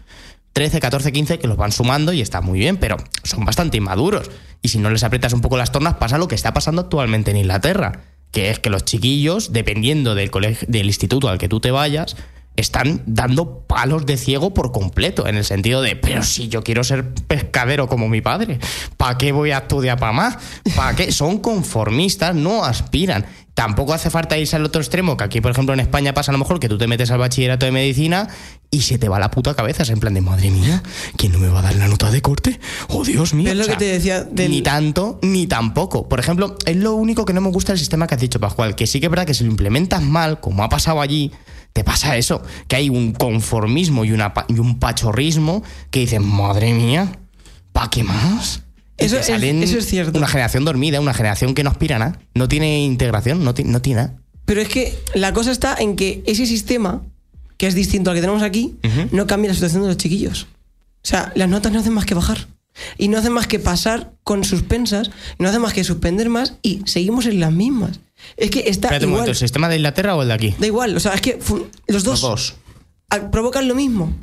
13, 0.53 0.80
14, 0.80 1.11
15, 1.11 1.39
que 1.39 1.47
los 1.47 1.57
van 1.57 1.71
sumando 1.71 2.13
y 2.13 2.21
está 2.21 2.41
muy 2.41 2.59
bien, 2.59 2.78
pero 2.78 2.97
son 3.24 3.45
bastante 3.45 3.78
inmaduros. 3.78 4.30
Y 4.61 4.69
si 4.69 4.80
no 4.80 4.89
les 4.89 5.03
aprietas 5.03 5.34
un 5.34 5.41
poco 5.41 5.57
las 5.57 5.71
tornas, 5.71 5.95
pasa 5.95 6.17
lo 6.17 6.28
que 6.28 6.36
está 6.36 6.53
pasando 6.53 6.84
actualmente 6.84 7.32
en 7.32 7.38
Inglaterra, 7.38 8.03
que 8.32 8.49
es 8.49 8.59
que 8.59 8.69
los 8.69 8.86
chiquillos, 8.86 9.51
dependiendo 9.51 10.15
del, 10.15 10.32
colegio, 10.32 10.67
del 10.69 10.88
instituto 10.88 11.30
al 11.30 11.38
que 11.38 11.49
tú 11.49 11.59
te 11.59 11.71
vayas, 11.71 12.15
están 12.56 13.01
dando 13.06 13.60
palos 13.62 14.06
de 14.06 14.18
ciego 14.18 14.54
por 14.54 14.72
completo, 14.72 15.28
en 15.28 15.36
el 15.36 15.43
sentido 15.45 15.82
de, 15.82 15.95
pero 15.95 16.24
si 16.24 16.47
yo 16.49 16.64
quiero 16.64 16.84
ser 16.84 17.14
pescadero 17.14 17.88
como 17.88 18.08
mi 18.10 18.22
padre, 18.22 18.60
¿para 18.97 19.18
qué 19.18 19.32
voy 19.32 19.51
a 19.51 19.60
estudiar 19.60 19.97
para 19.99 20.12
más? 20.12 20.38
¿Para 20.76 20.95
qué? 20.95 21.12
Son 21.12 21.39
conformistas, 21.39 22.36
no 22.36 22.64
aspiran. 22.64 23.26
Tampoco 23.56 23.93
hace 23.93 24.10
falta 24.10 24.36
irse 24.38 24.56
al 24.56 24.66
otro 24.66 24.82
extremo, 24.82 25.16
que 25.16 25.24
aquí, 25.24 25.39
por 25.39 25.51
ejemplo, 25.51 25.74
en 25.76 25.80
España 25.80 26.14
pasa 26.14 26.32
a 26.32 26.34
lo 26.34 26.39
mejor 26.39 26.60
que 26.60 26.68
tú 26.68 26.78
te 26.80 26.88
metes 26.88 27.12
al 27.12 27.20
bachillerato 27.20 27.68
de 27.68 27.72
medicina 27.72 28.28
y 28.72 28.82
se 28.82 28.97
te 28.97 29.08
va 29.10 29.20
la 29.20 29.30
puta 29.30 29.54
cabeza. 29.54 29.84
Es 29.84 29.89
en 29.91 29.99
plan 29.99 30.16
de, 30.16 30.22
madre 30.22 30.49
mía, 30.49 30.82
¿quién 31.18 31.32
no 31.34 31.38
me 31.39 31.47
va 31.49 31.60
a 31.60 31.62
dar 31.62 31.76
la 31.76 31.88
nota 31.88 32.10
de 32.10 32.22
corte? 32.24 32.60
Oh, 32.89 33.04
Dios 33.04 33.36
mío. 33.36 33.51
Es 33.51 33.56
lo 33.58 33.68
que 33.68 33.76
te 33.76 33.86
decía 33.86 34.24
del- 34.24 34.49
Ni 34.49 34.62
tanto, 34.64 35.20
ni 35.22 35.45
tampoco. 35.45 36.10
Por 36.10 36.20
ejemplo, 36.20 36.56
es 36.66 36.76
lo 36.78 36.93
único 36.95 37.26
que 37.26 37.34
no 37.34 37.41
me 37.41 37.49
gusta 37.49 37.74
del 37.74 37.80
sistema 37.80 38.08
que 38.08 38.16
has 38.16 38.22
dicho, 38.22 38.39
Pascual, 38.39 38.74
que 38.76 38.88
sí 38.88 38.99
que 38.99 39.06
es 39.06 39.10
verdad 39.12 39.28
que 39.28 39.36
si 39.36 39.43
lo 39.43 39.51
implementas 39.51 40.01
mal, 40.01 40.39
como 40.39 40.64
ha 40.64 40.70
pasado 40.70 40.99
allí, 40.99 41.32
te 41.74 41.84
pasa 41.84 42.17
eso, 42.17 42.41
que 42.67 42.76
hay 42.76 42.89
un 42.89 43.13
conformismo 43.13 44.05
y, 44.05 44.11
una, 44.11 44.34
pa- 44.34 44.45
y 44.47 44.59
un 44.59 44.80
pachorrismo 44.80 45.63
que 45.91 46.01
dicen, 46.01 46.26
madre 46.26 46.74
mía, 46.74 47.17
¿para 47.71 47.89
qué 47.89 48.03
más? 48.03 48.61
Eso 48.97 49.17
es- 49.17 49.30
eso 49.63 49.78
es 49.80 49.86
cierto. 49.88 50.17
Una 50.17 50.28
generación 50.28 50.65
dormida, 50.65 51.01
una 51.01 51.13
generación 51.15 51.55
que 51.55 51.63
no 51.63 51.71
aspira 51.71 51.95
a 51.95 51.99
nada, 51.99 52.19
no 52.36 52.47
tiene 52.47 52.84
integración, 52.86 53.43
no, 53.43 53.53
no 53.65 53.82
tiene 53.82 54.01
nada. 54.01 54.15
Pero 54.45 54.61
es 54.61 54.67
que 54.69 54.93
la 55.15 55.34
cosa 55.34 55.51
está 55.51 55.76
en 55.80 55.95
que 55.95 56.21
ese 56.28 56.45
sistema, 56.45 57.01
que 57.57 57.65
es 57.67 57.74
distinto 57.76 58.11
al 58.11 58.15
que 58.17 58.21
tenemos 58.21 58.43
aquí, 58.43 58.76
no 59.11 59.26
cambia 59.26 59.49
la 59.49 59.55
situación 59.55 59.82
de 59.82 59.88
los 59.88 59.97
chiquillos. 59.97 60.43
O 61.03 61.07
sea, 61.07 61.32
las 61.36 61.49
notas 61.49 61.71
no 61.71 61.80
hacen 61.80 61.93
más 61.93 62.05
que 62.05 62.13
bajar. 62.13 62.47
Y 62.97 63.07
no 63.07 63.17
hacen 63.19 63.34
más 63.34 63.45
que 63.47 63.59
pasar 63.59 64.13
con 64.24 64.43
suspensas, 64.43 65.11
no 65.38 65.47
hacen 65.47 65.61
más 65.61 65.74
que 65.74 65.84
suspender 65.84 66.30
más 66.30 66.55
y 66.63 66.82
seguimos 66.86 67.26
en 67.28 67.39
las 67.39 67.51
mismas. 67.51 67.99
Es 68.38 68.49
que 68.49 68.59
está 68.61 68.88
Espérate 68.88 69.05
un 69.05 69.11
igual. 69.11 69.21
momento, 69.21 69.32
¿el 69.32 69.38
sistema 69.38 69.69
de 69.69 69.76
Inglaterra 69.78 70.15
o 70.15 70.21
el 70.21 70.28
de 70.30 70.34
aquí? 70.34 70.55
Da 70.59 70.67
igual, 70.67 70.95
o 70.95 70.99
sea, 70.99 71.13
es 71.13 71.21
que 71.21 71.38
los 71.88 72.03
dos, 72.03 72.21
Los 72.21 72.21
dos. 72.21 72.55
a- 73.09 73.32
provocan 73.32 73.67
lo 73.67 73.76
mismo. 73.76 74.15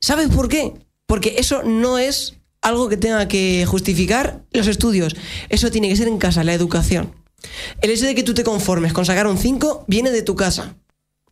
¿Sabes 0.00 0.28
por 0.28 0.48
qué? 0.48 0.72
Porque 1.06 1.36
eso 1.38 1.62
no 1.62 1.98
es 1.98 2.34
algo 2.62 2.88
que 2.88 2.96
tenga 2.96 3.28
que 3.28 3.64
justificar 3.66 4.42
los 4.52 4.66
estudios. 4.66 5.14
Eso 5.48 5.70
tiene 5.70 5.88
que 5.88 5.96
ser 5.96 6.08
en 6.08 6.18
casa, 6.18 6.42
la 6.44 6.52
educación. 6.54 7.14
El 7.80 7.90
hecho 7.90 8.06
de 8.06 8.14
que 8.14 8.22
tú 8.24 8.34
te 8.34 8.42
conformes 8.42 8.92
con 8.92 9.04
sacar 9.06 9.26
un 9.26 9.38
5 9.38 9.84
viene 9.86 10.10
de 10.10 10.22
tu 10.22 10.34
casa. 10.34 10.74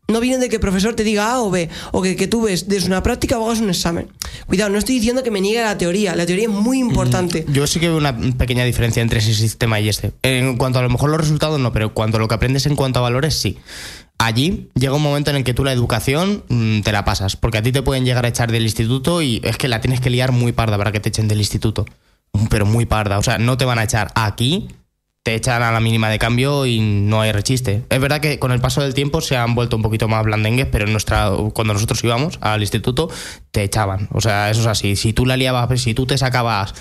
No 0.07 0.21
viene 0.21 0.39
de 0.39 0.49
que 0.51 0.57
el 0.57 0.61
profesor 0.61 0.95
te 0.95 1.03
diga 1.03 1.33
A 1.33 1.41
o 1.41 1.51
B, 1.51 1.71
o 1.93 2.03
que, 2.03 2.15
que 2.15 2.29
tú 2.29 2.43
ves 2.43 2.69
desde 2.69 2.89
una 2.89 3.03
práctica 3.03 3.39
o 3.39 3.47
hagas 3.47 3.61
un 3.61 3.71
examen. 3.71 4.09
Cuidado, 4.47 4.71
no 4.71 4.79
estoy 4.79 4.97
diciendo 4.97 5.23
que 5.23 5.31
me 5.31 5.41
niegue 5.41 5.63
la 5.63 5.79
teoría. 5.79 6.15
La 6.15 6.27
teoría 6.27 6.45
es 6.45 6.51
muy 6.51 6.79
importante. 6.79 7.47
Yo 7.49 7.67
sí 7.67 7.81
que 7.81 7.89
veo 7.89 7.97
una 7.97 8.15
pequeña 8.37 8.65
diferencia 8.65 9.01
entre 9.01 9.21
ese 9.21 9.33
sistema 9.33 9.81
y 9.81 9.89
este. 9.89 10.13
En 10.23 10.59
cuanto 10.59 10.79
a 10.79 10.83
lo 10.83 10.91
mejor 10.91 11.09
los 11.09 11.21
resultados 11.21 11.59
no, 11.59 11.73
pero 11.73 11.87
en 11.87 11.93
cuanto 11.93 12.19
a 12.19 12.21
lo 12.21 12.29
que 12.29 12.35
aprendes 12.35 12.67
en 12.67 12.77
cuanto 12.77 12.99
a 12.99 13.03
valores, 13.03 13.35
sí. 13.35 13.59
Allí 14.19 14.69
llega 14.75 14.95
un 14.95 15.03
momento 15.03 15.31
en 15.31 15.37
el 15.37 15.45
que 15.45 15.55
tú 15.55 15.65
la 15.65 15.73
educación 15.73 16.45
mm, 16.49 16.81
te 16.83 16.93
la 16.93 17.05
pasas, 17.05 17.37
porque 17.37 17.59
a 17.59 17.63
ti 17.63 17.73
te 17.73 17.83
pueden 17.83 18.05
llegar 18.05 18.27
a 18.27 18.29
echar 18.29 18.53
del 18.53 18.63
instituto 18.63 19.23
y 19.23 19.41
es 19.43 19.57
que 19.57 19.69
la 19.69 19.81
tienes 19.81 20.01
que 20.01 20.11
liar 20.11 20.33
muy 20.33 20.53
parda 20.53 20.77
para 20.77 20.93
que 20.93 21.01
te 21.01 21.09
echen 21.09 21.29
del 21.29 21.39
instituto. 21.39 21.87
Pero 22.51 22.67
muy 22.67 22.85
parda, 22.85 23.19
o 23.19 23.23
sea, 23.23 23.39
no 23.39 23.57
te 23.57 23.65
van 23.65 23.79
a 23.79 23.85
echar 23.85 24.13
aquí 24.15 24.69
te 25.25 25.35
echan 25.35 25.63
a 25.63 25.73
la 25.73 25.81
mínima 25.81 26.11
de 26.11 26.19
cambio 26.19 26.67
y 26.67 26.81
no 26.81 27.23
hay 27.23 27.33
rechiste. 27.33 27.83
Es 27.89 27.99
verdad 27.99 28.21
que 28.21 28.39
con 28.39 28.53
el 28.53 28.61
paso 28.61 28.83
del 28.83 28.93
tiempo 28.93 29.23
se 29.23 29.39
han 29.39 29.55
vuelto 29.55 29.75
un 29.75 29.83
poquito 29.83 30.07
más 30.07 30.23
blandengues, 30.23 30.67
pero 30.67 30.85
en 30.85 30.93
nuestra, 30.93 31.31
cuando 31.55 31.73
nosotros 31.73 32.05
íbamos 32.05 32.39
al 32.43 32.61
instituto, 32.61 33.09
te 33.51 33.63
echaban. 33.63 34.09
O 34.13 34.21
sea, 34.21 34.51
eso 34.51 34.61
es 34.61 34.67
así. 34.67 34.97
Si 34.97 35.15
tú 35.15 35.25
la 35.25 35.39
liabas, 35.39 35.81
si 35.81 35.95
tú 35.95 36.05
te 36.05 36.19
sacabas 36.19 36.75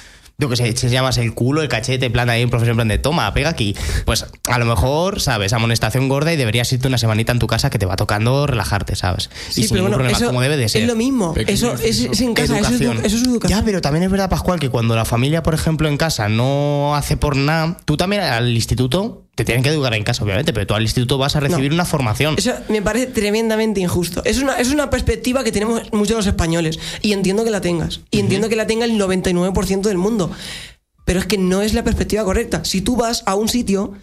yo 0.43 0.49
que 0.49 0.57
sé, 0.57 0.75
si 0.75 0.89
llamas 0.89 1.17
el 1.19 1.33
culo, 1.33 1.61
el 1.61 1.69
cachete, 1.69 2.07
en 2.07 2.11
plan 2.11 2.29
ahí 2.29 2.43
un 2.43 2.49
profesor 2.49 2.71
en 2.71 2.75
plan 2.75 2.87
de 2.89 2.97
toma, 2.97 3.33
pega 3.33 3.47
aquí. 3.47 3.77
Pues 4.03 4.25
a 4.49 4.59
lo 4.59 4.65
mejor, 4.65 5.21
¿sabes? 5.21 5.53
Amonestación 5.53 6.09
gorda 6.09 6.33
y 6.33 6.35
deberías 6.35 6.71
irte 6.73 6.89
una 6.89 6.97
semanita 6.97 7.31
en 7.31 7.39
tu 7.39 7.47
casa 7.47 7.69
que 7.69 7.79
te 7.79 7.85
va 7.85 7.95
tocando 7.95 8.45
relajarte, 8.45 8.97
¿sabes? 8.97 9.29
y 9.55 9.63
sin 9.63 9.77
ningún 9.77 9.93
problema, 9.93 10.19
como 10.19 10.41
debe 10.41 10.57
de 10.57 10.67
ser. 10.67 10.81
es 10.81 10.87
lo 10.89 10.95
mismo. 10.95 11.33
Eso 11.47 11.75
es, 11.75 12.01
es 12.01 12.19
en 12.19 12.33
casa, 12.33 12.59
eso 12.59 12.73
es, 12.73 12.81
eso 12.81 13.17
es 13.17 13.23
educación. 13.23 13.59
Ya, 13.59 13.63
pero 13.63 13.79
también 13.79 14.03
es 14.03 14.11
verdad, 14.11 14.29
Pascual, 14.29 14.59
que 14.59 14.67
cuando 14.67 14.97
la 14.97 15.05
familia, 15.05 15.43
por 15.43 15.53
ejemplo, 15.53 15.87
en 15.87 15.95
casa 15.95 16.27
no 16.27 16.93
hace 16.93 17.15
por 17.15 17.37
nada, 17.37 17.77
tú 17.85 17.95
también 17.95 18.23
al 18.23 18.53
instituto 18.53 19.23
te 19.35 19.45
tienen 19.45 19.63
que 19.63 19.69
educar 19.69 19.93
en 19.95 20.03
casa, 20.03 20.23
obviamente, 20.23 20.53
pero 20.53 20.67
tú 20.67 20.73
al 20.75 20.83
instituto 20.83 21.17
vas 21.17 21.35
a 21.35 21.39
recibir 21.39 21.69
No. 21.69 21.75
una 21.75 21.85
formación. 21.85 22.35
Eso 22.37 22.53
me 22.69 22.81
parece 22.81 23.07
tremendamente 23.07 23.79
injusto. 23.81 24.21
Es 24.25 24.39
una, 24.39 24.57
es 24.59 24.71
una 24.71 24.89
perspectiva 24.91 25.43
que 25.43 25.51
tenemos 25.51 25.91
muchos 25.91 26.15
los 26.17 26.27
españoles. 26.27 26.79
Y 27.01 27.13
entiendo 27.13 27.43
que 27.43 27.49
la 27.49 27.59
tengas. 27.61 28.01
Y 28.11 28.19
entiendo 28.19 28.47
que 28.49 28.55
la 28.55 28.67
tenga 28.67 28.85
el 28.85 28.99
99% 28.99 29.81
del 29.81 29.97
mundo. 29.97 30.29
Pero 31.05 31.19
es 31.19 31.25
que 31.25 31.37
no 31.37 31.61
es 31.61 31.73
la 31.73 31.83
perspectiva 31.83 32.23
correcta. 32.23 32.63
Si 32.63 32.81
tú 32.81 32.95
vas 32.95 33.23
a 33.25 33.35
un 33.35 33.49
sitio, 33.49 33.93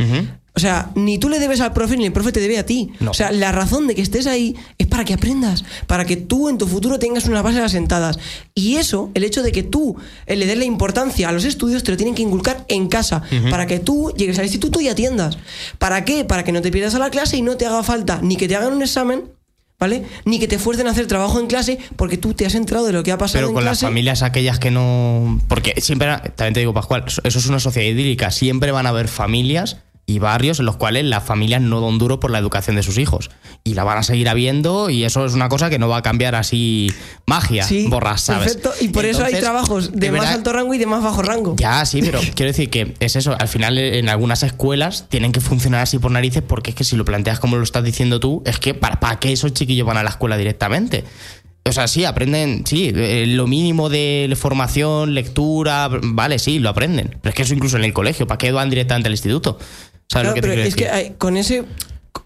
o 0.60 0.62
sea, 0.62 0.90
ni 0.94 1.16
tú 1.16 1.30
le 1.30 1.38
debes 1.38 1.62
al 1.62 1.72
profe 1.72 1.96
ni 1.96 2.04
el 2.04 2.12
profe 2.12 2.32
te 2.32 2.40
debe 2.40 2.58
a 2.58 2.66
ti. 2.66 2.92
No. 3.00 3.12
O 3.12 3.14
sea, 3.14 3.32
la 3.32 3.50
razón 3.50 3.86
de 3.86 3.94
que 3.94 4.02
estés 4.02 4.26
ahí 4.26 4.54
es 4.76 4.86
para 4.86 5.06
que 5.06 5.14
aprendas, 5.14 5.64
para 5.86 6.04
que 6.04 6.18
tú 6.18 6.50
en 6.50 6.58
tu 6.58 6.66
futuro 6.66 6.98
tengas 6.98 7.24
unas 7.24 7.42
bases 7.42 7.62
asentadas. 7.62 8.18
Y 8.54 8.76
eso, 8.76 9.10
el 9.14 9.24
hecho 9.24 9.42
de 9.42 9.52
que 9.52 9.62
tú 9.62 9.96
eh, 10.26 10.36
le 10.36 10.44
des 10.44 10.58
la 10.58 10.66
importancia 10.66 11.30
a 11.30 11.32
los 11.32 11.46
estudios, 11.46 11.82
te 11.82 11.92
lo 11.92 11.96
tienen 11.96 12.14
que 12.14 12.20
inculcar 12.20 12.66
en 12.68 12.88
casa, 12.88 13.22
para 13.50 13.66
que 13.66 13.78
tú 13.78 14.12
llegues 14.14 14.38
al 14.38 14.44
instituto 14.44 14.82
y 14.82 14.88
atiendas. 14.88 15.38
¿Para 15.78 16.04
qué? 16.04 16.26
Para 16.26 16.44
que 16.44 16.52
no 16.52 16.60
te 16.60 16.70
pierdas 16.70 16.94
a 16.94 16.98
la 16.98 17.08
clase 17.08 17.38
y 17.38 17.42
no 17.42 17.56
te 17.56 17.64
haga 17.64 17.82
falta 17.82 18.20
ni 18.22 18.36
que 18.36 18.46
te 18.46 18.54
hagan 18.54 18.74
un 18.74 18.82
examen. 18.82 19.32
¿Vale? 19.78 20.04
Ni 20.26 20.38
que 20.38 20.46
te 20.46 20.58
fuercen 20.58 20.88
a 20.88 20.90
hacer 20.90 21.06
trabajo 21.06 21.40
en 21.40 21.46
clase 21.46 21.78
porque 21.96 22.18
tú 22.18 22.34
te 22.34 22.44
has 22.44 22.54
enterado 22.54 22.84
de 22.84 22.92
lo 22.92 23.02
que 23.02 23.12
ha 23.12 23.16
pasado 23.16 23.38
Pero 23.38 23.48
en 23.48 23.54
con 23.54 23.64
las 23.64 23.80
familias 23.80 24.22
aquellas 24.22 24.58
que 24.58 24.70
no. 24.70 25.40
Porque 25.48 25.80
siempre, 25.80 26.06
también 26.36 26.52
te 26.52 26.60
digo, 26.60 26.74
Pascual, 26.74 27.04
eso 27.06 27.22
es 27.24 27.46
una 27.46 27.60
sociedad 27.60 27.88
idílica. 27.88 28.30
Siempre 28.30 28.72
van 28.72 28.84
a 28.84 28.90
haber 28.90 29.08
familias 29.08 29.78
y 30.10 30.18
barrios 30.18 30.58
en 30.58 30.66
los 30.66 30.76
cuales 30.76 31.04
las 31.04 31.22
familias 31.22 31.62
no 31.62 31.80
dan 31.80 31.98
duro 31.98 32.18
por 32.18 32.32
la 32.32 32.38
educación 32.38 32.74
de 32.74 32.82
sus 32.82 32.98
hijos. 32.98 33.30
Y 33.62 33.74
la 33.74 33.84
van 33.84 33.98
a 33.98 34.02
seguir 34.02 34.28
habiendo, 34.28 34.90
y 34.90 35.04
eso 35.04 35.24
es 35.24 35.34
una 35.34 35.48
cosa 35.48 35.70
que 35.70 35.78
no 35.78 35.88
va 35.88 35.98
a 35.98 36.02
cambiar 36.02 36.34
así 36.34 36.92
magia, 37.26 37.62
Sí, 37.62 37.86
borras, 37.88 38.22
¿sabes? 38.22 38.56
perfecto. 38.56 38.72
Y 38.84 38.88
por 38.88 39.04
eso 39.04 39.24
hay 39.24 39.34
trabajos 39.34 39.92
de 39.92 40.10
más 40.10 40.26
alto 40.26 40.52
rango 40.52 40.74
y 40.74 40.78
de 40.78 40.86
más 40.86 41.02
bajo 41.02 41.22
rango. 41.22 41.54
Ya, 41.56 41.84
sí, 41.84 42.00
pero 42.02 42.18
quiero 42.34 42.50
decir 42.50 42.70
que 42.70 42.94
es 42.98 43.14
eso. 43.14 43.36
Al 43.38 43.48
final, 43.48 43.78
en 43.78 44.08
algunas 44.08 44.42
escuelas 44.42 45.06
tienen 45.08 45.30
que 45.30 45.40
funcionar 45.40 45.82
así 45.82 45.98
por 45.98 46.10
narices, 46.10 46.42
porque 46.42 46.70
es 46.70 46.76
que 46.76 46.84
si 46.84 46.96
lo 46.96 47.04
planteas 47.04 47.38
como 47.38 47.56
lo 47.56 47.62
estás 47.62 47.84
diciendo 47.84 48.18
tú, 48.18 48.42
es 48.46 48.58
que 48.58 48.74
¿para, 48.74 48.98
para 48.98 49.20
qué 49.20 49.32
esos 49.32 49.52
chiquillos 49.52 49.86
van 49.86 49.96
a 49.96 50.02
la 50.02 50.10
escuela 50.10 50.36
directamente? 50.36 51.04
O 51.62 51.72
sea, 51.72 51.86
sí, 51.88 52.06
aprenden, 52.06 52.64
sí, 52.66 52.90
eh, 52.94 53.26
lo 53.28 53.46
mínimo 53.46 53.90
de 53.90 54.34
formación, 54.36 55.14
lectura, 55.14 55.90
vale, 56.02 56.38
sí, 56.38 56.58
lo 56.58 56.70
aprenden. 56.70 57.18
Pero 57.20 57.30
es 57.30 57.34
que 57.34 57.42
eso 57.42 57.52
incluso 57.52 57.76
en 57.76 57.84
el 57.84 57.92
colegio, 57.92 58.26
¿para 58.26 58.38
qué 58.38 58.50
van 58.50 58.70
directamente 58.70 59.08
al 59.08 59.12
instituto? 59.12 59.58
¿Sabes 60.10 60.24
Claro, 60.24 60.28
lo 60.30 60.34
que 60.34 60.40
te 60.42 60.48
pero 60.48 60.62
es 60.62 60.74
que 60.74 60.88
hay- 60.88 61.14
con 61.18 61.36
ese 61.36 61.64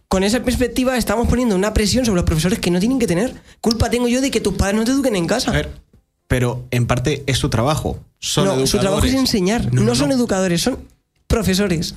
con 0.08 0.22
esa 0.22 0.42
perspectiva 0.44 0.96
estamos 0.96 1.26
poniendo 1.28 1.56
una 1.56 1.74
presión 1.74 2.04
sobre 2.06 2.16
los 2.16 2.24
profesores 2.24 2.58
que 2.60 2.70
no 2.70 2.78
tienen 2.78 2.98
que 3.00 3.06
tener. 3.08 3.34
Culpa 3.60 3.90
tengo 3.90 4.06
yo 4.08 4.20
de 4.20 4.30
que 4.30 4.40
tus 4.40 4.54
padres 4.54 4.76
no 4.76 4.84
te 4.84 4.92
eduquen 4.92 5.16
en 5.16 5.26
casa. 5.26 5.50
A 5.50 5.54
ver, 5.54 5.70
pero 6.28 6.64
en 6.70 6.86
parte 6.86 7.24
es 7.26 7.36
su 7.38 7.50
trabajo. 7.50 7.98
Son 8.20 8.44
no, 8.44 8.50
educadores. 8.52 8.70
su 8.70 8.78
trabajo 8.78 9.06
es 9.06 9.14
enseñar. 9.14 9.66
No, 9.72 9.80
No, 9.80 9.86
no, 9.88 9.94
son 9.96 10.10
no. 10.10 10.14
educadores, 10.14 10.62
son 10.62 10.78
profesores. 11.26 11.96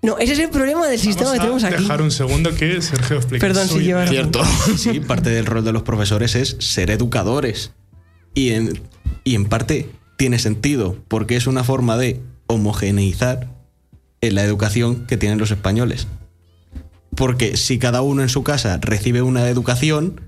No, 0.00 0.16
ese 0.18 0.32
es 0.32 0.38
el 0.38 0.48
problema 0.48 0.86
del 0.86 0.98
sistema 0.98 1.32
que 1.34 1.40
tenemos 1.40 1.62
aquí. 1.64 1.82
dejar 1.82 2.00
un 2.00 2.10
segundo 2.10 2.54
que 2.54 2.80
Sergio 2.80 3.16
explique. 3.16 3.40
Perdón, 3.46 3.68
lleva. 3.80 4.06
Cierto. 4.06 4.40
Sí, 4.78 5.00
parte 5.00 5.28
del 5.30 5.44
rol 5.44 5.64
de 5.64 5.72
los 5.72 5.82
profesores 5.82 6.34
es 6.36 6.56
ser 6.60 6.90
educadores. 6.90 7.72
Y 8.34 8.50
en, 8.50 8.80
y 9.24 9.34
en 9.34 9.44
parte 9.46 9.90
tiene 10.16 10.38
sentido, 10.38 10.96
porque 11.08 11.36
es 11.36 11.46
una 11.46 11.64
forma 11.64 11.96
de 11.98 12.20
homogeneizar 12.46 13.57
en 14.20 14.34
la 14.34 14.42
educación 14.42 15.06
que 15.06 15.16
tienen 15.16 15.38
los 15.38 15.50
españoles. 15.50 16.06
Porque 17.14 17.56
si 17.56 17.78
cada 17.78 18.02
uno 18.02 18.22
en 18.22 18.28
su 18.28 18.42
casa 18.42 18.78
recibe 18.80 19.22
una 19.22 19.48
educación, 19.48 20.20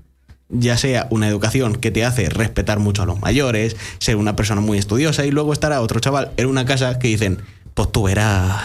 ya 0.49 0.77
sea 0.77 1.07
una 1.09 1.27
educación 1.27 1.75
que 1.75 1.91
te 1.91 2.03
hace 2.03 2.29
respetar 2.29 2.79
mucho 2.79 3.03
a 3.03 3.05
los 3.05 3.21
mayores, 3.21 3.77
ser 3.99 4.17
una 4.17 4.35
persona 4.35 4.61
muy 4.61 4.77
estudiosa, 4.77 5.25
y 5.25 5.31
luego 5.31 5.53
estará 5.53 5.81
otro 5.81 5.99
chaval 5.99 6.31
en 6.37 6.47
una 6.47 6.65
casa 6.65 6.99
que 6.99 7.07
dicen, 7.07 7.39
pues 7.73 7.91
tú 7.91 8.03
verás, 8.03 8.61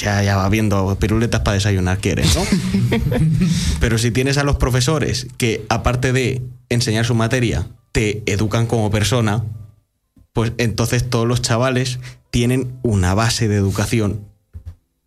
ya, 0.00 0.22
ya 0.22 0.36
va 0.36 0.48
viendo 0.48 0.96
piruletas 0.98 1.40
para 1.40 1.54
desayunar, 1.54 1.98
quieres, 1.98 2.34
¿no? 2.36 2.42
Pero 3.80 3.98
si 3.98 4.10
tienes 4.10 4.38
a 4.38 4.44
los 4.44 4.56
profesores 4.56 5.26
que, 5.36 5.64
aparte 5.68 6.12
de 6.12 6.42
enseñar 6.68 7.04
su 7.04 7.14
materia, 7.14 7.66
te 7.92 8.22
educan 8.26 8.66
como 8.66 8.90
persona, 8.90 9.44
pues 10.32 10.52
entonces 10.58 11.08
todos 11.08 11.26
los 11.26 11.42
chavales 11.42 11.98
tienen 12.30 12.72
una 12.82 13.14
base 13.14 13.48
de 13.48 13.56
educación 13.56 14.20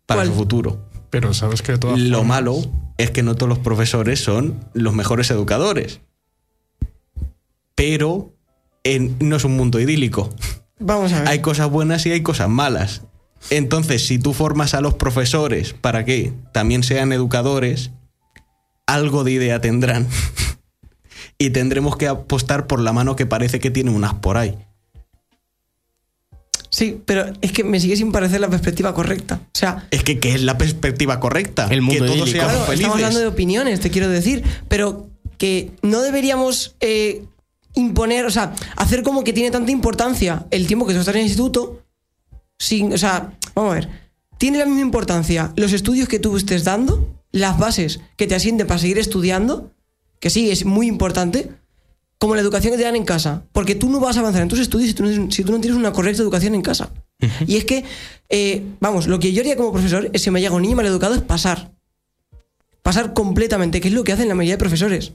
para 0.08 0.22
¿Cuál? 0.22 0.28
su 0.28 0.34
futuro. 0.34 0.88
Pero 1.10 1.34
sabes 1.34 1.60
que 1.62 1.72
de 1.72 1.78
todas 1.78 1.98
Lo 2.00 2.18
formas- 2.18 2.36
malo 2.42 2.60
es 2.96 3.10
que 3.10 3.22
no 3.22 3.34
todos 3.36 3.48
los 3.50 3.58
profesores 3.58 4.20
son 4.24 4.58
los 4.72 4.94
mejores 4.94 5.30
educadores. 5.30 6.00
Pero 7.74 8.32
en- 8.84 9.16
no 9.20 9.36
es 9.36 9.44
un 9.44 9.56
mundo 9.56 9.78
idílico. 9.80 10.30
Vamos 10.80 11.12
a 11.12 11.20
ver. 11.20 11.28
Hay 11.28 11.40
cosas 11.40 11.70
buenas 11.70 12.06
y 12.06 12.10
hay 12.12 12.22
cosas 12.22 12.48
malas. 12.48 13.02
Entonces, 13.50 14.06
si 14.06 14.18
tú 14.18 14.32
formas 14.32 14.74
a 14.74 14.80
los 14.80 14.94
profesores 14.94 15.72
para 15.74 16.04
que 16.04 16.32
también 16.52 16.82
sean 16.82 17.12
educadores, 17.12 17.90
algo 18.86 19.24
de 19.24 19.32
idea 19.32 19.60
tendrán. 19.60 20.08
y 21.38 21.50
tendremos 21.50 21.96
que 21.96 22.08
apostar 22.08 22.66
por 22.66 22.80
la 22.80 22.92
mano 22.92 23.14
que 23.14 23.26
parece 23.26 23.60
que 23.60 23.70
tiene 23.70 23.90
unas 23.90 24.14
por 24.14 24.38
ahí. 24.38 24.58
Sí, 26.78 26.96
pero 27.04 27.32
es 27.40 27.50
que 27.50 27.64
me 27.64 27.80
sigue 27.80 27.96
sin 27.96 28.12
parecer 28.12 28.40
la 28.40 28.48
perspectiva 28.48 28.94
correcta. 28.94 29.40
O 29.42 29.58
sea, 29.58 29.88
Es 29.90 30.04
que, 30.04 30.20
¿qué 30.20 30.34
es 30.34 30.42
la 30.42 30.56
perspectiva 30.58 31.18
correcta? 31.18 31.66
El 31.72 31.82
mundo 31.82 32.04
que 32.04 32.12
todos 32.12 32.30
seamos 32.30 32.52
Claro, 32.52 32.66
felices. 32.66 32.74
estamos 32.74 32.94
hablando 32.94 33.18
de 33.18 33.26
opiniones, 33.26 33.80
te 33.80 33.90
quiero 33.90 34.08
decir, 34.08 34.44
pero 34.68 35.10
que 35.38 35.72
no 35.82 36.02
deberíamos 36.02 36.76
eh, 36.78 37.24
imponer, 37.74 38.26
o 38.26 38.30
sea, 38.30 38.54
hacer 38.76 39.02
como 39.02 39.24
que 39.24 39.32
tiene 39.32 39.50
tanta 39.50 39.72
importancia 39.72 40.46
el 40.52 40.68
tiempo 40.68 40.86
que 40.86 40.92
tú 40.94 41.00
estás 41.00 41.16
en 41.16 41.22
el 41.22 41.26
instituto, 41.26 41.82
sin, 42.60 42.92
o 42.92 42.98
sea, 42.98 43.36
vamos 43.56 43.72
a 43.72 43.74
ver, 43.74 43.88
tiene 44.38 44.58
la 44.58 44.64
misma 44.64 44.82
importancia 44.82 45.52
los 45.56 45.72
estudios 45.72 46.06
que 46.06 46.20
tú 46.20 46.36
estés 46.36 46.62
dando, 46.62 47.12
las 47.32 47.58
bases 47.58 47.98
que 48.16 48.28
te 48.28 48.36
asienten 48.36 48.68
para 48.68 48.78
seguir 48.78 48.98
estudiando, 48.98 49.72
que 50.20 50.30
sí, 50.30 50.48
es 50.52 50.64
muy 50.64 50.86
importante, 50.86 51.50
como 52.18 52.34
la 52.34 52.40
educación 52.40 52.72
que 52.72 52.78
te 52.78 52.84
dan 52.84 52.96
en 52.96 53.04
casa, 53.04 53.44
porque 53.52 53.74
tú 53.74 53.88
no 53.88 54.00
vas 54.00 54.16
a 54.16 54.20
avanzar 54.20 54.42
en 54.42 54.48
tus 54.48 54.58
estudios 54.58 54.88
si 54.88 54.94
tú 54.94 55.04
no, 55.04 55.30
si 55.30 55.44
tú 55.44 55.52
no 55.52 55.60
tienes 55.60 55.78
una 55.78 55.92
correcta 55.92 56.22
educación 56.22 56.54
en 56.54 56.62
casa. 56.62 56.90
Y 57.46 57.56
es 57.56 57.64
que, 57.64 57.84
eh, 58.28 58.62
vamos, 58.80 59.06
lo 59.06 59.18
que 59.18 59.32
yo 59.32 59.40
haría 59.40 59.56
como 59.56 59.72
profesor 59.72 60.10
es 60.12 60.22
si 60.22 60.30
me 60.30 60.40
llega 60.40 60.54
un 60.54 60.62
niño 60.62 60.76
mal 60.76 60.86
educado 60.86 61.14
es 61.14 61.22
pasar 61.22 61.72
pasar 62.88 63.12
completamente, 63.12 63.82
que 63.82 63.88
es 63.88 63.94
lo 63.94 64.02
que 64.02 64.12
hacen 64.12 64.28
la 64.28 64.34
mayoría 64.34 64.54
de 64.54 64.60
profesores. 64.60 65.12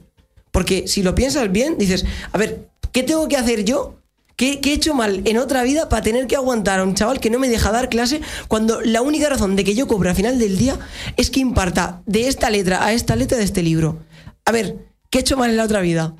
Porque 0.52 0.86
si 0.86 1.02
lo 1.02 1.16
piensas 1.16 1.50
bien, 1.50 1.76
dices, 1.76 2.06
a 2.30 2.38
ver, 2.38 2.68
¿qué 2.92 3.02
tengo 3.02 3.26
que 3.26 3.36
hacer 3.36 3.64
yo? 3.64 3.96
¿Qué, 4.36 4.60
qué 4.60 4.70
he 4.70 4.74
hecho 4.74 4.94
mal 4.94 5.22
en 5.24 5.38
otra 5.38 5.64
vida 5.64 5.88
para 5.88 6.00
tener 6.00 6.28
que 6.28 6.36
aguantar 6.36 6.78
a 6.78 6.84
un 6.84 6.94
chaval 6.94 7.18
que 7.18 7.30
no 7.30 7.40
me 7.40 7.48
deja 7.48 7.72
dar 7.72 7.88
clase 7.88 8.20
cuando 8.46 8.80
la 8.80 9.02
única 9.02 9.28
razón 9.28 9.56
de 9.56 9.64
que 9.64 9.74
yo 9.74 9.88
cobre 9.88 10.10
al 10.10 10.14
final 10.14 10.38
del 10.38 10.56
día 10.56 10.78
es 11.16 11.30
que 11.30 11.40
imparta 11.40 12.00
de 12.06 12.28
esta 12.28 12.48
letra 12.48 12.84
a 12.84 12.92
esta 12.92 13.16
letra 13.16 13.38
de 13.38 13.44
este 13.44 13.64
libro? 13.64 13.98
A 14.44 14.52
ver, 14.52 14.76
¿qué 15.10 15.18
he 15.18 15.20
hecho 15.22 15.36
mal 15.36 15.50
en 15.50 15.56
la 15.56 15.64
otra 15.64 15.80
vida? 15.80 16.14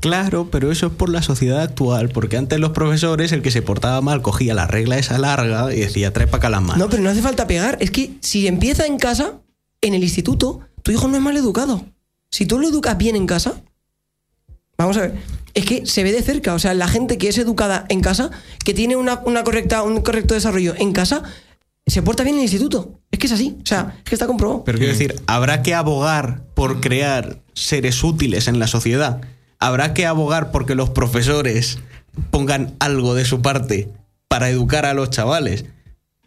Claro, 0.00 0.48
pero 0.50 0.70
eso 0.70 0.86
es 0.88 0.92
por 0.92 1.08
la 1.08 1.22
sociedad 1.22 1.60
actual, 1.60 2.08
porque 2.08 2.36
antes 2.36 2.58
los 2.58 2.70
profesores, 2.70 3.32
el 3.32 3.42
que 3.42 3.50
se 3.50 3.62
portaba 3.62 4.00
mal, 4.00 4.22
cogía 4.22 4.54
la 4.54 4.66
regla 4.66 4.98
esa 4.98 5.18
larga 5.18 5.72
y 5.74 5.80
decía, 5.80 6.12
trae 6.12 6.26
para 6.26 6.38
acá 6.38 6.50
las 6.50 6.62
manos. 6.62 6.78
No, 6.78 6.88
pero 6.90 7.02
no 7.02 7.10
hace 7.10 7.22
falta 7.22 7.46
pegar. 7.46 7.78
Es 7.80 7.90
que 7.90 8.12
si 8.20 8.46
empieza 8.46 8.86
en 8.86 8.98
casa, 8.98 9.40
en 9.80 9.94
el 9.94 10.02
instituto, 10.02 10.60
tu 10.82 10.92
hijo 10.92 11.08
no 11.08 11.16
es 11.16 11.22
mal 11.22 11.36
educado. 11.36 11.86
Si 12.30 12.46
tú 12.46 12.58
lo 12.58 12.68
educas 12.68 12.98
bien 12.98 13.16
en 13.16 13.26
casa, 13.26 13.62
vamos 14.76 14.96
a 14.96 15.02
ver, 15.02 15.14
es 15.54 15.64
que 15.64 15.86
se 15.86 16.02
ve 16.02 16.12
de 16.12 16.22
cerca. 16.22 16.54
O 16.54 16.58
sea, 16.58 16.74
la 16.74 16.88
gente 16.88 17.16
que 17.16 17.28
es 17.28 17.38
educada 17.38 17.86
en 17.88 18.00
casa, 18.00 18.30
que 18.64 18.74
tiene 18.74 18.96
una, 18.96 19.20
una 19.24 19.44
correcta, 19.44 19.82
un 19.82 20.00
correcto 20.02 20.34
desarrollo 20.34 20.74
en 20.76 20.92
casa, 20.92 21.22
se 21.86 22.02
porta 22.02 22.24
bien 22.24 22.34
en 22.34 22.40
el 22.40 22.44
instituto. 22.44 22.98
Es 23.10 23.18
que 23.18 23.26
es 23.26 23.32
así. 23.32 23.56
O 23.62 23.66
sea, 23.66 23.94
es 23.98 24.04
que 24.04 24.14
está 24.14 24.26
comprobado. 24.26 24.64
Pero 24.64 24.78
quiero 24.78 24.92
decir, 24.92 25.20
habrá 25.26 25.62
que 25.62 25.74
abogar 25.74 26.42
por 26.54 26.80
crear 26.80 27.40
seres 27.54 28.02
útiles 28.02 28.48
en 28.48 28.58
la 28.58 28.66
sociedad. 28.66 29.20
Habrá 29.64 29.94
que 29.94 30.04
abogar 30.04 30.50
porque 30.50 30.74
los 30.74 30.90
profesores 30.90 31.78
pongan 32.30 32.74
algo 32.80 33.14
de 33.14 33.24
su 33.24 33.40
parte 33.40 33.88
para 34.28 34.50
educar 34.50 34.84
a 34.84 34.92
los 34.92 35.10
chavales. 35.10 35.64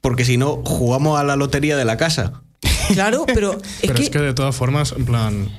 Porque 0.01 0.25
si 0.25 0.37
no, 0.37 0.61
jugamos 0.65 1.19
a 1.19 1.23
la 1.23 1.35
lotería 1.35 1.77
de 1.77 1.85
la 1.85 1.97
casa. 1.97 2.41
Claro, 2.93 3.25
pero 3.27 3.53
es 3.61 3.61
Pero 3.81 3.93
que, 3.93 4.03
es 4.03 4.09
que 4.09 4.19
de 4.19 4.33
todas 4.33 4.55
formas, 4.55 4.93
en 4.97 5.05
plan, 5.05 5.49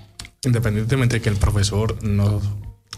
independientemente 0.45 1.16
de 1.16 1.22
que 1.22 1.29
el 1.29 1.37
profesor 1.37 2.03
no 2.03 2.41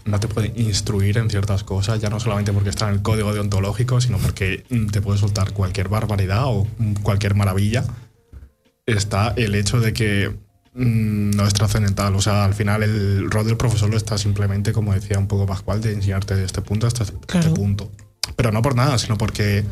no 0.05 0.19
te 0.19 0.27
puede 0.27 0.51
instruir 0.55 1.19
en 1.19 1.29
ciertas 1.29 1.63
cosas, 1.63 2.01
ya 2.01 2.09
no 2.09 2.19
solamente 2.19 2.51
porque 2.51 2.69
está 2.69 2.87
en 2.87 2.95
el 2.95 3.01
código 3.01 3.33
deontológico, 3.33 4.01
sino 4.01 4.17
porque 4.17 4.65
te 4.91 4.99
puede 5.01 5.19
soltar 5.19 5.53
cualquier 5.53 5.89
barbaridad 5.89 6.45
o 6.45 6.67
cualquier 7.03 7.35
maravilla. 7.35 7.83
Está 8.87 9.33
el 9.37 9.53
hecho 9.53 9.79
de 9.79 9.93
que 9.93 10.35
no 10.73 11.45
es 11.45 11.53
trascendental. 11.53 12.15
O 12.15 12.21
sea, 12.21 12.45
al 12.45 12.53
final 12.53 12.83
el 12.83 13.29
rol 13.29 13.45
del 13.45 13.57
profesor 13.57 13.89
lo 13.89 13.97
está 13.97 14.17
simplemente, 14.17 14.71
como 14.73 14.93
decía 14.93 15.19
un 15.19 15.27
poco 15.27 15.45
Pascual, 15.45 15.81
de 15.81 15.93
enseñarte 15.93 16.35
de 16.35 16.45
este 16.45 16.61
punto 16.61 16.87
hasta 16.87 17.03
este 17.03 17.17
Claro. 17.27 17.53
punto. 17.53 17.91
Pero 18.35 18.51
no 18.51 18.61
por 18.61 18.75
nada, 18.75 18.97
sino 18.97 19.17
porque 19.17 19.65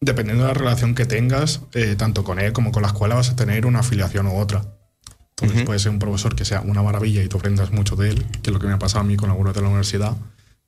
dependiendo 0.00 0.44
de 0.44 0.48
la 0.48 0.54
relación 0.54 0.94
que 0.94 1.06
tengas, 1.06 1.62
eh, 1.74 1.96
tanto 1.96 2.22
con 2.24 2.38
él 2.38 2.52
como 2.52 2.70
con 2.70 2.82
la 2.82 2.88
escuela, 2.88 3.16
vas 3.16 3.30
a 3.30 3.36
tener 3.36 3.66
una 3.66 3.80
afiliación 3.80 4.26
u 4.28 4.36
otra. 4.38 4.64
Entonces 5.40 5.64
puede 5.64 5.78
ser 5.78 5.92
un 5.92 5.98
profesor 6.00 6.34
que 6.34 6.44
sea 6.44 6.60
una 6.62 6.82
maravilla 6.82 7.22
y 7.22 7.28
tú 7.28 7.38
aprendas 7.38 7.70
mucho 7.70 7.94
de 7.96 8.10
él, 8.10 8.26
que 8.42 8.50
es 8.50 8.52
lo 8.52 8.58
que 8.58 8.66
me 8.66 8.72
ha 8.74 8.78
pasado 8.78 9.00
a 9.00 9.04
mí 9.04 9.16
con 9.16 9.30
algunos 9.30 9.54
de 9.54 9.60
la 9.62 9.68
universidad, 9.68 10.16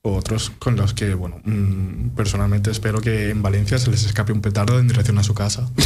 otros 0.02 0.50
con 0.58 0.76
los 0.76 0.94
que, 0.94 1.14
bueno, 1.14 1.40
mm, 1.44 2.10
personalmente 2.10 2.70
espero 2.70 3.00
que 3.00 3.30
en 3.30 3.42
Valencia 3.42 3.78
se 3.78 3.90
les 3.90 4.04
escape 4.04 4.32
un 4.32 4.40
petardo 4.40 4.78
en 4.78 4.88
dirección 4.88 5.18
a 5.18 5.22
su 5.22 5.34
casa. 5.34 5.68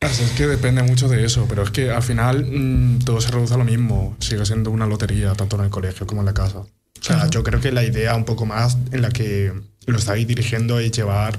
Así 0.00 0.22
es 0.22 0.30
que 0.36 0.46
depende 0.46 0.82
mucho 0.82 1.08
de 1.08 1.24
eso, 1.24 1.46
pero 1.48 1.62
es 1.62 1.70
que 1.70 1.90
al 1.90 2.02
final 2.02 2.46
mm, 2.50 3.00
todo 3.00 3.20
se 3.20 3.30
reduce 3.30 3.54
a 3.54 3.58
lo 3.58 3.64
mismo, 3.64 4.16
sigue 4.18 4.44
siendo 4.44 4.70
una 4.70 4.86
lotería, 4.86 5.34
tanto 5.34 5.56
en 5.56 5.64
el 5.64 5.70
colegio 5.70 6.06
como 6.06 6.22
en 6.22 6.26
la 6.26 6.34
casa. 6.34 6.58
O 6.58 7.02
sea, 7.02 7.28
yo 7.28 7.42
creo 7.42 7.60
que 7.60 7.72
la 7.72 7.84
idea 7.84 8.14
un 8.14 8.24
poco 8.24 8.44
más 8.44 8.76
en 8.92 9.02
la 9.02 9.10
que 9.10 9.52
lo 9.86 9.98
estáis 9.98 10.26
dirigiendo 10.26 10.78
es 10.78 10.92
llevar 10.92 11.38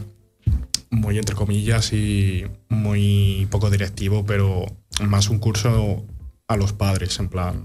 muy 0.90 1.18
entre 1.18 1.36
comillas 1.36 1.94
y 1.94 2.46
muy 2.70 3.48
poco 3.50 3.70
directivo, 3.70 4.26
pero 4.26 4.66
más 5.02 5.30
un 5.30 5.40
curso 5.40 6.06
a 6.48 6.58
los 6.58 6.74
padres, 6.74 7.18
en 7.20 7.30
plan 7.30 7.64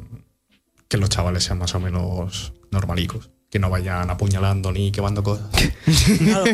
que 0.88 0.96
los 0.96 1.08
chavales 1.08 1.44
sean 1.44 1.58
más 1.58 1.74
o 1.74 1.80
menos 1.80 2.52
normalicos, 2.70 3.30
que 3.50 3.58
no 3.58 3.70
vayan 3.70 4.10
apuñalando 4.10 4.72
ni 4.72 4.92
quemando 4.92 5.22
cosas. 5.22 5.46
Claro. 6.18 6.44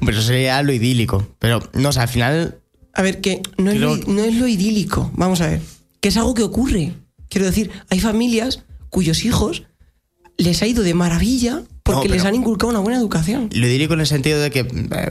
Hombre, 0.00 0.16
eso 0.16 0.22
sería 0.22 0.62
lo 0.62 0.72
idílico. 0.72 1.26
Pero, 1.38 1.60
no 1.72 1.92
sé, 1.92 2.00
al 2.00 2.08
final. 2.08 2.60
A 2.92 3.02
ver, 3.02 3.20
que 3.20 3.42
no 3.56 3.70
es, 3.70 3.80
lo, 3.80 3.96
no 3.96 4.22
es 4.24 4.34
lo 4.34 4.46
idílico, 4.46 5.10
vamos 5.14 5.40
a 5.40 5.48
ver. 5.48 5.60
Que 6.00 6.08
es 6.08 6.16
algo 6.16 6.34
que 6.34 6.42
ocurre. 6.42 6.92
Quiero 7.28 7.46
decir, 7.46 7.70
hay 7.90 8.00
familias 8.00 8.64
cuyos 8.90 9.24
hijos 9.24 9.64
les 10.36 10.62
ha 10.62 10.66
ido 10.66 10.82
de 10.82 10.94
maravilla 10.94 11.62
porque 11.82 12.08
No, 12.08 12.14
les 12.14 12.24
han 12.24 12.34
inculcado 12.34 12.70
una 12.70 12.80
buena 12.80 12.98
educación. 12.98 13.50
Lo 13.52 13.66
idílico 13.66 13.94
en 13.94 14.00
el 14.00 14.06
sentido 14.06 14.40
de 14.40 14.50
que 14.50 14.60
eh, 14.60 15.08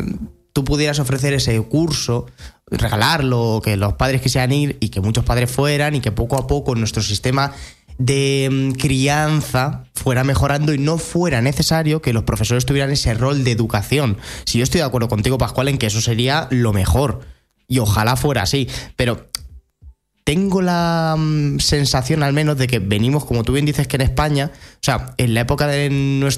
tú 0.53 0.63
pudieras 0.63 0.99
ofrecer 0.99 1.33
ese 1.33 1.59
curso, 1.61 2.27
regalarlo, 2.67 3.61
que 3.63 3.77
los 3.77 3.93
padres 3.93 4.21
quisieran 4.21 4.51
ir 4.51 4.77
y 4.79 4.89
que 4.89 5.01
muchos 5.01 5.23
padres 5.23 5.51
fueran 5.51 5.95
y 5.95 5.99
que 5.99 6.11
poco 6.11 6.37
a 6.37 6.47
poco 6.47 6.75
nuestro 6.75 7.03
sistema 7.03 7.53
de 7.97 8.49
mm, 8.51 8.71
crianza 8.73 9.83
fuera 9.93 10.23
mejorando 10.23 10.73
y 10.73 10.77
no 10.77 10.97
fuera 10.97 11.41
necesario 11.41 12.01
que 12.01 12.13
los 12.13 12.23
profesores 12.23 12.65
tuvieran 12.65 12.91
ese 12.91 13.13
rol 13.13 13.43
de 13.43 13.51
educación. 13.51 14.17
Si 14.45 14.57
yo 14.57 14.63
estoy 14.63 14.79
de 14.79 14.85
acuerdo 14.85 15.07
contigo, 15.07 15.37
Pascual, 15.37 15.67
en 15.67 15.77
que 15.77 15.87
eso 15.87 16.01
sería 16.01 16.47
lo 16.51 16.73
mejor 16.73 17.21
y 17.67 17.79
ojalá 17.79 18.15
fuera 18.15 18.41
así, 18.43 18.67
pero 18.95 19.27
tengo 20.23 20.61
la 20.61 21.15
mm, 21.17 21.59
sensación 21.59 22.23
al 22.23 22.33
menos 22.33 22.57
de 22.57 22.67
que 22.67 22.79
venimos, 22.79 23.25
como 23.25 23.43
tú 23.43 23.53
bien 23.53 23.65
dices 23.65 23.87
que 23.87 23.97
en 23.97 24.01
España, 24.03 24.51
o 24.53 24.77
sea, 24.81 25.13
en 25.17 25.33
la 25.33 25.41
época 25.41 25.67
de 25.67 25.89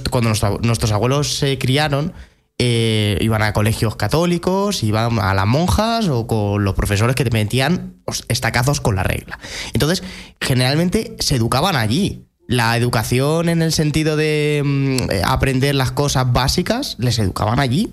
cuando 0.10 0.30
nuestro- 0.30 0.60
nuestros 0.64 0.92
abuelos 0.92 1.36
se 1.38 1.58
criaron, 1.60 2.14
eh, 2.58 3.18
iban 3.20 3.42
a 3.42 3.52
colegios 3.52 3.98
católicos, 3.98 4.82
iban 4.84 5.20
a 5.20 5.34
las 5.34 5.46
monjas 5.46 6.08
o 6.08 6.26
con 6.26 6.64
los 6.64 6.74
profesores 6.74 7.16
que 7.16 7.26
te 7.26 7.32
metían 7.32 7.96
estacazos 8.30 8.80
con 8.80 8.96
la 8.96 9.04
regla. 9.04 9.40
Entonces, 9.74 10.04
generalmente 10.40 11.16
se 11.20 11.36
educaban 11.36 11.76
allí. 11.76 12.24
La 12.48 12.78
educación 12.78 13.50
en 13.50 13.62
el 13.62 13.74
sentido 13.74 14.16
de 14.16 14.62
mm, 14.64 15.12
eh, 15.12 15.22
aprender 15.26 15.76
las 15.76 15.92
cosas 15.92 16.32
básicas, 16.32 16.96
les 17.00 17.20
educaban 17.20 17.60
allí. 17.60 17.92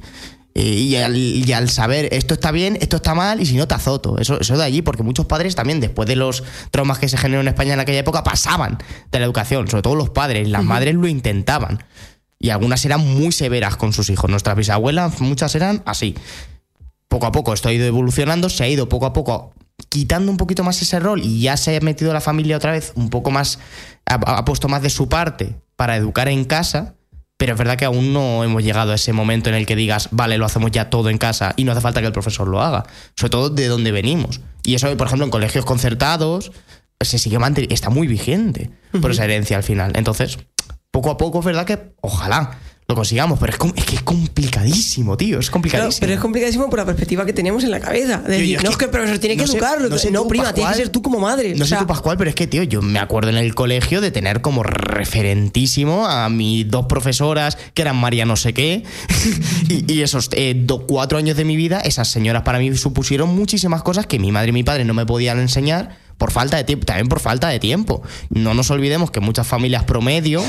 Eh, 0.54 0.62
y, 0.62 0.96
al, 0.96 1.16
y 1.16 1.50
al 1.54 1.70
saber 1.70 2.10
esto 2.12 2.34
está 2.34 2.52
bien, 2.52 2.76
esto 2.82 2.96
está 2.96 3.14
mal, 3.14 3.40
y 3.40 3.46
si 3.46 3.56
no 3.56 3.66
te 3.66 3.74
azoto. 3.74 4.18
Eso, 4.18 4.38
eso 4.38 4.56
de 4.56 4.62
allí, 4.62 4.82
porque 4.82 5.02
muchos 5.02 5.26
padres 5.26 5.54
también, 5.54 5.80
después 5.80 6.06
de 6.06 6.14
los 6.14 6.44
traumas 6.70 6.98
que 6.98 7.08
se 7.08 7.16
generaron 7.16 7.48
en 7.48 7.54
España 7.54 7.72
en 7.72 7.80
aquella 7.80 8.00
época, 8.00 8.22
pasaban 8.22 8.78
de 9.10 9.18
la 9.18 9.24
educación, 9.24 9.66
sobre 9.66 9.82
todo 9.82 9.96
los 9.96 10.10
padres, 10.10 10.46
las 10.48 10.62
madres 10.62 10.94
lo 10.94 11.08
intentaban. 11.08 11.82
Y 12.43 12.51
algunas 12.51 12.84
eran 12.84 13.01
muy 13.01 13.32
severas 13.32 13.76
con 13.76 13.95
sus 13.95 14.11
hijos. 14.11 14.28
Nuestras 14.28 14.57
bisabuelas, 14.57 15.20
muchas 15.20 15.55
eran 15.55 15.82
así. 15.86 16.14
Poco 17.09 17.26
a 17.26 17.32
poco 17.32 17.55
esto 17.55 17.70
ha 17.70 17.72
ido 17.72 17.86
evolucionando, 17.86 18.51
se 18.51 18.64
ha 18.64 18.68
ido 18.68 18.88
poco 18.88 19.07
a 19.07 19.14
poco 19.14 19.55
quitando 19.88 20.30
un 20.30 20.36
poquito 20.36 20.64
más 20.64 20.80
ese 20.82 21.01
rol 21.01 21.22
y 21.22 21.40
ya 21.43 21.57
se 21.57 21.76
ha 21.76 21.80
metido 21.80 22.12
la 22.12 22.20
familia 22.20 22.57
otra 22.57 22.72
vez 22.72 22.93
un 22.95 23.11
poco 23.11 23.30
más, 23.30 23.59
ha, 24.07 24.14
ha 24.14 24.45
puesto 24.45 24.68
más 24.68 24.82
de 24.82 24.90
su 24.90 25.09
parte 25.09 25.55
para 25.76 25.97
educar 25.97 26.28
en 26.28 26.45
casa, 26.45 26.95
pero 27.36 27.53
es 27.53 27.59
verdad 27.59 27.76
que 27.76 27.84
aún 27.84 28.12
no 28.12 28.45
hemos 28.45 28.62
llegado 28.62 28.93
a 28.93 28.97
ese 28.97 29.12
momento 29.12 29.49
en 29.49 29.57
el 29.57 29.66
que 29.66 29.76
digas, 29.76 30.09
vale, 30.11 30.38
lo 30.38 30.47
hacemos 30.47 30.70
ya 30.70 30.90
todo 30.90 31.11
en 31.11 31.18
casa 31.18 31.55
y 31.57 31.64
no 31.64 31.72
hace 31.72 31.80
falta 31.80 32.01
que 32.01 32.07
el 32.07 32.12
profesor 32.12 32.49
lo 32.49 32.61
haga, 32.61 32.84
sobre 33.16 33.30
todo 33.30 33.51
de 33.51 33.68
donde 33.68 33.93
venimos. 33.93 34.40
Y 34.64 34.74
eso, 34.74 34.97
por 34.97 35.07
ejemplo, 35.07 35.24
en 35.24 35.30
colegios 35.30 35.64
concertados 35.64 36.53
se 37.05 37.18
sigue 37.18 37.38
manteniendo, 37.38 37.74
está 37.74 37.90
muy 37.90 38.07
vigente 38.07 38.70
por 39.01 39.11
esa 39.11 39.24
herencia 39.24 39.57
al 39.57 39.62
final. 39.62 39.93
Entonces, 39.95 40.38
poco 40.93 41.11
a 41.11 41.16
poco 41.16 41.40
es 41.40 41.45
verdad 41.45 41.64
que 41.66 41.95
ojalá 42.03 42.59
lo 42.88 42.97
consigamos, 42.97 43.38
pero 43.38 43.53
es, 43.53 43.59
es 43.76 43.84
que 43.86 43.95
es 43.97 44.03
complicadísimo, 44.03 45.16
tío, 45.16 45.38
es 45.38 45.47
Claro, 45.47 45.53
complicadísimo. 45.53 46.01
pero 46.01 46.12
es 46.12 46.20
complicadísimo 46.20 46.68
por 46.68 46.78
la 46.80 46.84
perspectiva 46.84 47.24
que 47.24 47.32
tenemos 47.32 47.64
en 47.64 47.70
la 47.70 47.80
cabeza. 47.80 48.18
De 48.18 48.32
decir, 48.32 48.49
yo 48.51 48.57
es 48.59 48.64
no, 48.64 48.68
que- 48.68 48.72
es 48.72 48.76
que 48.76 48.84
el 48.86 48.90
profesor 48.90 49.18
tiene 49.18 49.36
que 49.38 49.47
sé- 49.47 49.53
educarlo. 49.57 49.88
no 49.88 49.97
No, 49.97 50.22
tú, 50.22 50.28
prima, 50.28 50.45
tiene 50.53 50.55
que 50.55 50.61
Pascual. 50.61 50.74
ser 50.74 50.88
tú 50.90 51.01
como 51.01 51.18
madre. 51.20 51.55
No 51.55 51.64
O 51.64 51.66
sé 51.66 51.76
tú, 51.76 51.86
Pascual, 51.86 52.18
pero 52.18 52.28
es 52.28 52.36
que, 52.36 52.47
tío, 52.47 52.62
yo 52.64 52.82
me 52.82 52.99
acuerdo 52.99 53.30
en 53.30 53.36
el 53.38 53.55
colegio 53.55 54.03
de 54.03 54.11
tener 54.11 54.43
como 54.43 54.62
referentísimo 54.62 56.07
a 56.07 56.28
mis 56.28 56.68
dos 56.68 56.84
profesoras, 56.86 57.57
que 57.72 57.82
eran 57.82 57.97
María 57.97 58.26
no 58.26 58.36
sé 58.36 58.53
qué, 58.53 58.84
y, 59.70 59.90
y 59.90 60.03
esos 60.03 60.28
eh, 60.32 60.55
do- 60.57 60.86
cuatro 60.86 61.16
años 61.16 61.36
de 61.36 61.45
mi 61.45 61.57
vida, 61.57 61.80
esas 61.80 62.09
señoras 62.09 62.43
para 62.43 62.59
mí 62.59 62.74
supusieron 62.76 63.34
muchísimas 63.34 63.82
cosas 63.82 64.07
que 64.07 64.18
mi 64.18 64.32
madre 64.32 64.51
y 64.51 64.53
mi 64.53 64.64
padre 64.64 64.84
no 64.84 64.93
me 64.93 65.07
podían 65.07 65.38
enseñar 65.38 65.97
por 66.18 66.30
falta 66.32 66.57
de 66.57 66.64
tiempo, 66.64 66.84
también 66.84 67.09
por 67.09 67.20
falta 67.20 67.49
de 67.49 67.59
tiempo. 67.59 68.03
No 68.28 68.53
nos 68.55 68.70
olvidemos 68.70 69.11
que 69.11 69.20
muchas 69.20 69.47
familias 69.47 69.84
promedio, 69.84 70.43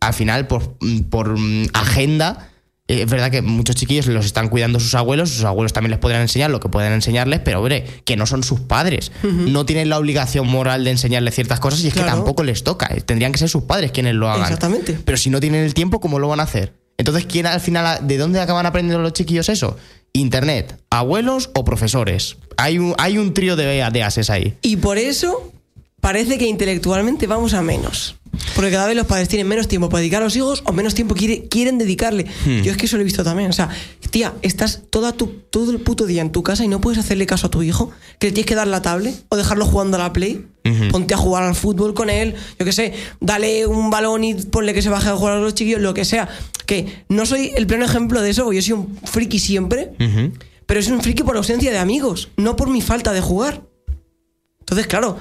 al 0.00 0.14
final, 0.14 0.46
por, 0.46 0.76
por 1.10 1.38
mm, 1.38 1.68
agenda, 1.72 2.50
eh, 2.88 3.02
es 3.02 3.10
verdad 3.10 3.30
que 3.30 3.42
muchos 3.42 3.74
chiquillos 3.76 4.06
los 4.06 4.26
están 4.26 4.48
cuidando 4.48 4.78
sus 4.78 4.94
abuelos, 4.94 5.30
sus 5.30 5.44
abuelos 5.44 5.72
también 5.72 5.90
les 5.90 5.98
podrían 5.98 6.22
enseñar 6.22 6.50
lo 6.50 6.60
que 6.60 6.68
pueden 6.68 6.92
enseñarles, 6.92 7.40
pero 7.40 7.58
hombre, 7.60 7.84
que 8.04 8.16
no 8.16 8.26
son 8.26 8.42
sus 8.44 8.60
padres. 8.60 9.10
No 9.22 9.66
tienen 9.66 9.88
la 9.88 9.98
obligación 9.98 10.46
moral 10.46 10.84
de 10.84 10.92
enseñarles 10.92 11.34
ciertas 11.34 11.58
cosas 11.60 11.82
y 11.82 11.88
es 11.88 11.94
que 11.94 12.00
tampoco 12.00 12.44
les 12.44 12.62
toca. 12.62 12.86
eh, 12.94 13.00
Tendrían 13.00 13.32
que 13.32 13.38
ser 13.38 13.48
sus 13.48 13.64
padres 13.64 13.90
quienes 13.92 14.14
lo 14.14 14.28
hagan. 14.30 14.42
Exactamente. 14.42 14.98
Pero 15.04 15.18
si 15.18 15.30
no 15.30 15.40
tienen 15.40 15.64
el 15.64 15.74
tiempo, 15.74 16.00
¿cómo 16.00 16.18
lo 16.18 16.28
van 16.28 16.40
a 16.40 16.44
hacer? 16.44 16.72
Entonces, 16.98 17.26
¿quién 17.26 17.46
al 17.46 17.60
final, 17.60 18.06
de 18.06 18.16
dónde 18.16 18.40
acaban 18.40 18.64
aprendiendo 18.64 19.02
los 19.02 19.12
chiquillos 19.12 19.48
eso? 19.50 19.76
Internet, 20.14 20.80
abuelos 20.88 21.50
o 21.54 21.64
profesores. 21.64 22.36
Hay 22.56 22.78
un, 22.78 22.94
hay 22.96 23.18
un 23.18 23.34
trío 23.34 23.54
de, 23.56 23.86
de 23.92 24.02
ases 24.02 24.30
ahí. 24.30 24.56
Y 24.62 24.76
por 24.76 24.96
eso 24.96 25.52
parece 26.00 26.38
que 26.38 26.46
intelectualmente 26.46 27.26
vamos 27.26 27.52
a 27.52 27.60
menos. 27.62 28.16
Porque 28.54 28.70
cada 28.70 28.86
vez 28.86 28.96
los 28.96 29.06
padres 29.06 29.28
tienen 29.28 29.46
menos 29.48 29.68
tiempo 29.68 29.88
para 29.88 30.00
dedicar 30.00 30.22
a 30.22 30.24
los 30.24 30.36
hijos 30.36 30.62
o 30.66 30.72
menos 30.72 30.94
tiempo 30.94 31.14
quiere- 31.14 31.48
quieren 31.48 31.78
dedicarle. 31.78 32.26
Hmm. 32.44 32.62
Yo 32.62 32.70
es 32.72 32.76
que 32.76 32.86
eso 32.86 32.96
lo 32.96 33.02
he 33.02 33.04
visto 33.04 33.22
también. 33.24 33.50
O 33.50 33.52
sea, 33.52 33.68
tía, 34.10 34.34
estás 34.42 34.82
toda 34.90 35.12
tu, 35.12 35.26
todo 35.50 35.70
el 35.72 35.80
puto 35.80 36.06
día 36.06 36.22
en 36.22 36.32
tu 36.32 36.42
casa 36.42 36.64
y 36.64 36.68
no 36.68 36.80
puedes 36.80 36.98
hacerle 36.98 37.26
caso 37.26 37.46
a 37.48 37.50
tu 37.50 37.62
hijo, 37.62 37.90
que 38.18 38.28
le 38.28 38.32
tienes 38.32 38.46
que 38.46 38.54
dar 38.54 38.66
la 38.68 38.82
tablet 38.82 39.14
o 39.28 39.36
dejarlo 39.36 39.64
jugando 39.66 39.96
a 39.96 40.00
la 40.00 40.12
play. 40.12 40.46
Ponte 40.90 41.14
a 41.14 41.16
jugar 41.16 41.44
al 41.44 41.54
fútbol 41.54 41.94
con 41.94 42.10
él, 42.10 42.34
yo 42.58 42.64
qué 42.66 42.72
sé, 42.72 42.92
dale 43.20 43.68
un 43.68 43.88
balón 43.88 44.24
y 44.24 44.34
ponle 44.34 44.74
que 44.74 44.82
se 44.82 44.88
baje 44.88 45.08
a 45.10 45.14
jugar 45.14 45.34
a 45.34 45.40
los 45.40 45.54
chiquillos, 45.54 45.80
lo 45.80 45.94
que 45.94 46.04
sea. 46.04 46.28
Que 46.66 47.04
no 47.08 47.24
soy 47.24 47.52
el 47.56 47.68
pleno 47.68 47.84
ejemplo 47.84 48.20
de 48.20 48.30
eso, 48.30 48.42
porque 48.42 48.60
yo 48.60 48.62
soy 48.62 48.72
un 48.72 48.98
friki 49.04 49.38
siempre, 49.38 49.92
pero 50.66 50.80
es 50.80 50.88
un 50.88 51.00
friki 51.02 51.22
por 51.22 51.36
ausencia 51.36 51.70
de 51.70 51.78
amigos, 51.78 52.30
no 52.36 52.56
por 52.56 52.68
mi 52.68 52.80
falta 52.82 53.12
de 53.12 53.20
jugar. 53.20 53.62
Entonces, 54.58 54.88
claro, 54.88 55.18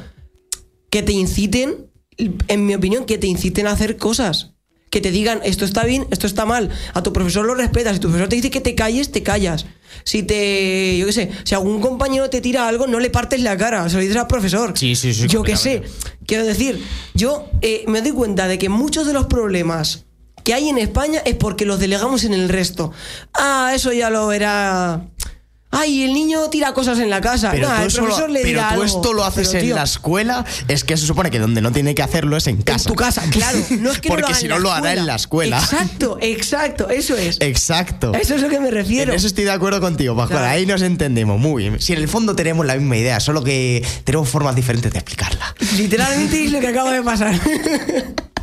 que 0.90 1.04
te 1.04 1.12
inciten, 1.12 1.92
en 2.18 2.66
mi 2.66 2.76
opinión, 2.76 3.06
que 3.06 3.18
te 3.18 3.28
inciten 3.28 3.68
a 3.68 3.72
hacer 3.72 3.98
cosas. 3.98 4.52
Que 4.90 5.02
te 5.02 5.12
digan, 5.12 5.42
esto 5.44 5.66
está 5.66 5.84
bien, 5.84 6.08
esto 6.12 6.28
está 6.28 6.46
mal. 6.46 6.70
A 6.94 7.04
tu 7.04 7.12
profesor 7.12 7.46
lo 7.46 7.56
respetas. 7.56 7.96
Si 7.96 8.00
tu 8.00 8.08
profesor 8.08 8.30
te 8.30 8.38
dice 8.38 8.50
que 8.50 8.62
te 8.62 8.76
calles, 8.76 9.12
te 9.12 9.24
callas. 9.24 9.66
Si 10.04 10.24
te, 10.24 10.98
yo 10.98 11.06
qué 11.08 11.14
sé, 11.14 11.32
si 11.44 11.56
algún 11.56 11.82
compañero 11.82 12.30
te 12.30 12.42
tira 12.42 12.68
algo, 12.68 12.88
no 12.88 13.00
le 13.00 13.10
partes 13.10 13.42
la 13.42 13.58
cara, 13.58 13.90
se 13.90 13.96
lo 13.96 14.02
dices 14.02 14.18
al 14.18 14.28
profesor. 14.28 14.74
Sí, 14.78 14.96
sí, 14.96 15.14
sí, 15.14 15.28
Yo 15.28 15.44
qué 15.44 15.58
sé. 15.58 15.84
Quiero 16.26 16.46
decir, 16.46 16.82
yo 17.14 17.50
eh, 17.62 17.84
me 17.88 18.02
doy 18.02 18.12
cuenta 18.12 18.48
de 18.48 18.58
que 18.58 18.70
muchos 18.70 19.08
de 19.08 19.14
los 19.14 19.26
problemas 19.26 20.06
que 20.46 20.54
hay 20.54 20.70
en 20.70 20.78
España 20.78 21.22
es 21.26 21.36
porque 21.36 21.66
los 21.66 21.80
delegamos 21.80 22.24
en 22.24 22.34
el 22.34 22.50
resto. 22.50 22.92
Ah, 23.34 23.72
eso 23.74 23.92
ya 23.92 24.10
lo 24.10 24.28
verá. 24.28 25.08
Ay, 25.78 26.04
el 26.04 26.14
niño 26.14 26.50
tira 26.50 26.74
cosas 26.74 27.00
en 27.00 27.10
la 27.10 27.22
casa. 27.22 27.52
Pero 27.52 27.68
Nah, 27.70 27.76
tú, 27.78 27.82
el 27.82 27.88
eso 27.88 28.02
lo- 28.02 28.08
profesor 28.08 28.30
le 28.30 28.40
pero 28.42 28.48
dirá 28.50 28.68
tú 28.70 28.82
algo. 28.82 28.86
esto 28.86 29.14
lo 29.14 29.24
haces 29.26 29.48
Pero, 29.50 29.60
en 29.60 29.66
tío, 29.66 29.76
la 29.76 29.84
escuela, 29.84 30.46
es 30.68 30.84
que 30.84 30.98
se 30.98 31.06
supone 31.06 31.30
que 31.32 31.40
donde 31.40 31.62
no 31.62 31.72
tiene 31.72 31.94
que 31.96 32.02
hacerlo 32.04 32.38
es 32.38 32.48
en 32.48 32.62
casa. 32.62 32.90
En 32.90 32.96
tu 32.96 32.96
casa, 32.96 33.22
claro. 33.30 33.58
No 33.80 33.92
es 33.92 34.00
que 34.00 34.10
Porque 34.10 34.30
lo 34.32 34.36
si 34.36 34.48
no 34.48 34.60
lo 34.60 34.72
hará 34.72 34.94
en 34.94 35.06
la 35.06 35.16
escuela. 35.16 35.60
Exacto, 35.60 36.18
exacto, 36.22 36.90
eso 36.90 37.16
es. 37.18 37.38
Exacto. 37.42 38.12
A 38.16 38.18
eso 38.20 38.36
es 38.36 38.42
a 38.42 38.46
lo 38.46 38.50
que 38.52 38.60
me 38.60 38.72
refiero. 38.72 39.12
En 39.12 39.18
eso 39.18 39.28
estoy 39.28 39.44
de 39.44 39.52
acuerdo 39.52 39.82
contigo, 39.82 40.16
Pascual. 40.16 40.40
Claro. 40.40 40.54
Ahí 40.54 40.66
nos 40.66 40.82
entendemos 40.82 41.40
muy 41.40 41.64
bien. 41.64 41.82
Si 41.82 41.94
en 41.94 42.00
el 42.00 42.08
fondo 42.08 42.36
tenemos 42.36 42.66
la 42.66 42.76
misma 42.76 42.98
idea, 42.98 43.20
solo 43.20 43.44
que 43.44 43.86
tenemos 44.04 44.30
formas 44.30 44.56
diferentes 44.56 44.92
de 44.92 45.00
explicarla. 45.00 45.56
Literalmente 45.78 46.44
es 46.46 46.52
lo 46.52 46.60
que 46.60 46.68
acaba 46.68 46.92
de 46.92 47.02
pasar. 47.02 47.40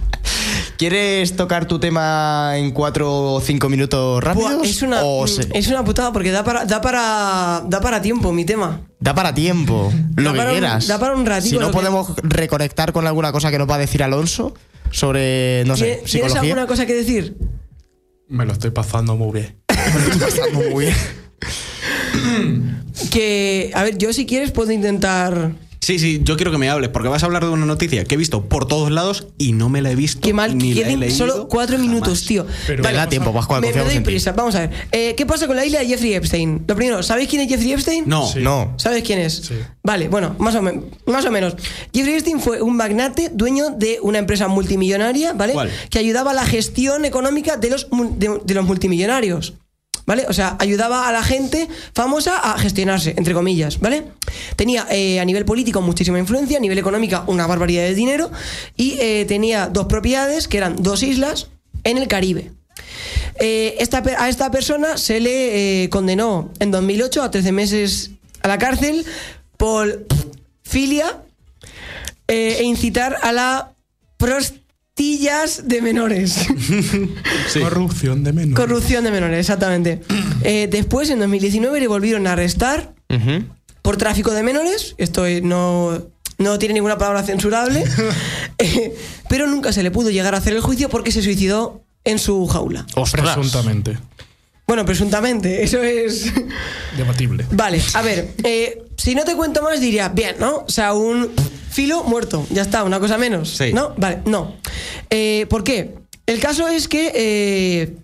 ¿Quieres 0.77 1.37
tocar 1.37 1.67
tu 1.67 1.79
tema 1.79 2.53
en 2.57 2.73
cuatro 2.73 3.35
o 3.35 3.41
cinco 3.41 3.69
minutos 3.69 4.23
rápidos? 4.23 4.55
Buah, 4.57 4.65
es, 4.67 4.83
una, 4.83 5.03
O 5.05 5.25
mm, 5.25 5.29
se- 5.29 5.49
es 5.55 5.69
una 5.69 5.85
putada 5.85 6.13
porque 6.13 6.31
da 6.33 6.43
para, 6.43 6.65
da 6.65 6.81
para, 6.81 7.63
da 7.67 7.81
para 7.81 8.03
tiempo 8.03 8.33
mi 8.33 8.45
tema. 8.45 8.81
Da 8.99 9.15
para 9.15 9.33
tiempo, 9.35 9.93
lo 10.17 10.23
Da 10.25 10.33
que 10.33 10.39
para 10.39 10.51
un- 10.51 10.59
quieras. 10.59 10.87
da 10.89 10.99
para 10.99 11.15
un 11.15 11.25
ratito 11.27 11.51
Si 11.51 11.55
no 11.57 11.61
lo 11.63 11.67
que- 11.69 11.73
podemos 11.75 12.13
reconectar 12.23 12.93
con 12.93 13.07
alguna 13.07 13.31
cosa 13.33 13.51
que 13.51 13.59
nos 13.59 13.69
va 13.71 13.77
a 13.77 13.79
decir 13.79 14.03
Alonso 14.03 14.55
sobre, 14.91 15.63
no 15.67 15.77
sé, 15.77 15.85
¿Tienes 16.05 16.11
psicología. 16.11 16.41
alguna 16.41 16.67
cosa 16.67 16.85
que 16.87 16.95
decir? 16.95 17.37
Me 18.29 18.45
lo 18.45 18.53
estoy 18.53 18.71
pasando 18.71 19.17
muy 19.17 19.33
bien. 19.41 19.63
Pasando 20.21 20.61
muy 20.71 20.85
bien. 20.87 20.95
Que, 23.11 23.71
a 23.75 23.83
ver, 23.83 23.99
yo 23.99 24.13
si 24.13 24.27
quieres 24.27 24.51
puedo 24.53 24.73
intentar... 24.73 25.53
Sí, 25.85 25.99
sí, 25.99 26.21
yo 26.23 26.37
quiero 26.37 26.53
que 26.53 26.59
me 26.59 26.71
hables, 26.71 26.91
porque 26.91 27.09
vas 27.09 27.25
a 27.25 27.27
hablar 27.27 27.45
de 27.45 27.51
una 27.51 27.67
noticia 27.67 28.05
que 28.05 28.15
he 28.15 28.17
visto 28.17 28.45
por 28.49 28.69
todos 28.69 28.93
lados 28.93 29.27
y 29.37 29.53
no 29.53 29.69
me 29.69 29.83
la 29.83 29.91
he 29.91 29.97
visto. 29.97 30.21
Qué 30.21 30.33
mal, 30.33 30.57
ni 30.57 30.75
la 30.75 30.89
he 30.89 30.97
leído 30.97 31.17
solo 31.17 31.49
cuatro 31.49 31.75
jamás. 31.77 31.91
minutos, 31.91 32.25
tío. 32.25 32.47
Pero- 32.69 32.85
Te 32.85 32.93
da 32.93 33.09
tiempo, 33.09 33.33
Pascual, 33.35 33.63
me, 33.63 33.73
me 33.73 33.81
doy 33.83 33.97
en 33.97 34.05
ti. 34.05 34.05
prisa, 34.05 34.31
vamos 34.31 34.55
a 34.55 34.61
ver. 34.61 34.71
Eh, 34.93 35.15
¿Qué 35.17 35.27
pasa 35.27 35.49
con 35.49 35.57
la 35.57 35.67
isla 35.67 35.81
de 35.81 35.87
Jeffrey 35.89 36.15
Epstein? 36.15 36.63
Lo 36.69 36.77
primero, 36.77 37.03
¿sabéis 37.03 37.29
quién 37.29 37.43
es 37.43 37.49
Jeffrey 37.49 37.73
Epstein? 37.73 38.05
No, 38.07 38.29
Sí. 38.29 38.39
No. 38.39 38.75
¿Sabes 38.77 39.03
quién 39.03 39.19
es? 39.19 39.35
Sí. 39.49 39.55
Vale, 39.83 40.07
bueno, 40.07 40.37
más 40.39 40.55
o, 40.55 40.63
men- 40.63 40.85
más 41.07 41.25
o 41.25 41.33
menos. 41.33 41.57
Jeffrey 41.93 42.15
Epstein 42.15 42.39
fue 42.39 42.63
un 42.63 42.77
magnate 42.77 43.31
dueño 43.35 43.71
de 43.71 43.99
una 44.03 44.21
empresa 44.21 44.47
multimillonaria, 44.47 45.33
¿vale? 45.33 45.55
¿Cuál? 45.55 45.69
Que 45.91 45.99
ayudaba 45.99 46.31
a 46.31 46.35
la 46.35 46.47
gestión 46.47 47.05
económica 47.05 47.57
de 47.57 47.71
los, 47.71 47.91
mul- 47.91 48.17
de, 48.19 48.41
de 48.45 48.55
los 48.55 48.65
multimillonarios. 48.65 49.55
¿Vale? 50.07 50.25
O 50.29 50.33
sea, 50.33 50.57
ayudaba 50.59 51.09
a 51.09 51.13
la 51.13 51.23
gente 51.23 51.69
famosa 51.95 52.37
a 52.37 52.59
gestionarse, 52.59 53.15
entre 53.17 53.35
comillas, 53.35 53.79
¿vale? 53.81 54.05
Tenía 54.57 54.87
eh, 54.91 55.21
a 55.21 55.25
nivel 55.25 55.45
político 55.45 55.81
muchísima 55.81 56.19
influencia, 56.19 56.59
a 56.59 56.61
nivel 56.61 56.79
económica 56.79 57.25
una 57.27 57.47
barbaridad 57.47 57.83
de 57.83 57.95
dinero 57.95 58.31
y 58.77 58.97
eh, 58.99 59.25
tenía 59.27 59.69
dos 59.69 59.87
propiedades 59.87 60.49
que 60.49 60.59
eran 60.59 60.83
dos 60.83 61.03
islas 61.03 61.49
en 61.85 61.99
el 61.99 62.09
Caribe. 62.09 62.51
Eh, 63.37 63.77
esta 63.79 64.03
a 64.19 64.29
esta 64.29 64.51
persona 64.51 64.97
se 64.97 65.21
le 65.21 65.89
condenó 65.91 66.51
en 66.59 66.71
2008 66.71 67.23
a 67.23 67.31
13 67.31 67.53
meses 67.53 68.11
a 68.43 68.49
la 68.49 68.59
cárcel 68.59 69.05
por 69.57 70.07
filia 70.63 71.23
e 72.27 72.63
incitar 72.63 73.19
a 73.23 73.33
la 73.33 73.73
prostillas 74.95 75.69
de 75.69 75.83
menores. 75.83 76.37
Corrupción 77.61 78.25
de 78.25 78.33
menor. 78.33 78.57
Corrupción 78.57 79.05
de 79.05 79.11
menores, 79.11 79.39
exactamente. 79.39 80.01
Eh, 80.43 80.69
después, 80.71 81.11
en 81.11 81.19
2019, 81.19 81.81
le 81.81 81.89
volvieron 81.89 82.27
a 82.27 82.33
arrestar 82.33 82.95
por 83.83 83.97
tráfico 83.97 84.33
de 84.33 84.43
menores. 84.43 84.95
Esto 84.99 85.27
eh, 85.27 85.41
no, 85.41 86.07
no 86.39 86.59
tiene 86.59 86.75
ninguna 86.75 86.99
palabra 86.99 87.23
censurable. 87.23 87.85
Eh, 88.59 88.95
pero 89.29 89.49
nunca 89.49 89.73
se 89.73 89.83
le 89.83 89.91
pudo 89.91 90.11
llegar 90.11 90.37
a 90.37 90.39
hacer 90.39 90.53
el 90.53 90.61
juicio 90.61 90.89
porque 90.89 91.11
se 91.11 91.21
suicidó 91.21 91.83
en 92.05 92.21
su 92.21 92.47
jaula. 92.47 92.87
Ostras. 92.95 93.35
Presuntamente. 93.35 93.99
Bueno, 94.69 94.85
presuntamente, 94.85 95.65
eso 95.65 95.83
es... 95.83 96.33
Debatible. 96.97 97.45
Vale, 97.51 97.83
a 97.95 98.03
ver, 98.03 98.35
eh, 98.45 98.85
si 98.97 99.17
no 99.17 99.25
te 99.25 99.35
cuento 99.35 99.63
más 99.63 99.81
diría, 99.81 100.11
bien, 100.11 100.37
¿no? 100.39 100.59
O 100.59 100.69
sea, 100.69 100.93
un 100.93 101.33
filo 101.73 102.05
muerto, 102.05 102.47
ya 102.51 102.63
está, 102.63 102.85
una 102.85 103.01
cosa 103.01 103.19
menos. 103.19 103.57
Sí. 103.57 103.73
¿No? 103.73 103.95
Vale, 103.97 104.21
no. 104.27 104.55
Eh, 105.11 105.47
¿Por 105.49 105.65
qué? 105.65 105.95
El 106.27 106.39
caso 106.39 106.69
es 106.69 106.87
que 106.87 107.13
eh, 107.15 107.97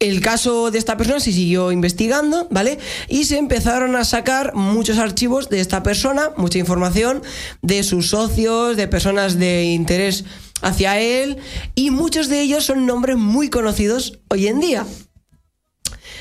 el 0.00 0.20
caso 0.20 0.70
de 0.70 0.78
esta 0.78 0.96
persona 0.96 1.18
se 1.18 1.32
siguió 1.32 1.72
investigando, 1.72 2.46
¿vale? 2.50 2.78
Y 3.08 3.24
se 3.24 3.38
empezaron 3.38 3.96
a 3.96 4.04
sacar 4.04 4.54
muchos 4.54 4.98
archivos 4.98 5.48
de 5.48 5.60
esta 5.60 5.82
persona, 5.82 6.30
mucha 6.36 6.58
información 6.58 7.22
de 7.62 7.82
sus 7.82 8.10
socios, 8.10 8.76
de 8.76 8.86
personas 8.86 9.38
de 9.38 9.64
interés 9.64 10.24
hacia 10.60 11.00
él, 11.00 11.38
y 11.74 11.90
muchos 11.90 12.28
de 12.28 12.40
ellos 12.40 12.64
son 12.64 12.86
nombres 12.86 13.16
muy 13.16 13.48
conocidos 13.48 14.18
hoy 14.28 14.48
en 14.48 14.60
día. 14.60 14.86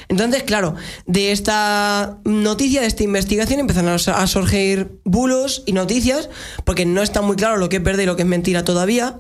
Entonces, 0.09 0.43
claro, 0.43 0.75
de 1.05 1.31
esta 1.31 2.17
noticia, 2.23 2.81
de 2.81 2.87
esta 2.87 3.03
investigación, 3.03 3.59
empezaron 3.59 3.89
a 3.89 4.27
surgir 4.27 4.99
bulos 5.03 5.63
y 5.65 5.73
noticias, 5.73 6.29
porque 6.63 6.85
no 6.85 7.01
está 7.01 7.21
muy 7.21 7.35
claro 7.35 7.57
lo 7.57 7.67
que 7.67 7.77
es 7.77 7.83
verdad 7.83 8.03
y 8.03 8.05
lo 8.05 8.15
que 8.15 8.21
es 8.21 8.27
mentira 8.27 8.63
todavía. 8.63 9.19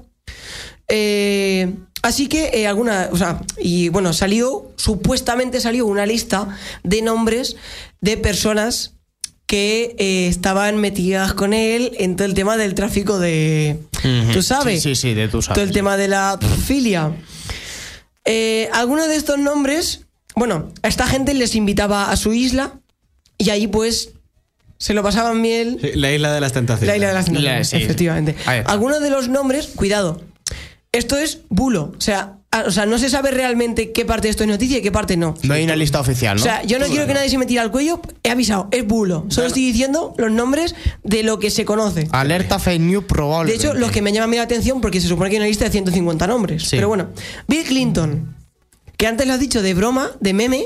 Eh, 0.87 1.73
así 2.01 2.27
que 2.27 2.51
eh, 2.53 2.67
alguna, 2.67 3.09
o 3.11 3.17
sea, 3.17 3.41
y 3.57 3.89
bueno, 3.89 4.13
salió, 4.13 4.71
supuestamente 4.77 5.59
salió 5.59 5.85
una 5.85 6.05
lista 6.05 6.57
de 6.83 7.01
nombres 7.01 7.57
de 7.99 8.15
personas 8.15 8.93
que 9.45 9.95
eh, 9.97 10.27
estaban 10.27 10.77
metidas 10.77 11.33
con 11.33 11.53
él 11.53 11.91
en 11.99 12.15
todo 12.15 12.25
el 12.27 12.33
tema 12.33 12.57
del 12.57 12.75
tráfico 12.75 13.19
de... 13.19 13.79
¿Tú 14.33 14.41
sabes? 14.41 14.83
Sí, 14.83 14.95
sí, 14.95 15.01
sí, 15.01 15.13
de 15.13 15.27
tú 15.27 15.41
sabes. 15.41 15.55
Todo 15.55 15.65
el 15.65 15.71
tema 15.71 15.97
de 15.97 16.07
la 16.07 16.39
filia. 16.65 17.11
Algunos 18.73 19.07
de 19.07 19.15
estos 19.15 19.39
nombres, 19.39 20.06
bueno, 20.37 20.71
a 20.83 20.87
esta 20.87 21.07
gente 21.07 21.33
les 21.33 21.55
invitaba 21.55 22.09
a 22.11 22.15
su 22.15 22.31
isla 22.33 22.79
y 23.37 23.49
ahí 23.49 23.67
pues 23.67 24.11
se 24.77 24.93
lo 24.93 25.01
pasaban 25.03 25.41
bien. 25.41 25.79
Sí, 25.81 25.91
La 25.95 26.11
isla 26.11 26.31
de 26.33 26.39
las 26.41 26.53
tentaciones. 26.53 26.87
La 26.87 26.95
isla 26.95 27.07
de 27.07 27.13
las 27.13 27.27
La- 27.27 27.33
Tentaciones, 27.33 27.69
sí. 27.69 27.77
efectivamente. 27.77 28.35
Algunos 28.65 29.01
de 29.01 29.09
los 29.09 29.27
nombres, 29.29 29.67
cuidado, 29.75 30.21
esto 30.91 31.17
es 31.17 31.39
bulo. 31.49 31.93
O 31.97 32.01
sea, 32.01 32.33
a- 32.51 32.61
o 32.61 32.71
sea, 32.71 32.85
no 32.85 32.97
se 32.97 33.09
sabe 33.09 33.31
realmente 33.31 33.91
qué 33.91 34.05
parte 34.05 34.27
de 34.27 34.29
esto 34.31 34.43
es 34.43 34.49
noticia 34.49 34.77
y 34.77 34.81
qué 34.81 34.91
parte 34.91 35.17
no. 35.17 35.35
No 35.43 35.53
hay 35.53 35.63
una 35.63 35.75
lista 35.75 35.99
oficial, 35.99 36.37
¿no? 36.37 36.41
O 36.41 36.43
sea, 36.43 36.63
yo 36.63 36.79
no 36.79 36.85
quiero 36.87 37.05
que 37.05 37.13
nadie 37.13 37.29
se 37.29 37.37
me 37.37 37.45
tire 37.45 37.59
al 37.59 37.71
cuello. 37.71 37.99
He 38.23 38.29
avisado, 38.31 38.67
es 38.71 38.85
bulo. 38.87 39.25
Solo 39.29 39.47
estoy 39.47 39.65
diciendo 39.65 40.13
los 40.17 40.31
nombres 40.31 40.73
de 41.03 41.23
lo 41.23 41.39
que 41.39 41.49
se 41.51 41.65
conoce. 41.65 42.07
Alerta 42.11 42.57
fake 42.59 42.79
news 42.81 43.03
De 43.03 43.07
probable. 43.07 43.53
hecho, 43.53 43.73
los 43.73 43.91
que 43.91 44.01
me 44.01 44.11
llaman 44.13 44.29
a 44.29 44.31
mí 44.31 44.37
la 44.37 44.43
atención 44.43 44.79
porque 44.81 45.01
se 45.01 45.07
supone 45.07 45.29
que 45.29 45.35
hay 45.35 45.39
una 45.41 45.47
lista 45.47 45.65
de 45.65 45.71
150 45.71 46.25
nombres. 46.27 46.63
Sí. 46.63 46.69
Pero 46.77 46.87
bueno, 46.87 47.09
Bill 47.47 47.65
Clinton, 47.65 48.36
que 48.97 49.07
antes 49.07 49.27
lo 49.27 49.33
has 49.33 49.39
dicho 49.39 49.61
de 49.61 49.73
broma, 49.73 50.09
de 50.19 50.33
meme, 50.33 50.65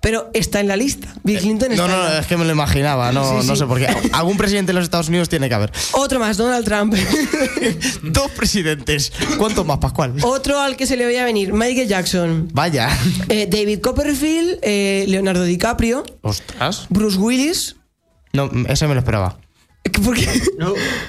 pero 0.00 0.30
está 0.32 0.60
en 0.60 0.68
la 0.68 0.76
lista. 0.76 1.14
Bill 1.24 1.38
Clinton 1.40 1.72
está 1.72 1.84
Eh, 1.84 1.88
No, 1.88 1.94
no, 1.96 2.06
en 2.06 2.14
la 2.14 2.20
es 2.20 2.26
que 2.26 2.36
me 2.36 2.44
lo 2.44 2.52
imaginaba, 2.52 3.12
no, 3.12 3.40
Sí, 3.42 3.46
no 3.46 3.54
sí. 3.54 3.60
sé 3.60 3.66
por 3.66 3.78
qué. 3.78 3.86
Algún 4.12 4.36
presidente 4.36 4.70
de 4.72 4.74
los 4.74 4.84
Estados 4.84 5.08
Unidos 5.08 5.28
tiene 5.28 5.48
que 5.48 5.54
haber. 5.54 5.72
Otro 5.92 6.18
más, 6.20 6.36
Donald 6.36 6.64
Trump. 6.64 6.94
Dos 8.02 8.30
presidentes. 8.32 9.12
¿Cuántos 9.38 9.66
más, 9.66 9.78
Pascual? 9.78 10.14
Otro 10.22 10.58
al 10.60 10.76
que 10.76 10.86
se 10.86 10.96
le 10.96 11.06
veía 11.06 11.24
venir, 11.24 11.52
Michael 11.52 11.88
Jackson. 11.88 12.48
Vaya. 12.52 12.88
Eh, 13.28 13.46
David 13.50 13.80
Copperfield, 13.80 14.58
eh, 14.62 15.04
Leonardo 15.08 15.44
DiCaprio, 15.44 16.04
Ostras. 16.22 16.86
Bruce 16.90 17.18
Willis. 17.18 17.76
No, 18.32 18.50
ese 18.68 18.86
me 18.88 18.94
lo 18.94 19.00
esperaba. 19.00 19.38
¿Por 20.04 20.16
qué? 20.16 20.26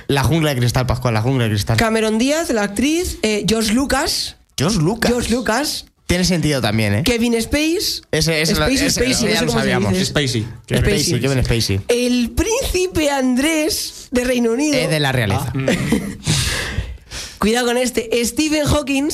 La 0.08 0.24
jungla 0.24 0.54
de 0.54 0.60
cristal, 0.60 0.86
Pascual, 0.86 1.14
la 1.14 1.22
jungla 1.22 1.46
de 1.46 1.50
cristal. 1.52 1.78
Cameron 1.78 2.18
Díaz, 2.18 2.50
la 2.52 2.64
actriz. 2.64 3.18
eh, 3.24 3.46
George 3.48 3.74
Lucas. 3.74 4.36
George 4.58 4.78
Lucas. 4.80 5.10
George 5.12 5.32
Lucas. 5.34 5.86
Tiene 6.08 6.24
sentido 6.24 6.62
también, 6.62 6.94
¿eh? 6.94 7.04
Kevin 7.04 7.34
Space. 7.36 8.02
Ese, 8.12 8.42
ese, 8.42 8.54
Spacey, 8.56 8.76
ese- 8.76 8.90
Spacey, 8.92 9.12
ese 9.12 9.24
no 9.26 9.30
ya 9.32 9.40
sé 9.40 9.46
lo 9.46 9.48
cómo 9.48 9.60
se 9.60 9.66
sabíamos. 9.66 9.92
dice. 9.94 10.06
Spacey. 10.06 10.42
Spacey, 10.68 10.80
Spacey. 11.00 11.20
Kevin 11.22 11.44
Spacey. 11.44 11.82
El 11.88 12.32
príncipe 12.32 13.10
Andrés 13.10 14.08
de 14.12 14.24
Reino 14.24 14.52
Unido. 14.52 14.76
Es 14.78 14.90
de 14.90 15.00
la 15.00 15.12
realeza. 15.12 15.52
Cuidado 17.40 17.68
con 17.68 17.78
este. 17.78 18.10
Stephen 18.24 18.66
Hawking. 18.66 19.10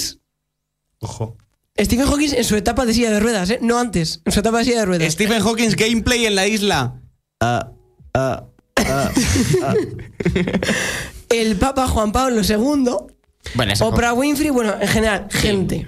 Ojo. 1.00 1.38
Stephen 1.80 2.06
Hawking 2.06 2.30
en 2.36 2.44
su 2.44 2.56
etapa 2.56 2.86
de 2.86 2.94
silla 2.94 3.12
de 3.12 3.20
ruedas, 3.20 3.50
¿eh? 3.50 3.60
No 3.62 3.80
antes, 3.80 4.22
en 4.26 4.32
su 4.34 4.42
etapa 4.42 4.60
de 4.60 4.66
silla 4.66 4.80
de 4.82 4.86
ruedas. 4.86 5.14
Stephen 5.14 5.42
Hawking's 5.42 5.76
gameplay 5.76 6.26
en 6.26 6.36
la 6.36 6.46
isla. 6.48 7.00
Ah, 7.40 7.72
ah, 8.14 8.44
ah, 8.78 9.12
ah. 9.64 9.74
El 11.30 11.56
Papa 11.56 11.88
Juan 11.88 12.12
Pablo 12.12 12.42
II. 12.42 12.92
Bueno, 13.56 13.74
ese 13.74 13.84
Oprah 13.84 14.14
Winfrey, 14.14 14.50
bueno, 14.50 14.76
en 14.80 14.88
general, 14.88 15.28
gente. 15.32 15.88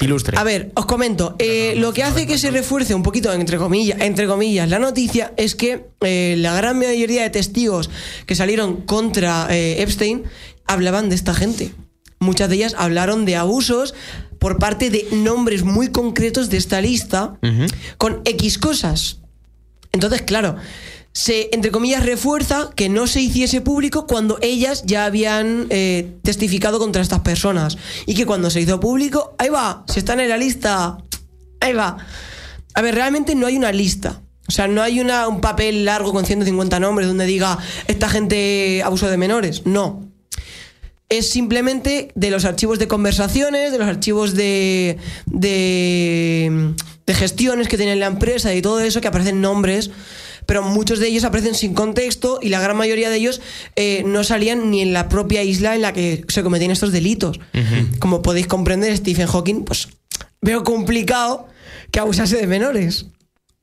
Ilustre. 0.00 0.36
A 0.38 0.44
ver, 0.44 0.70
os 0.74 0.86
comento. 0.86 1.36
eh, 1.38 1.74
lo 1.76 1.92
que 1.92 2.02
hace 2.02 2.26
que 2.26 2.38
se 2.38 2.50
refuerce 2.50 2.94
un 2.94 3.02
poquito, 3.02 3.32
entre 3.32 3.56
comillas, 3.58 4.00
entre 4.00 4.26
comillas, 4.26 4.68
la 4.68 4.78
noticia 4.78 5.32
es 5.36 5.54
que 5.54 5.86
eh, 6.00 6.34
la 6.38 6.54
gran 6.54 6.78
mayoría 6.78 7.22
de 7.22 7.30
testigos 7.30 7.90
que 8.26 8.34
salieron 8.34 8.82
contra 8.82 9.46
eh, 9.50 9.82
Epstein 9.82 10.24
hablaban 10.66 11.08
de 11.08 11.14
esta 11.14 11.32
gente. 11.34 11.72
Muchas 12.18 12.48
de 12.48 12.56
ellas 12.56 12.74
hablaron 12.78 13.24
de 13.24 13.36
abusos 13.36 13.94
por 14.38 14.58
parte 14.58 14.90
de 14.90 15.06
nombres 15.12 15.64
muy 15.64 15.88
concretos 15.88 16.50
de 16.50 16.56
esta 16.56 16.80
lista 16.80 17.38
con 17.98 18.20
X 18.24 18.58
cosas. 18.58 19.18
Entonces, 19.92 20.22
claro, 20.22 20.56
se, 21.16 21.48
entre 21.52 21.70
comillas, 21.70 22.04
refuerza 22.04 22.68
que 22.76 22.90
no 22.90 23.06
se 23.06 23.22
hiciese 23.22 23.62
público 23.62 24.06
cuando 24.06 24.38
ellas 24.42 24.82
ya 24.84 25.06
habían 25.06 25.66
eh, 25.70 26.12
testificado 26.20 26.78
contra 26.78 27.00
estas 27.00 27.20
personas. 27.20 27.78
Y 28.04 28.14
que 28.14 28.26
cuando 28.26 28.50
se 28.50 28.60
hizo 28.60 28.80
público, 28.80 29.34
ahí 29.38 29.48
va, 29.48 29.82
si 29.88 29.98
están 29.98 30.20
en 30.20 30.28
la 30.28 30.36
lista, 30.36 30.98
ahí 31.60 31.72
va. 31.72 31.96
A 32.74 32.82
ver, 32.82 32.94
realmente 32.94 33.34
no 33.34 33.46
hay 33.46 33.56
una 33.56 33.72
lista. 33.72 34.20
O 34.46 34.52
sea, 34.52 34.68
no 34.68 34.82
hay 34.82 35.00
una, 35.00 35.26
un 35.26 35.40
papel 35.40 35.86
largo 35.86 36.12
con 36.12 36.26
150 36.26 36.78
nombres 36.80 37.08
donde 37.08 37.24
diga, 37.24 37.56
esta 37.88 38.10
gente 38.10 38.82
abusó 38.84 39.08
de 39.08 39.16
menores. 39.16 39.64
No. 39.64 40.06
Es 41.08 41.30
simplemente 41.30 42.12
de 42.14 42.30
los 42.30 42.44
archivos 42.44 42.78
de 42.78 42.88
conversaciones, 42.88 43.72
de 43.72 43.78
los 43.78 43.88
archivos 43.88 44.34
de, 44.34 44.98
de, 45.24 46.74
de 47.06 47.14
gestiones 47.14 47.68
que 47.68 47.78
tiene 47.78 47.96
la 47.96 48.04
empresa 48.04 48.54
y 48.54 48.60
todo 48.60 48.80
eso 48.80 49.00
que 49.00 49.08
aparecen 49.08 49.40
nombres 49.40 49.90
pero 50.46 50.62
muchos 50.62 51.00
de 51.00 51.08
ellos 51.08 51.24
aparecen 51.24 51.54
sin 51.54 51.74
contexto 51.74 52.38
y 52.40 52.48
la 52.48 52.60
gran 52.60 52.76
mayoría 52.76 53.10
de 53.10 53.16
ellos 53.16 53.40
eh, 53.74 54.04
no 54.06 54.24
salían 54.24 54.70
ni 54.70 54.80
en 54.80 54.92
la 54.92 55.08
propia 55.08 55.42
isla 55.42 55.74
en 55.74 55.82
la 55.82 55.92
que 55.92 56.24
se 56.28 56.42
cometían 56.42 56.70
estos 56.70 56.92
delitos. 56.92 57.40
Como 57.98 58.22
podéis 58.22 58.46
comprender, 58.46 58.96
Stephen 58.96 59.26
Hawking, 59.26 59.64
pues 59.64 59.88
veo 60.40 60.64
complicado 60.64 61.48
que 61.90 62.00
abusase 62.00 62.36
de 62.36 62.46
menores. 62.46 63.06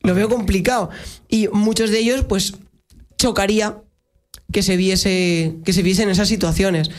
Lo 0.01 0.13
veo 0.13 0.27
complicado. 0.27 0.89
Y 1.29 1.47
muchos 1.47 1.89
de 1.89 1.99
ellos, 1.99 2.25
pues, 2.27 2.55
chocaría 3.17 3.82
que 4.51 4.61
se 4.61 4.77
viese 4.77 5.55
que 5.65 5.73
se 5.73 5.81
viesen 5.81 6.09
esas 6.09 6.27
situaciones. 6.27 6.89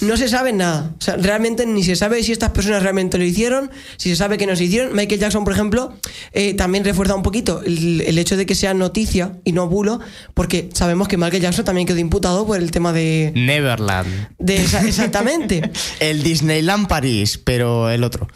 No 0.00 0.16
se 0.16 0.28
sabe 0.28 0.52
nada. 0.52 0.94
O 0.98 1.02
sea, 1.02 1.16
realmente 1.16 1.66
ni 1.66 1.82
se 1.82 1.94
sabe 1.94 2.22
si 2.22 2.32
estas 2.32 2.50
personas 2.50 2.82
realmente 2.82 3.18
lo 3.18 3.24
hicieron, 3.24 3.70
si 3.98 4.08
se 4.08 4.16
sabe 4.16 4.38
que 4.38 4.46
no 4.46 4.56
se 4.56 4.64
hicieron. 4.64 4.94
Michael 4.94 5.20
Jackson, 5.20 5.44
por 5.44 5.52
ejemplo, 5.52 5.92
eh, 6.32 6.54
también 6.54 6.84
refuerza 6.84 7.14
un 7.14 7.22
poquito 7.22 7.62
el, 7.66 8.00
el 8.02 8.16
hecho 8.16 8.36
de 8.36 8.46
que 8.46 8.54
sea 8.54 8.72
noticia 8.72 9.36
y 9.44 9.52
no 9.52 9.68
bulo, 9.68 10.00
porque 10.32 10.70
sabemos 10.72 11.06
que 11.08 11.16
Michael 11.18 11.42
Jackson 11.42 11.64
también 11.66 11.86
quedó 11.86 11.98
imputado 11.98 12.46
por 12.46 12.58
el 12.58 12.70
tema 12.70 12.92
de. 12.94 13.32
Neverland. 13.34 14.28
de 14.38 14.56
esa- 14.56 14.84
exactamente. 14.86 15.70
El 15.98 16.22
Disneyland 16.22 16.86
París, 16.88 17.38
pero 17.42 17.90
el 17.90 18.04
otro. 18.04 18.28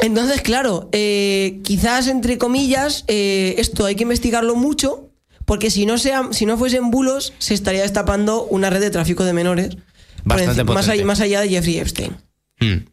Entonces, 0.00 0.40
claro, 0.40 0.88
eh, 0.92 1.60
quizás 1.64 2.06
entre 2.08 2.38
comillas, 2.38 3.04
eh, 3.08 3.56
esto 3.58 3.84
hay 3.84 3.94
que 3.96 4.04
investigarlo 4.04 4.54
mucho, 4.56 5.10
porque 5.44 5.70
si 5.70 5.86
no, 5.86 5.98
sea, 5.98 6.28
si 6.32 6.46
no 6.46 6.56
fuesen 6.56 6.90
bulos, 6.90 7.32
se 7.38 7.54
estaría 7.54 7.82
destapando 7.82 8.44
una 8.44 8.70
red 8.70 8.80
de 8.80 8.90
tráfico 8.90 9.24
de 9.24 9.32
menores. 9.32 9.76
Bastante 10.24 10.64
allá, 10.88 11.04
más 11.04 11.20
allá 11.20 11.40
de 11.40 11.48
Jeffrey 11.48 11.78
Epstein. 11.78 12.16
Mm. 12.60 12.86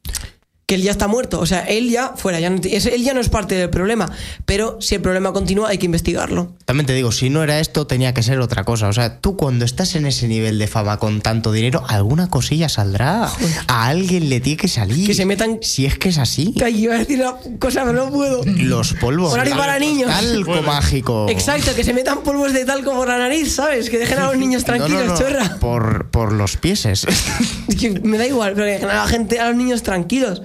Que 0.72 0.76
él 0.76 0.84
ya 0.84 0.92
está 0.92 1.10
muerto. 1.10 1.42
O 1.42 1.46
sea, 1.46 1.66
él 1.66 1.90
ya 1.90 2.14
fuera, 2.16 2.40
ya 2.40 2.50
no, 2.50 2.56
es- 2.64 2.86
él 2.86 3.04
ya 3.04 3.14
no 3.14 3.20
es 3.20 3.28
parte 3.28 3.56
del 3.56 3.70
problema. 3.70 4.10
Pero 4.46 4.78
si 4.80 4.96
el 4.96 5.02
problema 5.02 5.34
continúa, 5.34 5.68
hay 5.68 5.78
que 5.78 5.86
investigarlo. 5.86 6.54
También 6.64 6.86
te 6.86 6.94
digo, 6.94 7.12
si 7.12 7.30
no 7.30 7.44
era 7.44 7.60
esto, 7.60 7.86
tenía 7.88 8.14
que 8.14 8.24
ser 8.24 8.40
otra 8.40 8.64
cosa. 8.64 8.88
O 8.88 8.94
sea, 8.94 9.20
tú 9.20 9.36
cuando 9.36 9.66
estás 9.66 9.96
en 9.96 10.06
ese 10.06 10.30
nivel 10.30 10.58
de 10.60 10.68
fama 10.68 10.98
con 10.98 11.20
tanto 11.20 11.52
dinero, 11.52 11.84
alguna 11.90 12.30
cosilla 12.30 12.70
saldrá. 12.70 13.30
A 13.68 13.88
alguien 13.88 14.30
le 14.30 14.40
tiene 14.40 14.56
que 14.56 14.70
salir. 14.70 15.06
Que 15.08 15.14
se 15.14 15.26
metan- 15.26 15.60
Si 15.62 15.86
es 15.86 15.98
que 15.98 16.08
es 16.08 16.18
así. 16.18 16.54
Que 16.58 16.70
iba 16.70 16.96
a 16.96 17.00
decir 17.00 17.20
una 17.20 17.34
cosa, 17.60 17.84
pero 17.84 18.06
no 18.06 18.10
puedo. 18.10 18.42
Los 18.46 18.94
polvos. 18.94 19.34
Horario 19.34 19.58
para 19.58 19.78
niños. 19.78 20.10
Talco 20.10 20.62
mágico. 20.62 21.26
Exacto, 21.28 21.76
que 21.76 21.84
se 21.84 21.94
metan 21.94 22.24
polvos 22.24 22.54
de 22.54 22.64
talco 22.64 22.94
por 22.94 23.10
la 23.10 23.18
nariz, 23.18 23.54
¿sabes? 23.56 23.90
Que 23.90 23.98
dejen 24.00 24.20
a 24.20 24.28
los 24.28 24.38
niños 24.38 24.64
No, 24.68 24.78
no, 24.78 24.86
tranquilos, 24.86 25.08
no, 25.08 25.18
chorra. 25.18 25.58
Por, 25.60 26.10
por 26.12 26.32
los 26.32 26.56
pieses. 26.56 27.06
Me 28.04 28.18
da 28.18 28.26
igual, 28.26 28.54
pero 28.54 28.66
que 28.68 28.72
dejen 28.72 28.90
a 28.90 28.94
la 29.04 29.08
gente, 29.08 29.38
a 29.42 29.50
los 29.50 29.58
niños 29.58 29.84
tranquilos. 29.84 30.44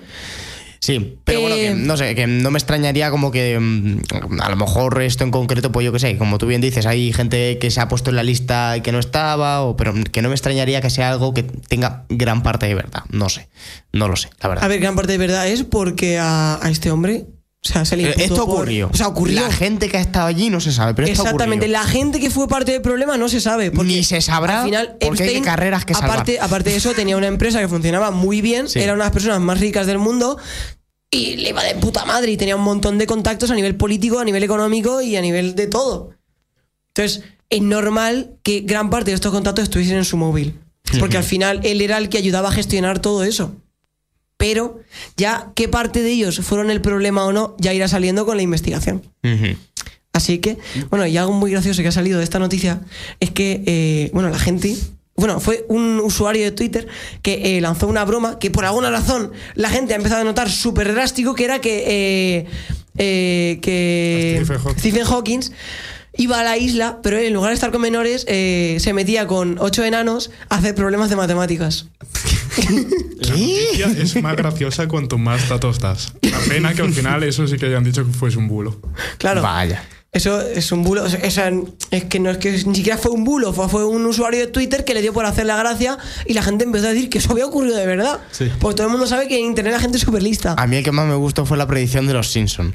Sí, 0.80 1.18
pero 1.24 1.40
bueno, 1.40 1.56
Eh, 1.56 1.68
que, 1.68 1.74
no 1.74 1.96
sé, 1.96 2.14
que 2.14 2.26
no 2.26 2.50
me 2.50 2.58
extrañaría 2.58 3.10
como 3.10 3.30
que 3.30 3.58
mm, 3.58 4.40
a 4.40 4.50
lo 4.50 4.56
mejor 4.56 5.02
esto 5.02 5.24
en 5.24 5.30
concreto, 5.30 5.72
pues 5.72 5.84
yo 5.84 5.92
qué 5.92 5.98
sé, 5.98 6.18
como 6.18 6.38
tú 6.38 6.46
bien 6.46 6.60
dices, 6.60 6.86
hay 6.86 7.12
gente 7.12 7.58
que 7.58 7.70
se 7.70 7.80
ha 7.80 7.88
puesto 7.88 8.10
en 8.10 8.16
la 8.16 8.22
lista 8.22 8.76
y 8.76 8.80
que 8.82 8.92
no 8.92 8.98
estaba, 8.98 9.62
o, 9.62 9.76
pero 9.76 9.94
que 10.12 10.22
no 10.22 10.28
me 10.28 10.34
extrañaría 10.34 10.80
que 10.80 10.90
sea 10.90 11.10
algo 11.10 11.34
que 11.34 11.42
tenga 11.42 12.04
gran 12.08 12.42
parte 12.42 12.66
de 12.66 12.74
verdad. 12.74 13.02
No 13.10 13.28
sé, 13.28 13.48
no 13.92 14.08
lo 14.08 14.16
sé, 14.16 14.28
la 14.40 14.48
verdad. 14.48 14.64
A 14.64 14.68
ver, 14.68 14.80
gran 14.80 14.94
parte 14.96 15.12
de 15.12 15.18
verdad 15.18 15.48
es 15.48 15.64
porque 15.64 16.18
a, 16.18 16.58
a 16.64 16.70
este 16.70 16.90
hombre, 16.90 17.26
o 17.70 17.72
sea, 17.72 17.84
se 17.84 17.96
le 17.96 18.10
Eh, 18.10 18.14
esto 18.18 18.46
por- 18.46 18.54
ocurrió. 18.56 18.90
o 18.92 18.96
sea, 18.96 19.08
ocurrió. 19.08 19.40
La 19.40 19.50
gente 19.52 19.88
que 19.88 19.96
ha 19.96 20.00
estado 20.00 20.26
allí 20.26 20.50
no 20.50 20.60
se 20.60 20.72
sabe, 20.72 20.94
pero 20.94 21.08
esto 21.08 21.22
Exactamente, 21.22 21.66
ocurrió. 21.66 21.80
la 21.82 21.86
gente 21.88 22.20
que 22.20 22.30
fue 22.30 22.46
parte 22.48 22.72
del 22.72 22.82
problema 22.82 23.16
no 23.16 23.28
se 23.28 23.40
sabe. 23.40 23.70
Ni 23.70 24.04
se 24.04 24.20
sabrá, 24.20 24.60
Al 24.60 24.64
final, 24.66 24.96
porque 25.00 25.24
hay 25.24 25.40
carreras 25.40 25.84
que 25.84 25.94
salvar. 25.94 26.10
aparte, 26.12 26.38
aparte 26.40 26.70
de 26.70 26.76
eso, 26.76 26.92
tenía 26.94 27.16
una 27.16 27.26
empresa 27.26 27.60
que 27.60 27.68
funcionaba 27.68 28.10
muy 28.10 28.40
bien, 28.40 28.68
Sí. 28.68 28.78
era 28.78 28.92
una 28.94 29.04
de 29.04 29.08
las 29.08 29.12
personas 29.12 29.40
más 29.40 29.60
ricas 29.60 29.86
del 29.86 29.98
mundo 29.98 30.38
y 31.10 31.36
le 31.36 31.50
iba 31.50 31.62
de 31.62 31.74
puta 31.76 32.04
madre 32.04 32.32
y 32.32 32.36
tenía 32.36 32.56
un 32.56 32.62
montón 32.62 32.98
de 32.98 33.06
contactos 33.06 33.50
a 33.50 33.54
nivel 33.54 33.76
político, 33.76 34.18
a 34.18 34.24
nivel 34.24 34.42
económico 34.42 35.00
y 35.02 35.16
a 35.16 35.20
nivel 35.20 35.54
de 35.54 35.66
todo. 35.66 36.10
Entonces, 36.94 37.22
es 37.50 37.62
normal 37.62 38.32
que 38.42 38.60
gran 38.60 38.90
parte 38.90 39.10
de 39.10 39.14
estos 39.14 39.32
contactos 39.32 39.62
estuviesen 39.64 39.96
en 39.98 40.04
su 40.04 40.16
móvil. 40.16 40.58
Porque 41.00 41.16
al 41.16 41.24
final 41.24 41.60
él 41.64 41.80
era 41.80 41.98
el 41.98 42.08
que 42.08 42.16
ayudaba 42.18 42.48
a 42.48 42.52
gestionar 42.52 43.00
todo 43.00 43.24
eso. 43.24 43.56
Pero 44.36 44.80
ya 45.16 45.52
qué 45.54 45.68
parte 45.68 46.02
de 46.02 46.10
ellos 46.10 46.40
fueron 46.40 46.70
el 46.70 46.80
problema 46.80 47.24
o 47.24 47.32
no, 47.32 47.56
ya 47.58 47.72
irá 47.72 47.88
saliendo 47.88 48.26
con 48.26 48.36
la 48.36 48.42
investigación. 48.42 49.02
Así 50.12 50.38
que, 50.38 50.56
bueno, 50.88 51.06
y 51.06 51.16
algo 51.16 51.32
muy 51.32 51.50
gracioso 51.50 51.82
que 51.82 51.88
ha 51.88 51.92
salido 51.92 52.18
de 52.18 52.24
esta 52.24 52.38
noticia 52.38 52.80
es 53.20 53.30
que, 53.30 53.62
eh, 53.66 54.10
bueno, 54.12 54.30
la 54.30 54.38
gente. 54.38 54.76
Bueno, 55.14 55.40
fue 55.40 55.64
un 55.68 56.00
usuario 56.00 56.44
de 56.44 56.50
Twitter 56.50 56.88
que 57.22 57.56
eh, 57.56 57.60
lanzó 57.62 57.86
una 57.86 58.04
broma 58.04 58.38
que 58.38 58.50
por 58.50 58.66
alguna 58.66 58.90
razón 58.90 59.32
la 59.54 59.70
gente 59.70 59.94
ha 59.94 59.96
empezado 59.96 60.20
a 60.20 60.24
notar 60.24 60.50
súper 60.50 60.92
drástico, 60.92 61.34
que 61.34 61.44
era 61.44 61.60
que, 61.60 61.84
eh, 61.86 62.46
eh, 62.98 63.58
que 63.62 64.42
Stephen 64.42 64.58
Hawking. 64.58 64.78
Stephen 64.78 65.04
Hawking 65.04 65.40
iba 66.16 66.40
a 66.40 66.44
la 66.44 66.56
isla, 66.56 66.98
pero 67.02 67.18
él, 67.18 67.26
en 67.26 67.34
lugar 67.34 67.50
de 67.50 67.54
estar 67.54 67.70
con 67.70 67.80
menores, 67.80 68.24
eh, 68.28 68.76
se 68.80 68.92
metía 68.92 69.26
con 69.26 69.58
ocho 69.58 69.84
enanos 69.84 70.30
a 70.48 70.56
hacer 70.56 70.74
problemas 70.74 71.10
de 71.10 71.16
matemáticas. 71.16 71.86
La 73.18 73.30
noticia 73.30 73.86
es 73.98 74.22
más 74.22 74.36
graciosa 74.36 74.88
cuanto 74.88 75.18
más 75.18 75.48
datos 75.48 75.78
das. 75.78 76.14
La 76.22 76.38
pena 76.48 76.74
que 76.74 76.82
al 76.82 76.92
final 76.92 77.22
eso 77.22 77.46
sí 77.46 77.56
que 77.58 77.66
hayan 77.66 77.84
dicho 77.84 78.04
que 78.06 78.12
fuese 78.12 78.38
un 78.38 78.48
bulo. 78.48 78.80
Claro. 79.18 79.42
Vaya. 79.42 79.82
Eso 80.12 80.40
es 80.40 80.72
un 80.72 80.82
bulo. 80.82 81.04
es 81.04 82.04
que 82.04 82.20
no 82.20 82.30
es 82.30 82.38
que 82.38 82.52
ni 82.52 82.74
siquiera 82.74 82.96
fue 82.96 83.10
un 83.10 83.24
bulo, 83.24 83.52
fue, 83.52 83.68
fue 83.68 83.84
un 83.84 84.06
usuario 84.06 84.40
de 84.40 84.46
Twitter 84.46 84.82
que 84.84 84.94
le 84.94 85.02
dio 85.02 85.12
por 85.12 85.26
hacer 85.26 85.44
la 85.44 85.56
gracia 85.56 85.98
y 86.24 86.32
la 86.32 86.42
gente 86.42 86.64
empezó 86.64 86.86
a 86.86 86.94
decir 86.94 87.10
que 87.10 87.18
eso 87.18 87.32
había 87.32 87.44
ocurrido 87.44 87.76
de 87.76 87.84
verdad. 87.84 88.20
Sí. 88.30 88.50
Porque 88.58 88.76
todo 88.76 88.86
el 88.86 88.92
mundo 88.92 89.06
sabe 89.06 89.28
que 89.28 89.38
en 89.38 89.44
internet 89.44 89.74
la 89.74 89.80
gente 89.80 89.98
es 89.98 90.04
súper 90.04 90.22
lista. 90.22 90.54
A 90.56 90.66
mí 90.66 90.76
el 90.76 90.84
que 90.84 90.92
más 90.92 91.06
me 91.06 91.16
gustó 91.16 91.44
fue 91.44 91.58
la 91.58 91.66
predicción 91.66 92.06
de 92.06 92.14
los 92.14 92.28
Simpsons. 92.28 92.74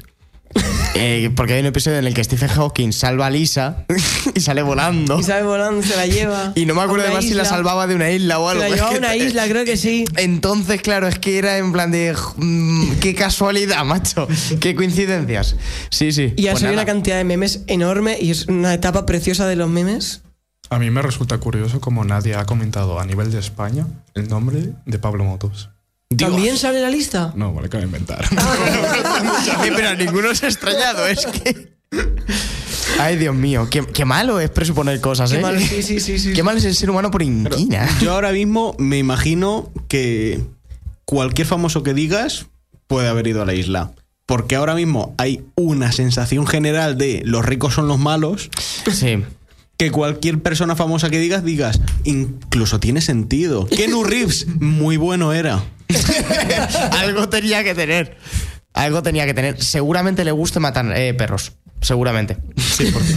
Eh, 0.94 1.30
porque 1.34 1.54
hay 1.54 1.60
un 1.60 1.66
episodio 1.66 1.98
en 1.98 2.06
el 2.06 2.12
que 2.14 2.22
Stephen 2.22 2.48
Hawking 2.50 2.92
salva 2.92 3.26
a 3.26 3.30
Lisa 3.30 3.86
y 4.34 4.40
sale 4.40 4.62
volando. 4.62 5.18
Y 5.18 5.22
sabe 5.22 5.42
volando, 5.42 5.82
se 5.82 5.96
la 5.96 6.06
lleva. 6.06 6.52
Y 6.54 6.66
no 6.66 6.74
me 6.74 6.82
acuerdo 6.82 7.06
además 7.06 7.24
si 7.24 7.32
la 7.34 7.44
salvaba 7.44 7.86
de 7.86 7.94
una 7.94 8.10
isla 8.10 8.38
o 8.38 8.46
Se 8.46 8.50
algo. 8.52 8.60
la 8.62 8.68
Es 8.68 8.74
llevaba 8.74 8.94
a 8.94 8.98
una 8.98 9.16
isla, 9.16 9.48
creo 9.48 9.64
que 9.64 9.76
sí. 9.76 10.04
Entonces, 10.16 10.82
claro, 10.82 11.08
es 11.08 11.18
que 11.18 11.38
era 11.38 11.56
en 11.58 11.72
plan 11.72 11.90
de. 11.90 12.14
mm, 12.36 12.98
qué 13.00 13.14
casualidad, 13.14 13.84
macho. 13.86 14.28
Qué 14.60 14.74
coincidencias. 14.74 15.56
Sí, 15.90 16.12
sí. 16.12 16.34
Y 16.36 16.48
ha 16.48 16.52
Pues 16.52 16.64
una 16.64 16.84
cantidad 16.84 17.16
de 17.16 17.24
memes 17.24 17.62
enorme 17.66 18.18
y 18.20 18.30
es 18.30 18.46
una 18.46 18.74
etapa 18.74 19.06
preciosa 19.06 19.46
de 19.46 19.56
los 19.56 19.70
memes. 19.70 20.22
A 20.70 20.78
mí 20.78 20.90
me 20.90 21.02
resulta 21.02 21.38
curioso 21.38 21.80
como 21.80 22.04
nadie 22.04 22.34
ha 22.34 22.44
comentado 22.46 22.98
a 23.00 23.04
nivel 23.04 23.30
de 23.30 23.38
España 23.38 23.86
el 24.14 24.28
nombre 24.28 24.72
de 24.86 24.98
Pablo 24.98 25.24
Motos. 25.24 25.70
¿También 26.16 26.56
sale 26.58 26.78
en 26.78 26.82
la 26.84 26.90
lista? 26.90 27.32
No, 27.36 27.52
vale, 27.52 27.68
que 27.68 27.78
me 27.78 27.84
inventar. 27.84 28.24
Eh, 29.64 29.72
pero 29.74 29.94
ninguno 29.94 30.34
se 30.34 30.46
ha 30.46 30.48
extrañado, 30.48 31.06
es 31.06 31.26
que. 31.26 31.72
Ay, 32.98 33.16
Dios 33.16 33.34
mío, 33.34 33.68
qué, 33.70 33.84
qué 33.86 34.04
malo 34.04 34.40
es 34.40 34.50
presuponer 34.50 35.00
cosas, 35.00 35.30
Qué 35.30 35.38
¿eh? 35.38 35.42
malo, 35.42 35.58
sí, 35.60 35.82
sí, 35.82 36.00
sí, 36.00 36.18
sí. 36.18 36.32
Qué 36.32 36.42
malo 36.42 36.58
es 36.58 36.64
el 36.64 36.74
ser 36.74 36.90
humano 36.90 37.10
por 37.10 37.22
inquina. 37.22 37.88
Yo 38.00 38.12
ahora 38.12 38.32
mismo 38.32 38.74
me 38.78 38.98
imagino 38.98 39.70
que 39.88 40.40
cualquier 41.04 41.46
famoso 41.46 41.82
que 41.82 41.94
digas 41.94 42.46
puede 42.86 43.08
haber 43.08 43.26
ido 43.26 43.42
a 43.42 43.46
la 43.46 43.54
isla. 43.54 43.92
Porque 44.26 44.56
ahora 44.56 44.74
mismo 44.74 45.14
hay 45.18 45.44
una 45.56 45.92
sensación 45.92 46.46
general 46.46 46.96
de 46.96 47.22
los 47.24 47.44
ricos 47.44 47.74
son 47.74 47.88
los 47.88 47.98
malos. 47.98 48.50
Sí. 48.90 49.22
Que 49.76 49.90
cualquier 49.90 50.40
persona 50.40 50.76
famosa 50.76 51.10
que 51.10 51.18
digas, 51.18 51.44
digas, 51.44 51.80
incluso 52.04 52.78
tiene 52.78 53.00
sentido. 53.00 53.66
Kenu 53.66 54.04
Reeves, 54.04 54.46
muy 54.60 54.96
bueno 54.96 55.32
era. 55.32 55.62
Algo 56.98 57.28
tenía 57.28 57.64
que 57.64 57.74
tener. 57.74 58.16
Algo 58.72 59.02
tenía 59.02 59.26
que 59.26 59.34
tener. 59.34 59.62
Seguramente 59.62 60.24
le 60.24 60.32
guste 60.32 60.60
matar 60.60 60.96
eh, 60.96 61.14
perros. 61.14 61.52
Seguramente. 61.80 62.38
Sí, 62.56 62.90
porque 62.92 63.12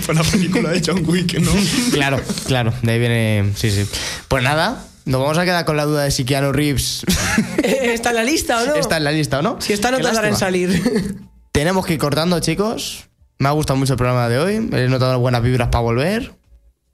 fue 0.00 0.14
la 0.14 0.22
película 0.22 0.70
de 0.70 0.82
John 0.84 1.04
Wick, 1.06 1.38
¿no? 1.38 1.52
Claro, 1.92 2.20
claro. 2.46 2.72
De 2.82 2.92
ahí 2.92 2.98
viene. 2.98 3.52
Sí, 3.56 3.70
sí. 3.70 3.86
Pues 4.28 4.42
nada, 4.42 4.84
nos 5.04 5.20
vamos 5.20 5.36
a 5.36 5.44
quedar 5.44 5.64
con 5.66 5.76
la 5.76 5.84
duda 5.84 6.04
de 6.04 6.10
si 6.10 6.24
Keanu 6.24 6.50
Reeves 6.52 7.04
¿Está 7.62 8.10
en 8.10 8.16
la 8.16 8.24
lista 8.24 8.62
o 8.62 8.66
no? 8.66 8.74
está 8.76 8.96
en 8.96 9.04
la 9.04 9.12
lista 9.12 9.38
o 9.40 9.42
no. 9.42 9.60
Si 9.60 9.74
está, 9.74 9.90
no 9.90 9.98
tardará 9.98 10.28
en 10.28 10.36
salir. 10.36 11.20
Tenemos 11.52 11.84
que 11.84 11.92
ir 11.92 11.98
cortando, 11.98 12.40
chicos. 12.40 13.04
Me 13.38 13.48
ha 13.48 13.52
gustado 13.52 13.76
mucho 13.76 13.92
el 13.92 13.96
programa 13.98 14.28
de 14.28 14.38
hoy. 14.38 14.54
He 14.72 14.88
notado 14.88 15.18
buenas 15.18 15.42
vibras 15.42 15.68
para 15.68 15.82
volver. 15.82 16.32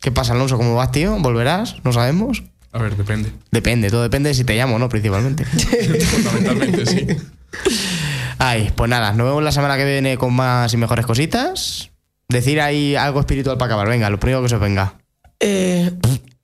¿Qué 0.00 0.10
pasa, 0.10 0.32
Alonso? 0.32 0.56
¿Cómo 0.56 0.74
vas, 0.74 0.90
tío? 0.90 1.16
¿Volverás? 1.18 1.76
No 1.84 1.92
sabemos. 1.92 2.42
A 2.72 2.78
ver, 2.78 2.96
depende. 2.96 3.32
Depende, 3.50 3.90
todo 3.90 4.02
depende 4.02 4.28
de 4.28 4.34
si 4.34 4.44
te 4.44 4.54
llamo 4.54 4.76
o 4.76 4.78
no, 4.78 4.88
principalmente. 4.88 5.44
Fundamentalmente, 5.44 6.86
sí. 6.86 7.06
Ay, 8.38 8.72
pues 8.74 8.88
nada, 8.88 9.12
nos 9.12 9.26
vemos 9.26 9.42
la 9.42 9.52
semana 9.52 9.76
que 9.76 9.84
viene 9.84 10.16
con 10.16 10.32
más 10.32 10.72
y 10.72 10.76
mejores 10.76 11.04
cositas. 11.04 11.90
Decir 12.28 12.60
ahí 12.60 12.94
algo 12.94 13.20
espiritual 13.20 13.58
para 13.58 13.66
acabar. 13.66 13.88
Venga, 13.88 14.08
lo 14.08 14.20
primero 14.20 14.42
que 14.42 14.48
se 14.48 14.54
os 14.54 14.60
venga. 14.60 14.94
Eh, 15.40 15.90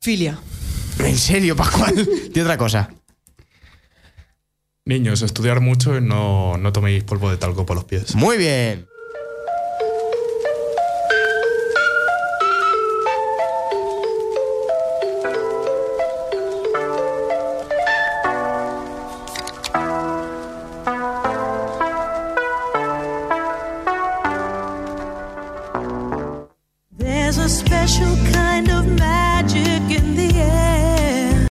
filia. 0.00 0.38
En 0.98 1.16
serio, 1.16 1.54
Pascual. 1.54 1.94
De 2.32 2.42
otra 2.42 2.58
cosa. 2.58 2.90
Niños, 4.84 5.22
estudiar 5.22 5.60
mucho 5.60 5.96
y 5.96 6.00
no, 6.00 6.56
no 6.58 6.72
toméis 6.72 7.02
polvo 7.02 7.30
de 7.30 7.38
talco 7.38 7.66
por 7.66 7.76
los 7.76 7.84
pies. 7.84 8.14
Muy 8.14 8.36
bien. 8.36 8.86